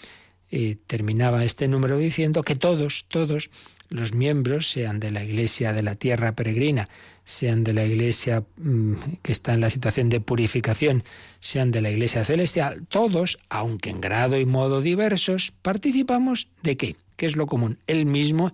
eh, 0.51 0.77
terminaba 0.89 1.45
este 1.45 1.69
número 1.69 1.99
diciendo 1.99 2.43
que 2.43 2.57
todos, 2.57 3.07
todos 3.09 3.51
los 3.95 4.13
miembros, 4.13 4.69
sean 4.69 4.99
de 4.99 5.13
la 5.13 5.23
Iglesia 5.23 5.73
de 5.73 5.83
la 5.83 5.95
Tierra 5.95 6.35
Peregrina, 6.35 6.89
sean 7.25 7.63
de 7.63 7.73
la 7.73 7.85
Iglesia 7.85 8.43
mm, 8.57 8.95
que 9.23 9.31
está 9.31 9.55
en 9.55 9.61
la 9.61 9.71
situación 9.71 10.09
de 10.09 10.21
purificación, 10.21 11.05
sean 11.39 11.71
de 11.71 11.81
la 11.81 11.91
Iglesia 11.91 12.25
Celestial, 12.25 12.87
todos, 12.89 13.39
aunque 13.49 13.91
en 13.91 14.01
grado 14.01 14.39
y 14.39 14.47
modo 14.47 14.81
diversos, 14.83 15.53
participamos 15.63 16.49
de 16.63 16.77
qué? 16.77 16.97
¿Qué 17.17 17.27
es 17.27 17.37
lo 17.37 17.47
común? 17.47 17.79
El 17.87 18.05
mismo 18.05 18.51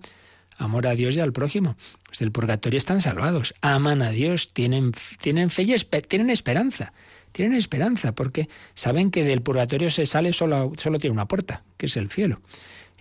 amor 0.57 0.85
a 0.85 0.93
Dios 0.93 1.15
y 1.15 1.19
al 1.19 1.33
prójimo. 1.33 1.75
Los 2.07 2.19
del 2.19 2.31
purgatorio 2.31 2.77
están 2.77 3.01
salvados, 3.01 3.55
aman 3.61 4.03
a 4.03 4.11
Dios, 4.11 4.53
tienen, 4.53 4.91
tienen 5.19 5.49
fe 5.49 5.63
y 5.63 5.75
tienen 6.07 6.29
esperanza. 6.29 6.93
Tienen 7.31 7.57
esperanza 7.57 8.11
porque 8.11 8.49
saben 8.75 9.09
que 9.09 9.23
del 9.23 9.41
purgatorio 9.41 9.89
se 9.89 10.05
sale 10.05 10.33
solo, 10.33 10.73
solo 10.77 10.99
tiene 10.99 11.13
una 11.13 11.27
puerta, 11.27 11.63
que 11.77 11.85
es 11.85 11.97
el 11.97 12.09
cielo. 12.09 12.41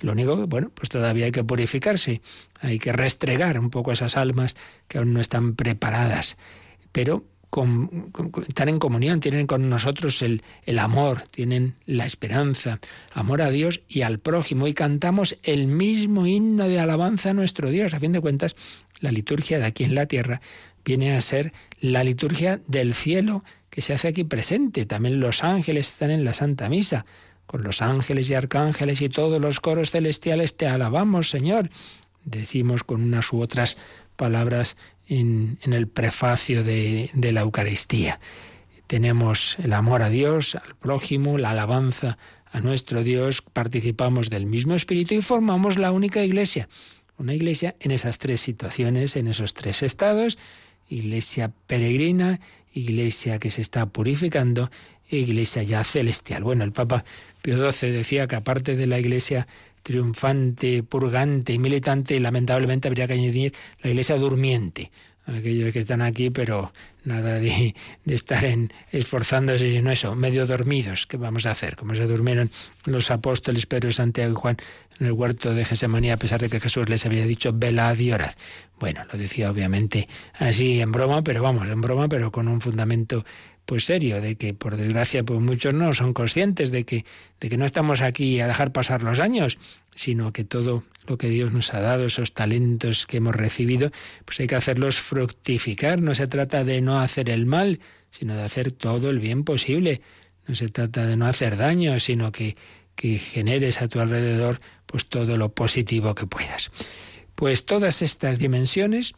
Lo 0.00 0.12
único 0.12 0.36
que, 0.36 0.44
bueno, 0.44 0.70
pues 0.74 0.88
todavía 0.88 1.26
hay 1.26 1.32
que 1.32 1.44
purificarse, 1.44 2.22
hay 2.60 2.78
que 2.78 2.92
restregar 2.92 3.58
un 3.58 3.70
poco 3.70 3.92
esas 3.92 4.16
almas 4.16 4.56
que 4.88 4.98
aún 4.98 5.12
no 5.12 5.20
están 5.20 5.54
preparadas. 5.54 6.36
Pero 6.92 7.24
con, 7.50 8.12
están 8.46 8.68
en 8.68 8.78
comunión, 8.78 9.20
tienen 9.20 9.46
con 9.46 9.68
nosotros 9.68 10.22
el, 10.22 10.42
el, 10.64 10.78
amor, 10.78 11.24
tienen 11.30 11.74
la 11.84 12.06
esperanza, 12.06 12.80
amor 13.12 13.42
a 13.42 13.50
Dios 13.50 13.82
y 13.88 14.02
al 14.02 14.20
prójimo, 14.20 14.68
y 14.68 14.74
cantamos 14.74 15.36
el 15.42 15.66
mismo 15.66 16.26
himno 16.26 16.68
de 16.68 16.78
alabanza 16.78 17.30
a 17.30 17.34
nuestro 17.34 17.68
Dios. 17.70 17.92
A 17.92 18.00
fin 18.00 18.12
de 18.12 18.20
cuentas, 18.20 18.56
la 19.00 19.10
liturgia 19.10 19.58
de 19.58 19.66
aquí 19.66 19.84
en 19.84 19.94
la 19.94 20.06
tierra 20.06 20.40
viene 20.84 21.14
a 21.14 21.20
ser 21.20 21.52
la 21.80 22.04
liturgia 22.04 22.60
del 22.68 22.94
cielo 22.94 23.44
que 23.68 23.82
se 23.82 23.92
hace 23.92 24.08
aquí 24.08 24.24
presente. 24.24 24.86
También 24.86 25.20
los 25.20 25.44
ángeles 25.44 25.88
están 25.88 26.10
en 26.10 26.24
la 26.24 26.32
Santa 26.32 26.68
Misa 26.68 27.04
con 27.50 27.64
los 27.64 27.82
ángeles 27.82 28.30
y 28.30 28.34
arcángeles 28.34 29.02
y 29.02 29.08
todos 29.08 29.40
los 29.40 29.58
coros 29.58 29.90
celestiales 29.90 30.56
te 30.56 30.68
alabamos, 30.68 31.30
Señor. 31.30 31.68
Decimos 32.24 32.84
con 32.84 33.02
unas 33.02 33.32
u 33.32 33.40
otras 33.40 33.76
palabras 34.14 34.76
en, 35.08 35.58
el 35.62 35.88
prefacio 35.88 36.62
de, 36.62 37.10
de 37.12 37.32
la 37.32 37.40
Eucaristía. 37.40 38.20
Tenemos 38.86 39.58
el 39.58 39.72
amor 39.72 40.02
a 40.02 40.10
Dios, 40.10 40.54
al 40.54 40.76
prójimo, 40.76 41.38
la 41.38 41.50
alabanza 41.50 42.18
a 42.52 42.60
nuestro 42.60 43.02
Dios, 43.02 43.42
participamos 43.42 44.30
del 44.30 44.46
mismo 44.46 44.76
espíritu 44.76 45.14
y 45.14 45.20
formamos 45.20 45.76
la 45.76 45.90
única 45.90 46.22
iglesia. 46.22 46.68
Una 47.18 47.34
iglesia 47.34 47.74
en 47.80 47.90
esas 47.90 48.18
tres 48.18 48.40
situaciones, 48.40 49.16
en 49.16 49.26
esos 49.26 49.54
tres 49.54 49.82
estados, 49.82 50.38
iglesia 50.88 51.50
peregrina, 51.66 52.38
iglesia 52.72 53.40
que 53.40 53.50
se 53.50 53.60
está 53.60 53.86
purificando 53.86 54.70
iglesia 55.16 55.62
ya 55.62 55.84
celestial. 55.84 56.42
Bueno, 56.42 56.64
el 56.64 56.72
Papa 56.72 57.04
Pío 57.42 57.70
XII 57.72 57.90
decía 57.90 58.26
que 58.26 58.36
aparte 58.36 58.76
de 58.76 58.86
la 58.86 58.98
iglesia 58.98 59.46
triunfante, 59.82 60.82
purgante 60.82 61.52
y 61.52 61.58
militante, 61.58 62.18
lamentablemente 62.20 62.88
habría 62.88 63.06
que 63.06 63.14
añadir 63.14 63.54
la 63.82 63.90
iglesia 63.90 64.16
durmiente. 64.16 64.90
Aquellos 65.26 65.72
que 65.72 65.78
están 65.78 66.02
aquí, 66.02 66.30
pero 66.30 66.72
nada 67.04 67.38
de, 67.38 67.74
estar 68.06 68.44
en, 68.44 68.72
esforzándose, 68.90 69.72
sino 69.72 69.90
eso, 69.90 70.14
medio 70.16 70.46
dormidos. 70.46 71.06
¿Qué 71.06 71.16
vamos 71.16 71.46
a 71.46 71.52
hacer? 71.52 71.76
Como 71.76 71.94
se 71.94 72.06
durmieron 72.06 72.50
los 72.86 73.10
apóstoles 73.10 73.66
Pedro, 73.66 73.92
Santiago 73.92 74.32
y 74.32 74.34
Juan 74.34 74.56
en 74.98 75.06
el 75.06 75.12
huerto 75.12 75.54
de 75.54 75.64
Gesemanía, 75.64 76.14
a 76.14 76.16
pesar 76.16 76.40
de 76.40 76.48
que 76.48 76.60
Jesús 76.60 76.88
les 76.88 77.06
había 77.06 77.26
dicho, 77.26 77.52
velad 77.54 77.98
y 77.98 78.12
orad. 78.12 78.34
Bueno, 78.78 79.04
lo 79.12 79.18
decía 79.18 79.50
obviamente 79.50 80.08
así 80.38 80.80
en 80.80 80.90
broma, 80.90 81.22
pero 81.22 81.42
vamos, 81.42 81.68
en 81.68 81.80
broma, 81.80 82.08
pero 82.08 82.32
con 82.32 82.48
un 82.48 82.60
fundamento 82.60 83.24
pues 83.70 83.84
serio, 83.84 84.20
de 84.20 84.34
que 84.34 84.52
por 84.52 84.76
desgracia 84.76 85.22
pues 85.22 85.38
muchos 85.38 85.72
no 85.74 85.94
son 85.94 86.12
conscientes 86.12 86.72
de 86.72 86.82
que, 86.82 87.04
de 87.38 87.48
que 87.48 87.56
no 87.56 87.64
estamos 87.64 88.00
aquí 88.00 88.40
a 88.40 88.48
dejar 88.48 88.72
pasar 88.72 89.04
los 89.04 89.20
años, 89.20 89.58
sino 89.94 90.32
que 90.32 90.42
todo 90.42 90.82
lo 91.06 91.16
que 91.18 91.28
Dios 91.28 91.52
nos 91.52 91.72
ha 91.72 91.78
dado, 91.78 92.06
esos 92.06 92.34
talentos 92.34 93.06
que 93.06 93.18
hemos 93.18 93.36
recibido, 93.36 93.92
pues 94.24 94.40
hay 94.40 94.48
que 94.48 94.56
hacerlos 94.56 94.98
fructificar. 94.98 96.02
No 96.02 96.16
se 96.16 96.26
trata 96.26 96.64
de 96.64 96.80
no 96.80 96.98
hacer 96.98 97.30
el 97.30 97.46
mal, 97.46 97.78
sino 98.10 98.34
de 98.34 98.42
hacer 98.42 98.72
todo 98.72 99.08
el 99.08 99.20
bien 99.20 99.44
posible. 99.44 100.00
No 100.48 100.56
se 100.56 100.68
trata 100.68 101.06
de 101.06 101.16
no 101.16 101.28
hacer 101.28 101.56
daño, 101.56 102.00
sino 102.00 102.32
que, 102.32 102.56
que 102.96 103.20
generes 103.20 103.80
a 103.82 103.86
tu 103.86 104.00
alrededor 104.00 104.60
pues 104.86 105.06
todo 105.06 105.36
lo 105.36 105.52
positivo 105.52 106.16
que 106.16 106.26
puedas. 106.26 106.72
Pues 107.36 107.66
todas 107.66 108.02
estas 108.02 108.40
dimensiones 108.40 109.14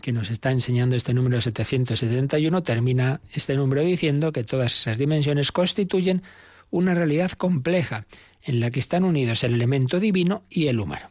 que 0.00 0.12
nos 0.12 0.30
está 0.30 0.50
enseñando 0.50 0.96
este 0.96 1.14
número 1.14 1.40
771, 1.40 2.62
termina 2.62 3.20
este 3.32 3.54
número 3.56 3.82
diciendo 3.82 4.32
que 4.32 4.44
todas 4.44 4.74
esas 4.74 4.98
dimensiones 4.98 5.52
constituyen 5.52 6.22
una 6.70 6.94
realidad 6.94 7.32
compleja 7.32 8.06
en 8.42 8.60
la 8.60 8.70
que 8.70 8.80
están 8.80 9.04
unidos 9.04 9.44
el 9.44 9.54
elemento 9.54 10.00
divino 10.00 10.44
y 10.48 10.68
el 10.68 10.80
humano. 10.80 11.10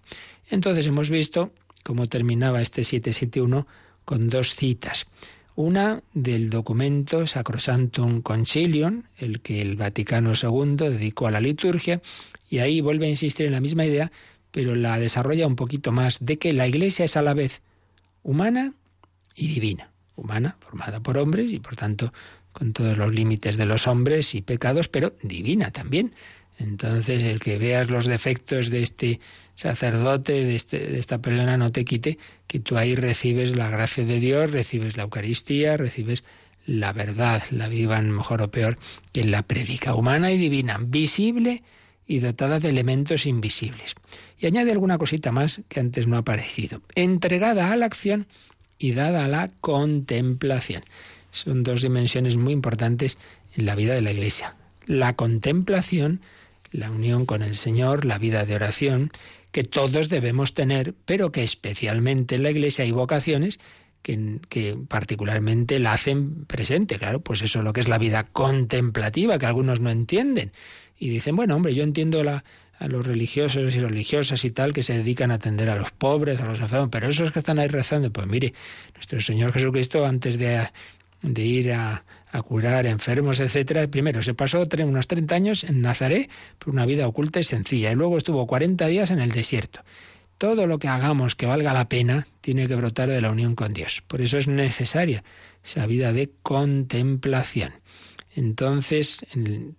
Entonces 0.50 0.86
hemos 0.86 1.10
visto 1.10 1.52
cómo 1.84 2.08
terminaba 2.08 2.62
este 2.62 2.84
771 2.84 3.68
con 4.06 4.30
dos 4.30 4.56
citas. 4.56 5.08
Una 5.56 6.02
del 6.14 6.50
documento 6.50 7.28
Sacrosantum 7.28 8.22
Concilium, 8.22 9.04
el 9.18 9.42
que 9.42 9.62
el 9.62 9.76
Vaticano 9.76 10.34
II 10.34 10.76
dedicó 10.76 11.28
a 11.28 11.32
la 11.32 11.42
liturgia, 11.42 12.02
y 12.50 12.60
ahí 12.60 12.82
vuelve 12.82 13.06
a 13.06 13.10
insistir 13.10 13.46
en 13.46 13.52
la 13.54 13.62
misma 13.62 13.86
idea, 13.86 14.12
pero 14.52 14.76
la 14.76 14.98
desarrolla 14.98 15.48
un 15.48 15.56
poquito 15.56 15.92
más, 15.92 16.26
de 16.26 16.38
que 16.38 16.54
la 16.54 16.68
Iglesia 16.68 17.06
es 17.06 17.16
a 17.16 17.22
la 17.22 17.34
vez 17.34 17.62
humana 18.24 18.74
y 19.36 19.48
divina. 19.48 19.92
Humana, 20.16 20.58
formada 20.60 21.00
por 21.00 21.18
hombres 21.18 21.52
y 21.52 21.60
por 21.60 21.76
tanto 21.76 22.14
con 22.52 22.74
todos 22.74 22.98
los 22.98 23.14
límites 23.14 23.58
de 23.58 23.66
los 23.66 23.88
hombres 23.88 24.36
y 24.36 24.42
pecados, 24.42 24.88
pero 24.88 25.14
divina 25.24 25.72
también. 25.72 26.14
Entonces, 26.60 27.24
el 27.24 27.40
que 27.40 27.58
veas 27.58 27.90
los 27.90 28.06
defectos 28.06 28.70
de 28.70 28.82
este 28.82 29.20
sacerdote, 29.56 30.34
de, 30.44 30.56
este, 30.56 31.00
esta 31.00 31.20
persona, 31.20 31.58
no 31.58 31.72
te 31.72 31.86
quite 31.86 32.18
que 32.48 32.60
tú 32.60 32.78
ahí 32.78 32.96
recibes 32.96 33.56
la 33.56 33.70
gracia 33.70 34.06
de 34.06 34.20
Dios, 34.20 34.52
recibes 34.52 34.98
la 34.98 35.04
Eucaristía, 35.04 35.78
recibes 35.78 36.24
la 36.66 36.94
verdad, 36.94 37.42
la 37.52 37.68
vivan 37.68 38.12
mejor 38.12 38.42
o 38.42 38.52
peor, 38.52 38.78
que 39.12 39.24
la 39.24 39.42
predica 39.44 39.96
humana 39.96 40.32
y 40.32 40.38
divina, 40.38 40.78
visible 40.80 41.64
y 42.08 42.20
dotada 42.20 42.60
de 42.60 42.70
elementos 42.70 43.26
invisibles. 43.26 43.96
Y 44.38 44.48
añade 44.48 44.72
alguna 44.72 44.98
cosita 44.98 45.32
más 45.32 45.62
que 45.70 45.80
antes 45.80 46.08
no 46.08 46.16
ha 46.16 46.20
aparecido. 46.20 46.82
Entregada 46.96 47.72
a 47.72 47.76
la 47.76 47.86
acción 47.86 48.28
y 48.78 48.94
dada 48.94 49.26
a 49.26 49.28
la 49.28 49.50
contemplación. 49.62 50.84
Son 51.32 51.64
dos 51.64 51.82
dimensiones 51.82 52.38
muy 52.38 52.54
importantes 52.54 53.18
en 53.56 53.66
la 53.66 53.76
vida 53.76 53.94
de 53.94 54.02
la 54.02 54.12
Iglesia. 54.12 54.56
La 54.86 55.16
contemplación, 55.16 56.22
la 56.72 56.92
unión 56.92 57.26
con 57.26 57.44
el 57.44 57.56
Señor, 57.56 58.06
la 58.06 58.18
vida 58.18 58.46
de 58.46 58.56
oración, 58.56 59.12
que 59.52 59.64
todos 59.64 60.10
debemos 60.10 60.54
tener, 60.54 60.94
pero 61.06 61.32
que 61.32 61.44
especialmente 61.44 62.36
en 62.36 62.44
la 62.44 62.52
Iglesia 62.52 62.84
hay 62.84 62.92
vocaciones 62.92 63.60
que, 64.02 64.40
que, 64.50 64.78
particularmente 64.88 65.80
la 65.80 65.94
hacen 65.94 66.46
presente. 66.46 66.98
Claro, 66.98 67.22
pues 67.22 67.42
eso 67.42 67.60
es 67.60 67.66
lo 67.66 67.74
que 67.74 67.82
es 67.82 67.88
la 67.88 67.98
vida 67.98 68.24
contemplativa, 68.24 69.38
que 69.40 69.46
algunos 69.46 69.80
no 69.80 69.90
entienden. 69.90 70.52
Y 70.98 71.10
dicen, 71.10 71.36
bueno, 71.36 71.56
hombre, 71.56 71.74
yo 71.74 71.84
entiendo 71.84 72.24
la, 72.24 72.44
a 72.82 72.88
los 72.88 73.06
religiosos 73.06 73.76
y 73.76 73.80
religiosas 73.80 74.44
y 74.44 74.50
tal 74.50 74.74
que 74.74 74.82
se 74.82 74.98
dedican 74.98 75.30
a 75.30 75.36
atender 75.36 75.70
a 75.70 75.76
los 75.76 75.92
pobres, 75.92 76.42
a 76.42 76.46
los 76.46 76.60
enfermos, 76.60 76.90
pero 76.92 77.10
esos 77.10 77.32
que 77.32 77.38
están 77.38 77.60
ahí 77.60 77.68
rezando, 77.68 78.12
pues 78.12 78.26
mire, 78.26 78.56
nuestro 78.96 79.22
Señor 79.22 79.52
Jesucristo 79.54 80.04
antes 80.04 80.40
de, 80.40 80.68
de 81.22 81.42
ir 81.44 81.74
a, 81.74 82.04
a, 82.32 82.42
curar 82.42 82.88
enfermos, 82.88 83.40
etcétera, 83.40 83.88
primero 83.88 84.24
se 84.24 84.34
pasó 84.34 84.64
unos 84.80 85.08
30 85.08 85.36
años 85.36 85.64
en 85.64 85.82
Nazaret 85.82 86.28
por 86.58 86.74
una 86.74 86.88
vida 86.88 87.08
oculta 87.08 87.40
y 87.40 87.44
sencilla, 87.44 87.92
y 87.92 87.96
luego 87.96 88.18
estuvo 88.18 88.48
40 88.48 88.88
días 88.88 89.12
en 89.12 89.20
el 89.20 89.32
desierto. 89.32 89.82
Todo 90.42 90.66
lo 90.66 90.80
que 90.80 90.88
hagamos 90.88 91.36
que 91.36 91.46
valga 91.46 91.72
la 91.72 91.88
pena 91.88 92.26
tiene 92.42 92.68
que 92.68 92.76
brotar 92.76 93.08
de 93.08 93.22
la 93.22 93.30
unión 93.30 93.54
con 93.54 93.74
Dios. 93.74 94.02
Por 94.08 94.22
eso 94.22 94.40
es 94.40 94.48
necesaria 94.48 95.24
esa 95.64 95.86
vida 95.86 96.14
de 96.14 96.32
contemplación. 96.42 97.74
Entonces, 98.36 99.24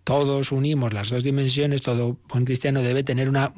todos 0.05 0.53
unimos 0.53 0.93
las 0.93 1.11
dos 1.11 1.25
dimensiones, 1.25 1.83
todo 1.83 2.17
buen 2.29 2.45
cristiano 2.45 2.81
debe 2.81 3.03
tener 3.03 3.29
una, 3.29 3.53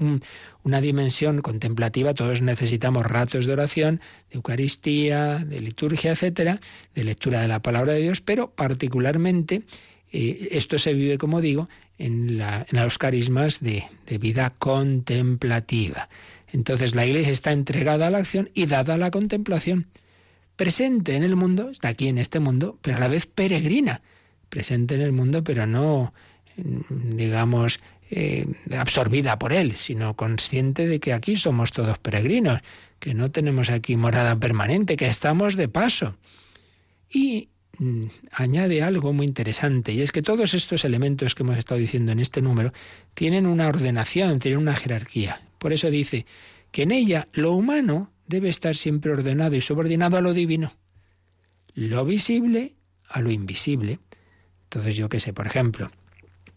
una 0.63 0.81
dimensión 0.81 1.43
contemplativa, 1.43 2.15
todos 2.15 2.41
necesitamos 2.41 3.05
ratos 3.05 3.45
de 3.45 3.53
oración, 3.53 4.01
de 4.31 4.37
Eucaristía, 4.37 5.45
de 5.45 5.61
liturgia, 5.61 6.13
etcétera, 6.13 6.59
de 6.95 7.05
lectura 7.05 7.43
de 7.43 7.49
la 7.49 7.61
palabra 7.61 7.93
de 7.93 8.01
Dios, 8.01 8.23
pero 8.23 8.53
particularmente 8.53 9.65
eh, 10.11 10.49
esto 10.53 10.79
se 10.79 10.95
vive, 10.95 11.19
como 11.19 11.43
digo, 11.43 11.69
en, 11.99 12.39
la, 12.39 12.65
en 12.67 12.83
los 12.83 12.97
carismas 12.97 13.61
de, 13.61 13.85
de 14.07 14.17
vida 14.17 14.55
contemplativa. 14.59 16.09
Entonces 16.55 16.95
la 16.95 17.05
Iglesia 17.05 17.33
está 17.33 17.51
entregada 17.51 18.07
a 18.07 18.11
la 18.11 18.19
acción 18.19 18.49
y 18.55 18.67
dada 18.67 18.95
a 18.95 18.97
la 18.97 19.11
contemplación. 19.11 19.89
Presente 20.55 21.17
en 21.17 21.25
el 21.25 21.35
mundo, 21.35 21.69
está 21.69 21.89
aquí 21.89 22.07
en 22.07 22.17
este 22.17 22.39
mundo, 22.39 22.79
pero 22.81 22.97
a 22.97 23.01
la 23.01 23.09
vez 23.09 23.27
peregrina 23.27 24.03
presente 24.51 24.95
en 24.95 25.01
el 25.01 25.11
mundo, 25.11 25.43
pero 25.43 25.67
no, 25.67 26.15
digamos, 26.57 27.81
eh, 28.09 28.47
absorbida 28.79 29.37
por 29.37 29.53
él, 29.53 29.75
sino 29.75 30.15
consciente 30.15 30.87
de 30.87 31.01
que 31.01 31.13
aquí 31.13 31.37
somos 31.37 31.73
todos 31.73 31.99
peregrinos, 31.99 32.61
que 33.01 33.15
no 33.15 33.33
tenemos 33.33 33.69
aquí 33.71 33.97
morada 33.97 34.39
permanente, 34.39 34.95
que 34.95 35.09
estamos 35.09 35.57
de 35.57 35.69
paso. 35.69 36.17
Y 37.11 37.49
mm, 37.79 38.05
añade 38.31 38.81
algo 38.85 39.13
muy 39.13 39.27
interesante, 39.27 39.93
y 39.93 40.03
es 40.03 40.13
que 40.13 40.23
todos 40.23 40.55
estos 40.55 40.85
elementos 40.85 41.35
que 41.35 41.43
hemos 41.43 41.59
estado 41.59 41.81
diciendo 41.81 42.13
en 42.13 42.21
este 42.21 42.41
número 42.43 42.73
tienen 43.15 43.47
una 43.47 43.67
ordenación, 43.67 44.39
tienen 44.39 44.61
una 44.61 44.77
jerarquía. 44.77 45.41
Por 45.65 45.73
eso 45.73 45.91
dice 45.91 46.27
que 46.73 46.83
en 46.83 46.93
ella 46.93 47.27
lo 47.33 47.53
humano 47.53 48.12
debe 48.27 48.51
estar 48.51 48.77
siempre 48.77 49.11
ordenado 49.11 49.57
y 49.57 49.62
subordinado 49.62 50.19
a 50.19 50.21
lo 50.21 50.35
divino, 50.35 50.75
lo 51.73 52.05
visible 52.05 52.75
a 53.09 53.23
lo 53.23 53.31
invisible. 53.31 53.99
Entonces, 54.65 54.95
yo 54.95 55.09
qué 55.09 55.21
sé, 55.21 55.33
por 55.33 55.47
ejemplo, 55.47 55.91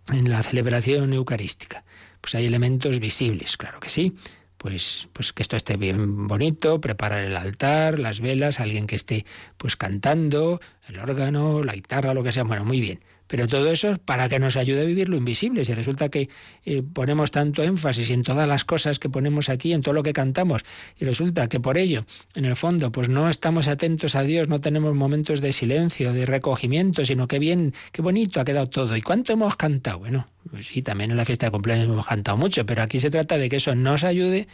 en 0.09 0.29
la 0.29 0.43
celebración 0.43 1.13
eucarística, 1.13 1.85
pues 2.19 2.35
hay 2.35 2.47
elementos 2.47 2.99
visibles, 2.99 3.55
claro 3.55 3.79
que 3.79 3.87
sí. 3.87 4.13
Pues, 4.57 5.07
pues 5.13 5.31
que 5.31 5.41
esto 5.41 5.55
esté 5.55 5.77
bien 5.77 6.27
bonito, 6.27 6.81
preparar 6.81 7.21
el 7.21 7.37
altar, 7.37 7.99
las 7.99 8.19
velas, 8.19 8.59
alguien 8.59 8.87
que 8.87 8.97
esté 8.97 9.25
pues 9.55 9.77
cantando, 9.77 10.59
el 10.89 10.99
órgano, 10.99 11.63
la 11.63 11.75
guitarra, 11.75 12.13
lo 12.13 12.23
que 12.23 12.33
sea, 12.33 12.43
bueno, 12.43 12.65
muy 12.65 12.81
bien. 12.81 12.99
Pero 13.27 13.47
todo 13.47 13.69
eso 13.69 13.91
es 13.91 13.99
para 13.99 14.29
que 14.29 14.39
nos 14.39 14.55
ayude 14.55 14.81
a 14.81 14.85
vivir 14.85 15.09
lo 15.09 15.17
invisible. 15.17 15.65
Si 15.65 15.73
resulta 15.73 16.09
que 16.09 16.29
eh, 16.65 16.81
ponemos 16.81 17.31
tanto 17.31 17.63
énfasis 17.63 18.09
en 18.09 18.23
todas 18.23 18.47
las 18.47 18.63
cosas 18.63 18.99
que 18.99 19.09
ponemos 19.09 19.49
aquí, 19.49 19.73
en 19.73 19.81
todo 19.81 19.93
lo 19.93 20.03
que 20.03 20.13
cantamos, 20.13 20.63
y 20.97 21.05
resulta 21.05 21.49
que 21.49 21.59
por 21.59 21.77
ello, 21.77 22.05
en 22.35 22.45
el 22.45 22.55
fondo, 22.55 22.91
pues 22.91 23.09
no 23.09 23.29
estamos 23.29 23.67
atentos 23.67 24.15
a 24.15 24.23
Dios, 24.23 24.47
no 24.47 24.61
tenemos 24.61 24.95
momentos 24.95 25.41
de 25.41 25.53
silencio, 25.53 26.13
de 26.13 26.25
recogimiento, 26.25 27.05
sino 27.05 27.27
que 27.27 27.39
bien, 27.39 27.73
qué 27.91 28.01
bonito 28.01 28.39
ha 28.39 28.45
quedado 28.45 28.67
todo. 28.67 28.95
¿Y 28.95 29.01
cuánto 29.01 29.33
hemos 29.33 29.55
cantado? 29.55 29.99
Bueno, 29.99 30.27
pues 30.49 30.67
sí, 30.67 30.81
también 30.81 31.11
en 31.11 31.17
la 31.17 31.25
fiesta 31.25 31.47
de 31.47 31.51
cumpleaños 31.51 31.87
hemos 31.87 32.05
cantado 32.05 32.37
mucho, 32.37 32.65
pero 32.65 32.81
aquí 32.81 32.99
se 32.99 33.09
trata 33.09 33.37
de 33.37 33.49
que 33.49 33.57
eso 33.57 33.75
nos 33.75 34.03
ayude 34.03 34.47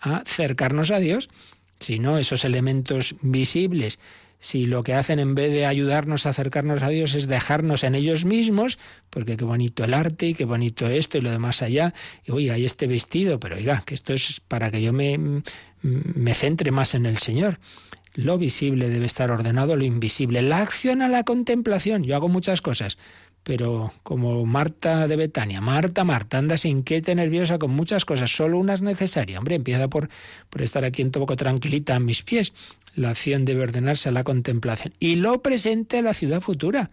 a 0.00 0.18
acercarnos 0.18 0.90
a 0.90 0.98
Dios, 0.98 1.28
si 1.78 1.98
no 1.98 2.18
esos 2.18 2.44
elementos 2.44 3.16
visibles 3.20 3.98
si 4.44 4.66
lo 4.66 4.82
que 4.82 4.92
hacen 4.92 5.20
en 5.20 5.34
vez 5.34 5.50
de 5.50 5.64
ayudarnos 5.64 6.26
a 6.26 6.28
acercarnos 6.28 6.82
a 6.82 6.90
Dios 6.90 7.14
es 7.14 7.28
dejarnos 7.28 7.82
en 7.82 7.94
ellos 7.94 8.26
mismos, 8.26 8.78
porque 9.08 9.38
qué 9.38 9.44
bonito 9.46 9.84
el 9.84 9.94
arte 9.94 10.26
y 10.26 10.34
qué 10.34 10.44
bonito 10.44 10.86
esto 10.86 11.16
y 11.16 11.22
lo 11.22 11.30
demás 11.30 11.62
allá, 11.62 11.94
y 12.26 12.30
oiga, 12.30 12.52
hay 12.52 12.66
este 12.66 12.86
vestido, 12.86 13.40
pero 13.40 13.56
oiga, 13.56 13.82
que 13.86 13.94
esto 13.94 14.12
es 14.12 14.42
para 14.46 14.70
que 14.70 14.82
yo 14.82 14.92
me, 14.92 15.42
me 15.80 16.34
centre 16.34 16.72
más 16.72 16.94
en 16.94 17.06
el 17.06 17.16
Señor. 17.16 17.58
Lo 18.12 18.36
visible 18.36 18.90
debe 18.90 19.06
estar 19.06 19.30
ordenado, 19.30 19.76
lo 19.76 19.84
invisible. 19.84 20.42
La 20.42 20.60
acción 20.60 21.00
a 21.00 21.08
la 21.08 21.24
contemplación. 21.24 22.04
Yo 22.04 22.14
hago 22.14 22.28
muchas 22.28 22.60
cosas, 22.60 22.98
pero 23.44 23.92
como 24.02 24.44
Marta 24.44 25.06
de 25.06 25.16
Betania, 25.16 25.60
Marta, 25.60 26.02
Marta, 26.02 26.38
andas 26.38 26.64
inquieta, 26.64 27.14
nerviosa 27.14 27.58
con 27.58 27.70
muchas 27.70 28.04
cosas, 28.04 28.34
solo 28.34 28.58
una 28.58 28.74
es 28.74 28.82
necesaria. 28.82 29.38
Hombre, 29.38 29.54
empieza 29.54 29.88
por, 29.88 30.08
por 30.50 30.62
estar 30.62 30.84
aquí 30.84 31.02
un 31.02 31.10
poco 31.12 31.36
tranquilita 31.36 31.94
a 31.94 32.00
mis 32.00 32.22
pies 32.22 32.52
la 32.96 33.10
acción 33.10 33.44
debe 33.44 33.62
ordenarse 33.62 34.08
a 34.08 34.12
la 34.12 34.24
contemplación 34.24 34.94
y 35.00 35.16
lo 35.16 35.42
presente 35.42 35.98
a 35.98 36.02
la 36.02 36.14
ciudad 36.14 36.40
futura. 36.40 36.90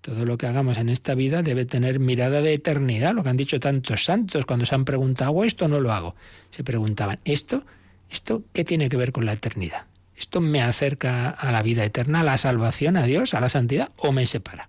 Todo 0.00 0.24
lo 0.24 0.38
que 0.38 0.46
hagamos 0.46 0.78
en 0.78 0.88
esta 0.88 1.14
vida 1.14 1.42
debe 1.42 1.64
tener 1.64 1.98
mirada 1.98 2.40
de 2.40 2.54
eternidad, 2.54 3.14
lo 3.14 3.22
que 3.22 3.30
han 3.30 3.36
dicho 3.36 3.58
tantos 3.58 4.04
santos 4.04 4.46
cuando 4.46 4.64
se 4.64 4.74
han 4.74 4.84
preguntado, 4.84 5.42
esto 5.44 5.66
no 5.66 5.80
lo 5.80 5.92
hago. 5.92 6.14
Se 6.50 6.62
preguntaban, 6.62 7.18
¿esto? 7.24 7.64
¿Esto 8.10 8.42
qué 8.52 8.64
tiene 8.64 8.88
que 8.88 8.96
ver 8.96 9.12
con 9.12 9.26
la 9.26 9.32
eternidad? 9.32 9.86
¿Esto 10.16 10.40
me 10.40 10.62
acerca 10.62 11.30
a 11.30 11.50
la 11.50 11.62
vida 11.62 11.84
eterna, 11.84 12.20
a 12.20 12.24
la 12.24 12.38
salvación, 12.38 12.96
a 12.96 13.04
Dios, 13.04 13.34
a 13.34 13.40
la 13.40 13.48
santidad 13.48 13.90
o 13.96 14.12
me 14.12 14.26
separa? 14.26 14.68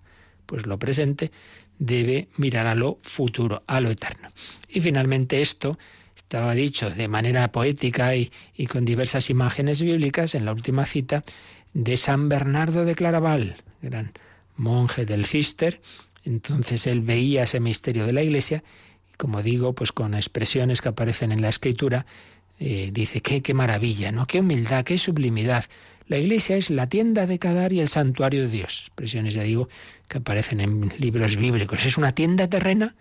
Pues 0.50 0.66
lo 0.66 0.80
presente 0.80 1.32
debe 1.78 2.28
mirar 2.38 2.66
a 2.66 2.74
lo 2.74 2.98
futuro, 3.04 3.62
a 3.68 3.80
lo 3.80 3.92
eterno. 3.92 4.30
Y 4.68 4.82
finalmente 4.82 5.44
esto 5.44 5.78
estaba 6.16 6.56
dicho 6.56 6.90
de 6.90 7.08
manera 7.08 7.52
poética 7.52 8.16
y, 8.16 8.32
con 8.68 8.84
diversas 8.84 9.30
imágenes 9.30 9.84
bíblicas 9.84 10.34
en 10.34 10.46
la 10.46 10.52
última 10.52 10.88
cita 10.88 11.24
de 11.76 11.98
San 11.98 12.30
Bernardo 12.30 12.84
de 12.84 12.96
Claraval, 12.96 13.58
gran 13.84 14.12
monje 14.58 15.06
del 15.06 15.28
Cister, 15.28 15.82
entonces 16.26 16.88
él 16.88 17.02
veía 17.02 17.44
ese 17.44 17.60
misterio 17.60 18.08
de 18.08 18.14
la 18.14 18.24
Iglesia 18.24 18.64
y 19.08 19.16
como 19.18 19.44
digo, 19.44 19.74
pues 19.74 19.92
con 19.92 20.16
expresiones 20.16 20.82
que 20.82 20.90
aparecen 20.90 21.32
en 21.32 21.44
la 21.44 21.50
Escritura, 21.50 22.08
eh, 22.60 22.90
dice, 22.92 23.22
qué, 23.22 23.44
qué 23.44 23.54
maravilla, 23.54 24.12
¿no? 24.12 24.26
Qué 24.26 24.40
humildad, 24.40 24.84
qué 24.84 24.98
sublimidad. 24.98 25.66
La 26.10 26.18
Iglesia 26.18 26.58
es 26.58 26.70
la 26.72 26.90
tienda 26.90 27.28
de 27.28 27.40
Cadar 27.40 27.72
y 27.72 27.80
el 27.80 27.88
santuario 27.88 28.42
de 28.42 28.50
Dios. 28.50 28.82
Expresiones, 28.88 29.36
ya 29.36 29.44
digo, 29.44 29.70
que 30.08 30.18
aparecen 30.18 30.60
en 30.60 30.92
libros 30.98 31.38
bíblicos. 31.38 31.86
Es 31.86 31.98
una 31.98 32.14
tienda 32.14 32.50
terrena 32.50 32.96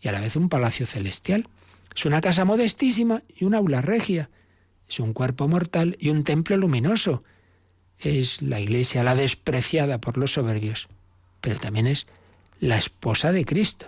y 0.00 0.08
a 0.08 0.12
la 0.12 0.20
vez 0.20 0.36
un 0.36 0.48
palacio 0.48 0.86
celestial. 0.86 1.46
Es 1.94 2.06
una 2.06 2.22
casa 2.22 2.46
modestísima 2.46 3.22
y 3.28 3.44
una 3.44 3.58
aula 3.58 3.82
regia. 3.82 4.30
Es 4.88 5.00
un 5.00 5.12
cuerpo 5.12 5.48
mortal 5.48 5.96
y 6.00 6.08
un 6.08 6.24
templo 6.24 6.56
luminoso 6.56 7.22
es 7.98 8.40
la 8.40 8.58
iglesia 8.58 9.04
la 9.04 9.14
despreciada 9.14 10.00
por 10.00 10.16
los 10.16 10.32
soberbios, 10.32 10.88
pero 11.40 11.58
también 11.58 11.86
es 11.86 12.06
la 12.58 12.78
esposa 12.78 13.32
de 13.32 13.44
Cristo. 13.44 13.86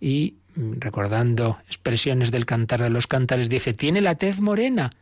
Y 0.00 0.36
mm, 0.54 0.74
recordando 0.78 1.58
expresiones 1.66 2.30
del 2.30 2.46
cantar 2.46 2.82
de 2.82 2.90
los 2.90 3.06
cantares, 3.06 3.48
dice, 3.48 3.74
tiene 3.74 4.00
la 4.00 4.14
tez 4.14 4.40
morena, 4.40 4.92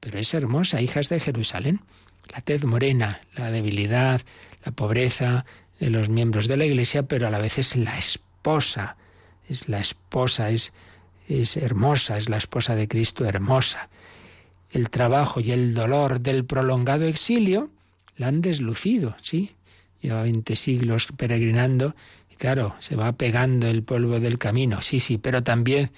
pero 0.00 0.18
es 0.18 0.32
hermosa, 0.34 0.80
hijas 0.80 1.08
de 1.08 1.20
Jerusalén. 1.20 1.80
La 2.32 2.40
tez 2.40 2.64
morena, 2.64 3.20
la 3.36 3.50
debilidad, 3.50 4.20
la 4.64 4.72
pobreza 4.72 5.44
de 5.78 5.90
los 5.90 6.08
miembros 6.08 6.48
de 6.48 6.56
la 6.56 6.64
iglesia, 6.64 7.04
pero 7.04 7.26
a 7.26 7.30
la 7.30 7.38
vez 7.38 7.58
es 7.58 7.76
la 7.76 7.96
esposa, 7.98 8.96
es 9.48 9.68
la 9.68 9.78
esposa, 9.78 10.50
es, 10.50 10.72
es 11.28 11.56
hermosa, 11.56 12.18
es 12.18 12.28
la 12.28 12.36
esposa 12.36 12.74
de 12.74 12.88
Cristo 12.88 13.24
hermosa 13.24 13.88
el 14.70 14.90
trabajo 14.90 15.40
y 15.40 15.52
el 15.52 15.74
dolor 15.74 16.20
del 16.20 16.44
prolongado 16.44 17.06
exilio 17.06 17.70
la 18.16 18.28
han 18.28 18.40
deslucido, 18.40 19.16
¿sí? 19.22 19.54
Lleva 20.02 20.22
20 20.22 20.56
siglos 20.56 21.08
peregrinando 21.16 21.94
y 22.30 22.36
claro, 22.36 22.76
se 22.78 22.96
va 22.96 23.12
pegando 23.12 23.68
el 23.68 23.82
polvo 23.82 24.20
del 24.20 24.38
camino, 24.38 24.82
sí, 24.82 25.00
sí, 25.00 25.18
pero 25.18 25.42
también 25.42 25.90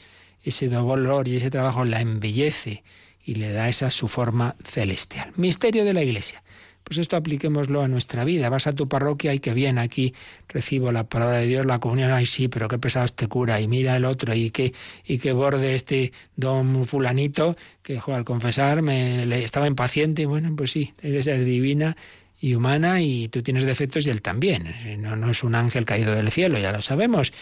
ese 0.44 0.68
dolor 0.68 1.28
y 1.28 1.36
ese 1.36 1.50
trabajo 1.50 1.84
la 1.84 2.00
embellece 2.00 2.84
y 3.28 3.34
le 3.34 3.52
da 3.52 3.68
esa 3.68 3.90
su 3.90 4.08
forma 4.08 4.56
celestial. 4.64 5.32
Misterio 5.36 5.84
de 5.84 5.92
la 5.92 6.02
Iglesia. 6.02 6.42
Pues 6.82 6.96
esto 6.96 7.14
apliquémoslo 7.14 7.82
a 7.82 7.88
nuestra 7.88 8.24
vida. 8.24 8.48
Vas 8.48 8.66
a 8.66 8.72
tu 8.72 8.88
parroquia 8.88 9.34
y 9.34 9.38
que 9.38 9.52
bien, 9.52 9.76
aquí 9.76 10.14
recibo 10.48 10.92
la 10.92 11.04
palabra 11.04 11.36
de 11.36 11.46
Dios, 11.46 11.66
la 11.66 11.78
comunión, 11.78 12.10
ay 12.10 12.24
sí, 12.24 12.48
pero 12.48 12.68
qué 12.68 12.78
pesado 12.78 13.04
este 13.04 13.28
cura, 13.28 13.60
y 13.60 13.68
mira 13.68 13.94
el 13.96 14.06
otro, 14.06 14.34
y 14.34 14.50
qué, 14.50 14.72
y 15.04 15.18
qué 15.18 15.32
borde 15.32 15.74
este 15.74 16.12
don 16.36 16.86
fulanito, 16.86 17.58
que 17.82 18.00
al 18.06 18.24
confesar 18.24 18.80
me 18.80 19.26
le, 19.26 19.44
estaba 19.44 19.66
impaciente, 19.66 20.24
bueno, 20.24 20.56
pues 20.56 20.70
sí, 20.70 20.94
eres 21.02 21.26
divina 21.44 21.98
y 22.40 22.54
humana 22.54 23.00
y 23.00 23.28
tú 23.28 23.42
tienes 23.42 23.64
defectos 23.64 24.06
y 24.06 24.10
él 24.10 24.22
también. 24.22 24.74
No, 25.00 25.16
no 25.16 25.30
es 25.30 25.42
un 25.42 25.54
ángel 25.54 25.84
caído 25.84 26.14
del 26.14 26.30
cielo, 26.30 26.58
ya 26.58 26.72
lo 26.72 26.82
sabemos. 26.82 27.32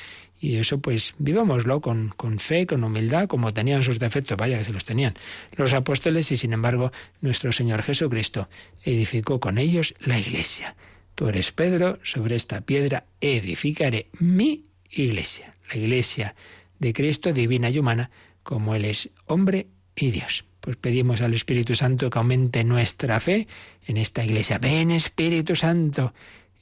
Y 0.41 0.57
eso 0.57 0.79
pues 0.79 1.15
vivámoslo 1.19 1.81
con, 1.81 2.13
con 2.17 2.39
fe, 2.39 2.67
con 2.67 2.85
humildad, 2.85 3.27
como 3.27 3.55
tenían 3.55 3.83
sus 3.83 3.99
defectos, 3.99 4.37
vaya 4.37 4.59
que 4.59 4.65
se 4.65 4.73
los 4.73 4.85
tenían 4.85 5.15
los 5.53 5.73
apóstoles 5.73 6.31
y 6.31 6.37
sin 6.37 6.53
embargo 6.53 6.93
nuestro 7.21 7.53
Señor 7.53 7.83
Jesucristo 7.83 8.49
edificó 8.85 9.41
con 9.41 9.59
ellos 9.59 9.95
la 10.01 10.19
iglesia. 10.19 10.77
Tú 11.15 11.29
eres 11.29 11.53
Pedro, 11.53 11.99
sobre 12.03 12.37
esta 12.37 12.61
piedra 12.61 13.05
edificaré 13.21 14.09
mi 14.21 14.67
iglesia, 14.91 15.55
la 15.71 15.77
iglesia 15.77 16.35
de 16.79 16.93
Cristo 16.93 17.33
divina 17.33 17.71
y 17.71 17.79
humana, 17.79 18.11
como 18.43 18.75
Él 18.75 18.85
es 18.85 19.11
hombre 19.25 19.69
y 19.95 20.11
Dios. 20.11 20.45
Pues 20.67 20.77
pedimos 20.79 21.21
al 21.21 21.33
Espíritu 21.33 21.77
Santo 21.77 22.11
que 22.11 22.19
aumente 22.19 22.65
nuestra 22.65 23.21
fe 23.21 23.47
en 23.87 23.97
esta 23.99 24.25
iglesia. 24.25 24.59
Ven 24.59 24.91
Espíritu 24.91 25.55
Santo. 25.55 26.13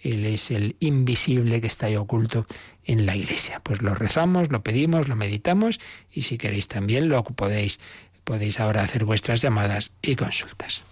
Él 0.02 0.26
es 0.26 0.50
el 0.50 0.76
invisible 0.80 1.59
que 1.62 1.68
está 1.68 1.86
ahí 1.86 1.96
oculto 1.96 2.46
en 2.84 3.07
la 3.07 3.16
iglesia. 3.16 3.61
Pues 3.61 3.80
lo 3.80 3.94
rezamos, 3.94 4.50
lo 4.50 4.62
pedimos, 4.62 5.09
lo 5.09 5.16
meditamos 5.16 5.80
y 6.12 6.20
si 6.20 6.36
queréis 6.36 6.68
también 6.68 7.09
lo 7.09 7.24
podéis, 7.24 7.80
podéis 8.24 8.61
ahora 8.61 8.82
hacer 8.82 9.07
vuestras 9.07 9.40
llamadas 9.40 9.92
y 10.02 10.16
consultas. 10.16 10.84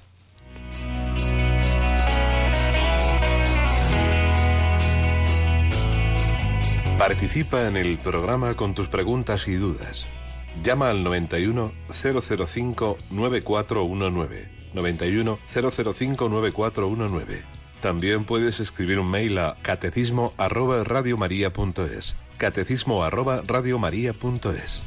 Participa 6.96 7.68
en 7.68 7.76
el 7.76 7.98
programa 7.98 8.54
con 8.54 8.74
tus 8.74 8.88
preguntas 8.88 9.46
y 9.48 9.56
dudas. 9.56 10.06
Llama 10.62 10.90
al 10.90 11.03
91 11.03 11.72
005 11.88 12.98
9419. 13.11 14.48
91 14.74 15.38
005 15.53 16.28
9419 16.28 17.62
también 17.82 18.24
puedes 18.24 18.61
escribir 18.61 19.00
un 19.00 19.11
mail 19.11 19.36
a 19.38 19.57
catecismo 19.61 20.32
arroba 20.38 20.84
radiomaria.es. 20.84 22.14
Catecismo 22.38 23.03
arroba 23.03 23.42
radiomaria.es. 23.44 24.82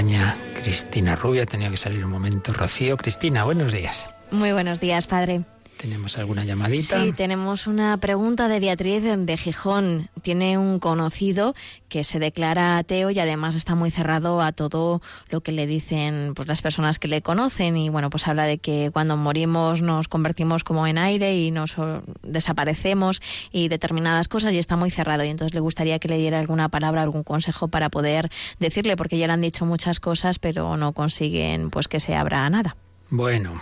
acompaña 0.00 0.34
Cristina 0.54 1.14
Rubio, 1.14 1.42
ha 1.42 1.46
tenido 1.46 1.70
que 1.70 1.76
salir 1.76 2.04
un 2.04 2.10
momento 2.10 2.52
Rocío. 2.52 2.96
Cristina, 2.96 3.44
buenos 3.44 3.72
días. 3.72 4.06
Muy 4.30 4.52
buenos 4.52 4.80
días, 4.80 5.06
padre. 5.06 5.42
¿Tenemos 5.80 6.18
alguna 6.18 6.44
llamadita? 6.44 7.02
Sí, 7.02 7.12
tenemos 7.12 7.66
una 7.66 7.96
pregunta 7.96 8.48
de 8.48 8.60
Beatriz 8.60 9.02
de 9.02 9.36
Gijón. 9.38 10.10
Tiene 10.20 10.58
un 10.58 10.78
conocido 10.78 11.54
que 11.88 12.04
se 12.04 12.18
declara 12.18 12.76
ateo 12.76 13.10
y 13.10 13.18
además 13.18 13.54
está 13.54 13.74
muy 13.74 13.90
cerrado 13.90 14.42
a 14.42 14.52
todo 14.52 15.00
lo 15.30 15.40
que 15.40 15.52
le 15.52 15.66
dicen 15.66 16.34
pues, 16.36 16.46
las 16.48 16.60
personas 16.60 16.98
que 16.98 17.08
le 17.08 17.22
conocen. 17.22 17.78
Y 17.78 17.88
bueno, 17.88 18.10
pues 18.10 18.28
habla 18.28 18.44
de 18.44 18.58
que 18.58 18.90
cuando 18.92 19.16
morimos 19.16 19.80
nos 19.80 20.06
convertimos 20.06 20.64
como 20.64 20.86
en 20.86 20.98
aire 20.98 21.34
y 21.38 21.50
nos 21.50 21.76
desaparecemos 22.22 23.22
y 23.50 23.68
determinadas 23.68 24.28
cosas 24.28 24.52
y 24.52 24.58
está 24.58 24.76
muy 24.76 24.90
cerrado. 24.90 25.24
Y 25.24 25.28
entonces 25.28 25.54
le 25.54 25.60
gustaría 25.60 25.98
que 25.98 26.08
le 26.08 26.18
diera 26.18 26.40
alguna 26.40 26.68
palabra, 26.68 27.00
algún 27.00 27.22
consejo 27.22 27.68
para 27.68 27.88
poder 27.88 28.28
decirle, 28.58 28.98
porque 28.98 29.16
ya 29.16 29.28
le 29.28 29.32
han 29.32 29.40
dicho 29.40 29.64
muchas 29.64 29.98
cosas, 29.98 30.38
pero 30.38 30.76
no 30.76 30.92
consiguen 30.92 31.70
pues 31.70 31.88
que 31.88 32.00
se 32.00 32.14
abra 32.14 32.50
nada. 32.50 32.76
Bueno, 33.08 33.54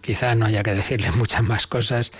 quizá 0.00 0.34
no 0.34 0.46
haya 0.46 0.62
que 0.62 0.74
decirle 0.74 1.10
muchas 1.16 1.42
más 1.42 1.66
cosas 1.66 2.12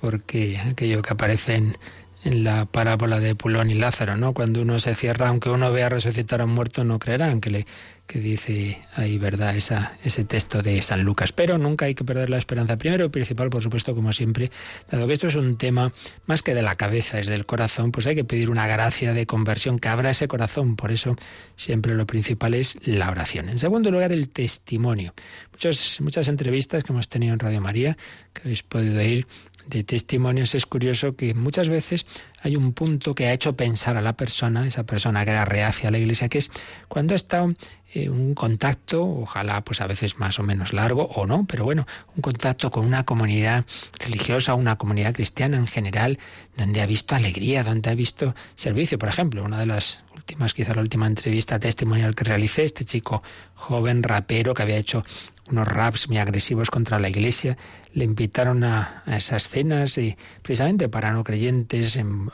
porque 0.00 0.58
aquello 0.58 1.02
que 1.02 1.12
aparece 1.12 1.54
en, 1.54 1.76
la 2.22 2.66
parábola 2.66 3.18
de 3.18 3.34
Pulón 3.34 3.70
y 3.70 3.74
Lázaro, 3.74 4.14
¿no? 4.14 4.34
Cuando 4.34 4.60
uno 4.60 4.78
se 4.78 4.94
cierra, 4.94 5.28
aunque 5.28 5.48
uno 5.48 5.72
vea 5.72 5.88
resucitar 5.88 6.42
a 6.42 6.44
un 6.44 6.52
muerto, 6.52 6.84
no 6.84 6.98
creerán 6.98 7.40
que 7.40 7.48
le 7.48 7.66
que 8.10 8.18
dice 8.18 8.82
ahí, 8.96 9.18
¿verdad? 9.18 9.54
Esa, 9.54 9.92
ese 10.02 10.24
texto 10.24 10.62
de 10.62 10.82
San 10.82 11.04
Lucas. 11.04 11.30
Pero 11.30 11.58
nunca 11.58 11.86
hay 11.86 11.94
que 11.94 12.02
perder 12.02 12.28
la 12.28 12.38
esperanza. 12.38 12.76
Primero 12.76 13.08
principal, 13.12 13.50
por 13.50 13.62
supuesto, 13.62 13.94
como 13.94 14.12
siempre, 14.12 14.50
dado 14.90 15.06
que 15.06 15.12
esto 15.12 15.28
es 15.28 15.36
un 15.36 15.56
tema 15.56 15.92
más 16.26 16.42
que 16.42 16.52
de 16.52 16.62
la 16.62 16.74
cabeza, 16.74 17.20
es 17.20 17.28
del 17.28 17.46
corazón, 17.46 17.92
pues 17.92 18.08
hay 18.08 18.16
que 18.16 18.24
pedir 18.24 18.50
una 18.50 18.66
gracia 18.66 19.12
de 19.12 19.26
conversión 19.26 19.78
que 19.78 19.88
abra 19.88 20.10
ese 20.10 20.26
corazón. 20.26 20.74
Por 20.74 20.90
eso 20.90 21.14
siempre 21.54 21.94
lo 21.94 22.04
principal 22.04 22.54
es 22.54 22.76
la 22.82 23.10
oración. 23.10 23.48
En 23.48 23.58
segundo 23.58 23.92
lugar, 23.92 24.10
el 24.10 24.28
testimonio. 24.28 25.14
Muchos, 25.62 26.00
muchas 26.00 26.28
entrevistas 26.28 26.82
que 26.82 26.90
hemos 26.90 27.06
tenido 27.10 27.34
en 27.34 27.38
Radio 27.38 27.60
María, 27.60 27.98
que 28.32 28.40
habéis 28.44 28.62
podido 28.62 29.02
ir 29.02 29.26
de 29.66 29.84
testimonios, 29.84 30.54
es 30.54 30.64
curioso 30.64 31.16
que 31.16 31.34
muchas 31.34 31.68
veces 31.68 32.06
hay 32.42 32.56
un 32.56 32.72
punto 32.72 33.14
que 33.14 33.26
ha 33.26 33.34
hecho 33.34 33.54
pensar 33.56 33.98
a 33.98 34.00
la 34.00 34.14
persona, 34.14 34.66
esa 34.66 34.84
persona 34.84 35.22
que 35.22 35.32
era 35.32 35.44
reacia 35.44 35.90
a 35.90 35.92
la 35.92 35.98
iglesia, 35.98 36.30
que 36.30 36.38
es 36.38 36.50
cuando 36.88 37.12
ha 37.12 37.16
estado 37.16 37.54
eh, 37.92 38.08
un 38.08 38.34
contacto, 38.34 39.04
ojalá 39.04 39.62
pues 39.62 39.82
a 39.82 39.86
veces 39.86 40.18
más 40.18 40.38
o 40.38 40.42
menos 40.42 40.72
largo 40.72 41.10
o 41.14 41.26
no, 41.26 41.44
pero 41.46 41.64
bueno, 41.64 41.86
un 42.16 42.22
contacto 42.22 42.70
con 42.70 42.86
una 42.86 43.04
comunidad 43.04 43.66
religiosa, 43.98 44.54
una 44.54 44.78
comunidad 44.78 45.12
cristiana 45.12 45.58
en 45.58 45.66
general, 45.66 46.18
donde 46.56 46.80
ha 46.80 46.86
visto 46.86 47.14
alegría, 47.14 47.64
donde 47.64 47.90
ha 47.90 47.94
visto 47.94 48.34
servicio. 48.54 48.96
Por 48.96 49.10
ejemplo, 49.10 49.44
una 49.44 49.58
de 49.58 49.66
las 49.66 50.04
últimas, 50.14 50.54
quizá 50.54 50.72
la 50.72 50.80
última 50.82 51.06
entrevista 51.06 51.58
testimonial 51.58 52.14
que 52.14 52.24
realicé, 52.24 52.62
este 52.62 52.84
chico 52.84 53.22
joven 53.54 54.02
rapero 54.02 54.54
que 54.54 54.62
había 54.62 54.76
hecho 54.76 55.04
unos 55.50 55.68
raps 55.68 56.08
muy 56.08 56.18
agresivos 56.18 56.70
contra 56.70 56.98
la 56.98 57.08
iglesia, 57.08 57.56
le 57.92 58.04
invitaron 58.04 58.64
a, 58.64 59.02
esas 59.06 59.48
cenas 59.48 59.98
y 59.98 60.16
precisamente 60.42 60.88
para 60.88 61.12
no 61.12 61.24
creyentes, 61.24 61.96
en, 61.96 62.30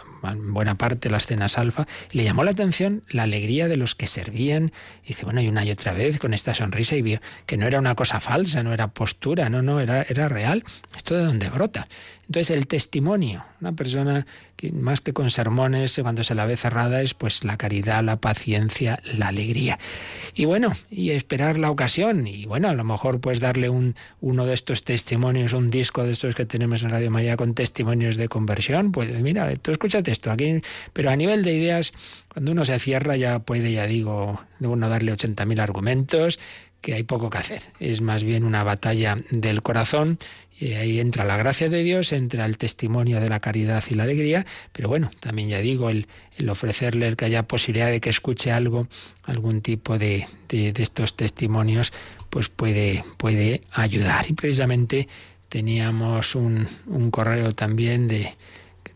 buena 0.53 0.77
parte 0.77 1.11
las 1.11 1.27
cenas 1.27 1.59
alfa, 1.59 1.87
y 2.11 2.19
le 2.19 2.25
llamó 2.25 2.45
la 2.45 2.51
atención 2.51 3.03
la 3.09 3.23
alegría 3.23 3.69
de 3.69 3.77
los 3.77 3.95
que 3.95 4.07
servían. 4.07 4.73
Y 5.05 5.09
dice, 5.09 5.25
bueno, 5.25 5.41
y 5.41 5.49
una 5.49 5.65
y 5.65 5.71
otra 5.71 5.93
vez 5.93 6.19
con 6.19 6.35
esta 6.35 6.55
sonrisa 6.55 6.97
y 6.97 7.03
vio 7.03 7.21
que 7.47 7.57
no 7.57 7.67
era 7.67 7.79
una 7.79 7.95
cosa 7.95 8.21
falsa, 8.21 8.63
no 8.63 8.73
era 8.73 8.89
postura, 8.89 9.49
no, 9.49 9.63
no, 9.63 9.81
era, 9.81 10.03
era 10.03 10.29
real. 10.29 10.65
Esto 10.97 11.17
de 11.17 11.25
donde 11.25 11.49
brota. 11.49 11.89
Entonces 12.27 12.57
el 12.57 12.67
testimonio, 12.67 13.45
una 13.61 13.73
persona 13.73 14.27
más 14.73 15.01
que 15.01 15.13
con 15.13 15.31
sermones, 15.31 15.99
cuando 16.03 16.25
se 16.25 16.35
la 16.35 16.47
ve 16.47 16.57
cerrada, 16.57 17.03
es 17.03 17.15
pues 17.15 17.45
la 17.45 17.57
caridad, 17.57 18.03
la 18.03 18.17
paciencia, 18.17 19.01
la 19.05 19.29
alegría. 19.29 19.79
Y 20.35 20.45
bueno, 20.45 20.73
y 20.91 21.11
esperar 21.11 21.59
la 21.59 21.71
ocasión. 21.71 22.27
Y 22.27 22.47
bueno, 22.47 22.69
a 22.69 22.75
lo 22.75 22.85
mejor 22.85 23.21
pues 23.21 23.41
darle 23.41 23.69
un, 23.69 23.95
uno 24.21 24.47
de 24.47 24.55
estos 24.55 24.85
testimonios, 24.85 25.53
un 25.53 25.71
disco 25.71 26.05
de 26.05 26.13
estos 26.13 26.35
que 26.35 26.47
tenemos 26.47 26.83
en 26.83 26.91
Radio 26.91 27.11
María 27.11 27.37
con 27.37 27.55
testimonios 27.55 28.17
de 28.17 28.29
conversión. 28.29 28.93
Pues 28.93 29.11
mira, 29.21 29.55
tú 29.57 29.71
escúchate 29.71 30.11
esto 30.11 30.31
aquí. 30.31 30.61
Pero 30.93 31.11
a 31.11 31.17
nivel 31.17 31.43
de 31.43 31.55
ideas, 31.55 31.93
cuando 32.29 32.53
uno 32.53 32.65
se 32.65 32.79
cierra 32.79 33.17
ya 33.17 33.39
puede, 33.39 33.73
ya 33.73 33.87
digo, 33.87 34.41
de 34.59 34.69
uno 34.69 34.89
darle 34.89 35.13
80.000 35.13 35.61
argumentos 35.61 36.39
que 36.81 36.95
hay 36.95 37.03
poco 37.03 37.31
que 37.31 37.39
hacer. 37.39 37.63
Es 37.81 38.01
más 38.01 38.25
bien 38.25 38.45
una 38.45 38.63
batalla 38.63 39.19
del 39.31 39.63
corazón 39.63 40.19
y 40.59 40.73
ahí 40.73 41.01
entra 41.01 41.25
la 41.25 41.37
gracia 41.37 41.69
de 41.69 41.83
Dios, 41.83 42.13
entra 42.13 42.47
el 42.47 42.57
testimonio 42.57 43.21
de 43.21 43.29
la 43.29 43.41
caridad 43.41 43.85
y 43.91 43.95
la 43.95 44.05
alegría, 44.05 44.47
pero 44.73 44.89
bueno, 44.89 45.11
también 45.21 45.51
ya 45.51 45.61
digo, 45.61 45.91
el, 45.91 46.07
ofrecerle 46.49 47.09
el 47.09 47.17
que 47.17 47.27
haya 47.27 47.43
posibilidad 47.43 47.91
de 47.91 48.01
que 48.01 48.09
escuche 48.09 48.53
algo, 48.53 48.89
algún 49.25 49.61
tipo 49.61 49.99
de, 49.99 50.27
de, 50.49 50.73
estos 50.79 51.15
testimonios, 51.15 51.93
pues 52.31 52.49
puede, 52.49 53.05
puede 53.19 53.61
ayudar. 53.71 54.31
Y 54.31 54.33
precisamente 54.33 55.09
teníamos 55.51 56.35
un, 56.35 56.67
un 56.87 57.11
correo 57.11 57.53
también 57.53 58.09
de 58.09 58.33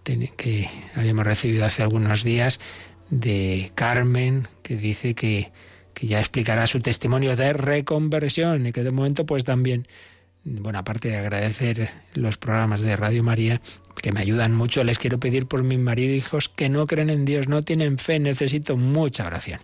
que, 0.03 0.33
que 0.37 0.70
habíamos 0.95 1.26
recibido 1.26 1.66
hace 1.66 1.83
algunos 1.83 2.24
días 2.24 2.59
de 3.11 3.70
Carmen, 3.74 4.47
que 4.62 4.76
dice 4.76 5.14
que, 5.14 5.53
que 6.01 6.07
ya 6.07 6.18
explicará 6.18 6.66
su 6.66 6.80
testimonio 6.80 7.36
de 7.36 7.53
reconversión 7.53 8.66
y 8.66 8.72
que 8.72 8.82
de 8.82 8.90
momento 8.90 9.26
pues 9.26 9.44
también 9.44 9.86
bueno, 10.44 10.78
aparte 10.78 11.09
de 11.09 11.18
agradecer 11.18 11.90
los 12.14 12.38
programas 12.38 12.80
de 12.80 12.96
Radio 12.96 13.22
María, 13.22 13.61
que 14.01 14.11
me 14.11 14.20
ayudan 14.20 14.55
mucho, 14.55 14.82
les 14.82 14.98
quiero 14.98 15.20
pedir 15.20 15.46
por 15.46 15.62
mi 15.62 15.76
marido 15.76 16.14
y 16.14 16.16
hijos 16.16 16.48
que 16.48 16.70
no 16.70 16.86
creen 16.86 17.11
en 17.11 17.26
Dios, 17.26 17.48
no 17.48 17.61
tienen 17.62 17.98
fe, 17.98 18.18
necesito 18.18 18.78
mucha 18.78 19.26
oración. 19.26 19.61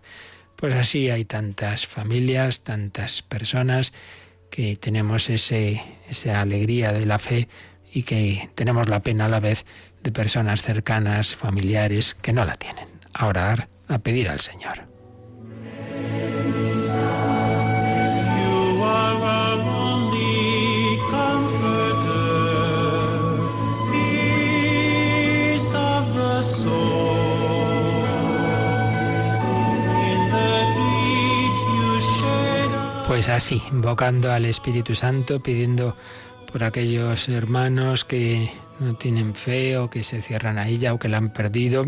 Pues 0.56 0.74
así 0.74 1.08
hay 1.08 1.24
tantas 1.24 1.86
familias, 1.86 2.60
tantas 2.60 3.22
personas 3.22 3.94
que 4.50 4.76
tenemos 4.76 5.30
ese, 5.30 5.82
esa 6.10 6.42
alegría 6.42 6.92
de 6.92 7.06
la 7.06 7.18
fe 7.18 7.48
y 7.90 8.02
que 8.02 8.50
tenemos 8.54 8.90
la 8.90 9.00
pena 9.00 9.24
a 9.24 9.28
la 9.28 9.40
vez 9.40 9.64
de 10.02 10.12
personas 10.12 10.60
cercanas, 10.60 11.34
familiares, 11.34 12.14
que 12.14 12.34
no 12.34 12.44
la 12.44 12.56
tienen. 12.56 12.88
A 13.14 13.26
orar, 13.26 13.70
a 13.88 13.98
pedir 13.98 14.28
al 14.28 14.40
Señor. 14.40 14.85
Pues 33.16 33.30
así, 33.30 33.62
invocando 33.72 34.30
al 34.30 34.44
Espíritu 34.44 34.94
Santo, 34.94 35.40
pidiendo 35.40 35.96
por 36.52 36.62
aquellos 36.62 37.30
hermanos 37.30 38.04
que 38.04 38.50
no 38.78 38.94
tienen 38.94 39.34
fe 39.34 39.78
o 39.78 39.88
que 39.88 40.02
se 40.02 40.20
cierran 40.20 40.58
a 40.58 40.68
ella 40.68 40.92
o 40.92 40.98
que 40.98 41.08
la 41.08 41.16
han 41.16 41.32
perdido, 41.32 41.82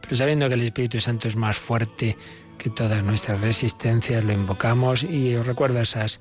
pero 0.00 0.14
sabiendo 0.14 0.48
que 0.48 0.54
el 0.54 0.60
Espíritu 0.60 1.00
Santo 1.00 1.26
es 1.26 1.34
más 1.34 1.56
fuerte 1.56 2.16
que 2.58 2.70
todas 2.70 3.02
nuestras 3.04 3.40
resistencias, 3.40 4.24
lo 4.24 4.32
invocamos 4.32 5.04
y 5.04 5.34
os 5.36 5.46
recuerdo 5.46 5.80
esas 5.80 6.20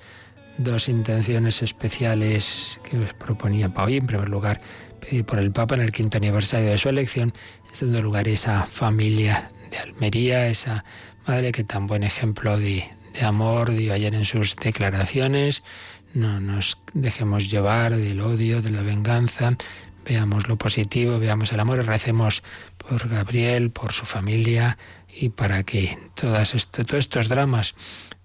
dos 0.58 0.90
intenciones 0.90 1.62
especiales 1.62 2.80
que 2.84 2.98
os 2.98 3.14
proponía 3.14 3.70
para 3.70 3.88
hoy. 3.88 3.98
En 3.98 4.08
primer 4.08 4.30
lugar, 4.30 4.62
pedir 5.00 5.26
por 5.26 5.40
el 5.40 5.52
Papa 5.52 5.76
en 5.76 5.82
el 5.82 5.92
quinto 5.92 6.18
aniversario 6.18 6.70
de 6.70 6.78
su 6.78 6.90
elección. 6.90 7.34
En 7.70 7.76
segundo 7.76 8.02
lugar, 8.02 8.28
esa 8.28 8.64
familia 8.64 9.52
de 9.72 9.78
Almería, 9.78 10.48
esa 10.48 10.86
madre 11.28 11.52
que 11.52 11.64
tan 11.64 11.88
buen 11.88 12.04
ejemplo 12.04 12.58
de, 12.58 12.90
de 13.14 13.26
amor 13.26 13.72
dio 13.72 13.94
ayer 13.94 14.14
en 14.14 14.26
sus 14.26 14.56
declaraciones. 14.56 15.64
No 16.14 16.40
nos 16.40 16.78
dejemos 16.94 17.50
llevar 17.50 17.96
del 17.96 18.22
odio, 18.22 18.62
de 18.62 18.72
la 18.72 18.82
venganza. 18.82 19.52
Veamos 20.06 20.48
lo 20.48 20.56
positivo, 20.56 21.20
veamos 21.20 21.52
el 21.52 21.60
amor 21.60 21.80
y 21.80 21.82
recemos 21.82 22.42
por 22.78 23.10
Gabriel, 23.10 23.72
por 23.72 23.92
su 23.92 24.06
familia 24.06 24.78
y 25.20 25.30
para 25.30 25.63
que 25.63 25.97
todas 26.15 26.68
todos 26.72 26.93
estos 26.93 27.28
dramas, 27.28 27.74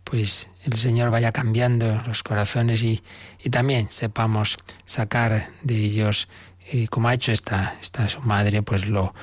pues 0.05 0.51
el 0.65 0.75
Señor 0.75 1.11
vaya 1.11 1.33
cambiando 1.33 2.03
los 2.07 2.23
corazones 2.23 2.83
y, 2.83 3.03
y 3.43 3.51
también 3.51 3.91
sepamos 3.91 4.57
sacar 4.85 5.49
de 5.63 5.77
ellos, 5.77 6.29
eh, 6.71 6.89
como 6.89 7.09
ha 7.09 7.15
hecho 7.15 7.33
esta, 7.33 7.77
esta 7.81 8.09
su 8.09 8.21
madre, 8.21 8.63
pues 8.63 8.87
lo, 8.87 9.15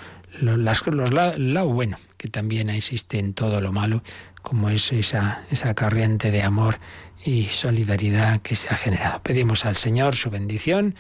los, 0.41 1.11
lado 1.13 1.67
bueno 1.69 1.97
que 2.17 2.27
también 2.27 2.69
existe 2.69 3.19
en 3.19 3.33
todo 3.33 3.61
lo 3.61 3.71
malo 3.71 4.01
como 4.41 4.69
es 4.69 4.91
esa, 4.91 5.43
esa 5.51 5.75
corriente 5.75 6.31
de 6.31 6.43
amor 6.43 6.79
y 7.23 7.45
solidaridad 7.45 8.41
que 8.41 8.55
se 8.55 8.69
ha 8.69 8.75
generado. 8.75 9.21
Pedimos 9.21 9.65
al 9.65 9.75
Señor 9.75 10.15
su 10.15 10.29
bendición 10.29 10.95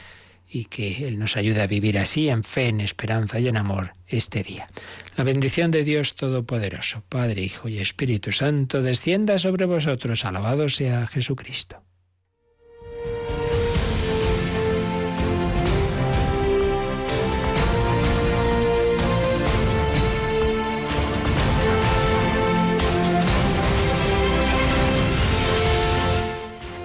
y 0.49 0.65
que 0.65 1.07
Él 1.07 1.19
nos 1.19 1.37
ayude 1.37 1.61
a 1.61 1.67
vivir 1.67 1.97
así, 1.97 2.29
en 2.29 2.43
fe, 2.43 2.67
en 2.67 2.81
esperanza 2.81 3.39
y 3.39 3.47
en 3.47 3.57
amor, 3.57 3.93
este 4.07 4.43
día. 4.43 4.67
La 5.15 5.23
bendición 5.23 5.71
de 5.71 5.83
Dios 5.83 6.15
Todopoderoso, 6.15 7.03
Padre, 7.07 7.43
Hijo 7.43 7.67
y 7.67 7.79
Espíritu 7.79 8.31
Santo, 8.31 8.81
descienda 8.81 9.37
sobre 9.37 9.65
vosotros. 9.65 10.25
Alabado 10.25 10.69
sea 10.69 11.05
Jesucristo. 11.05 11.83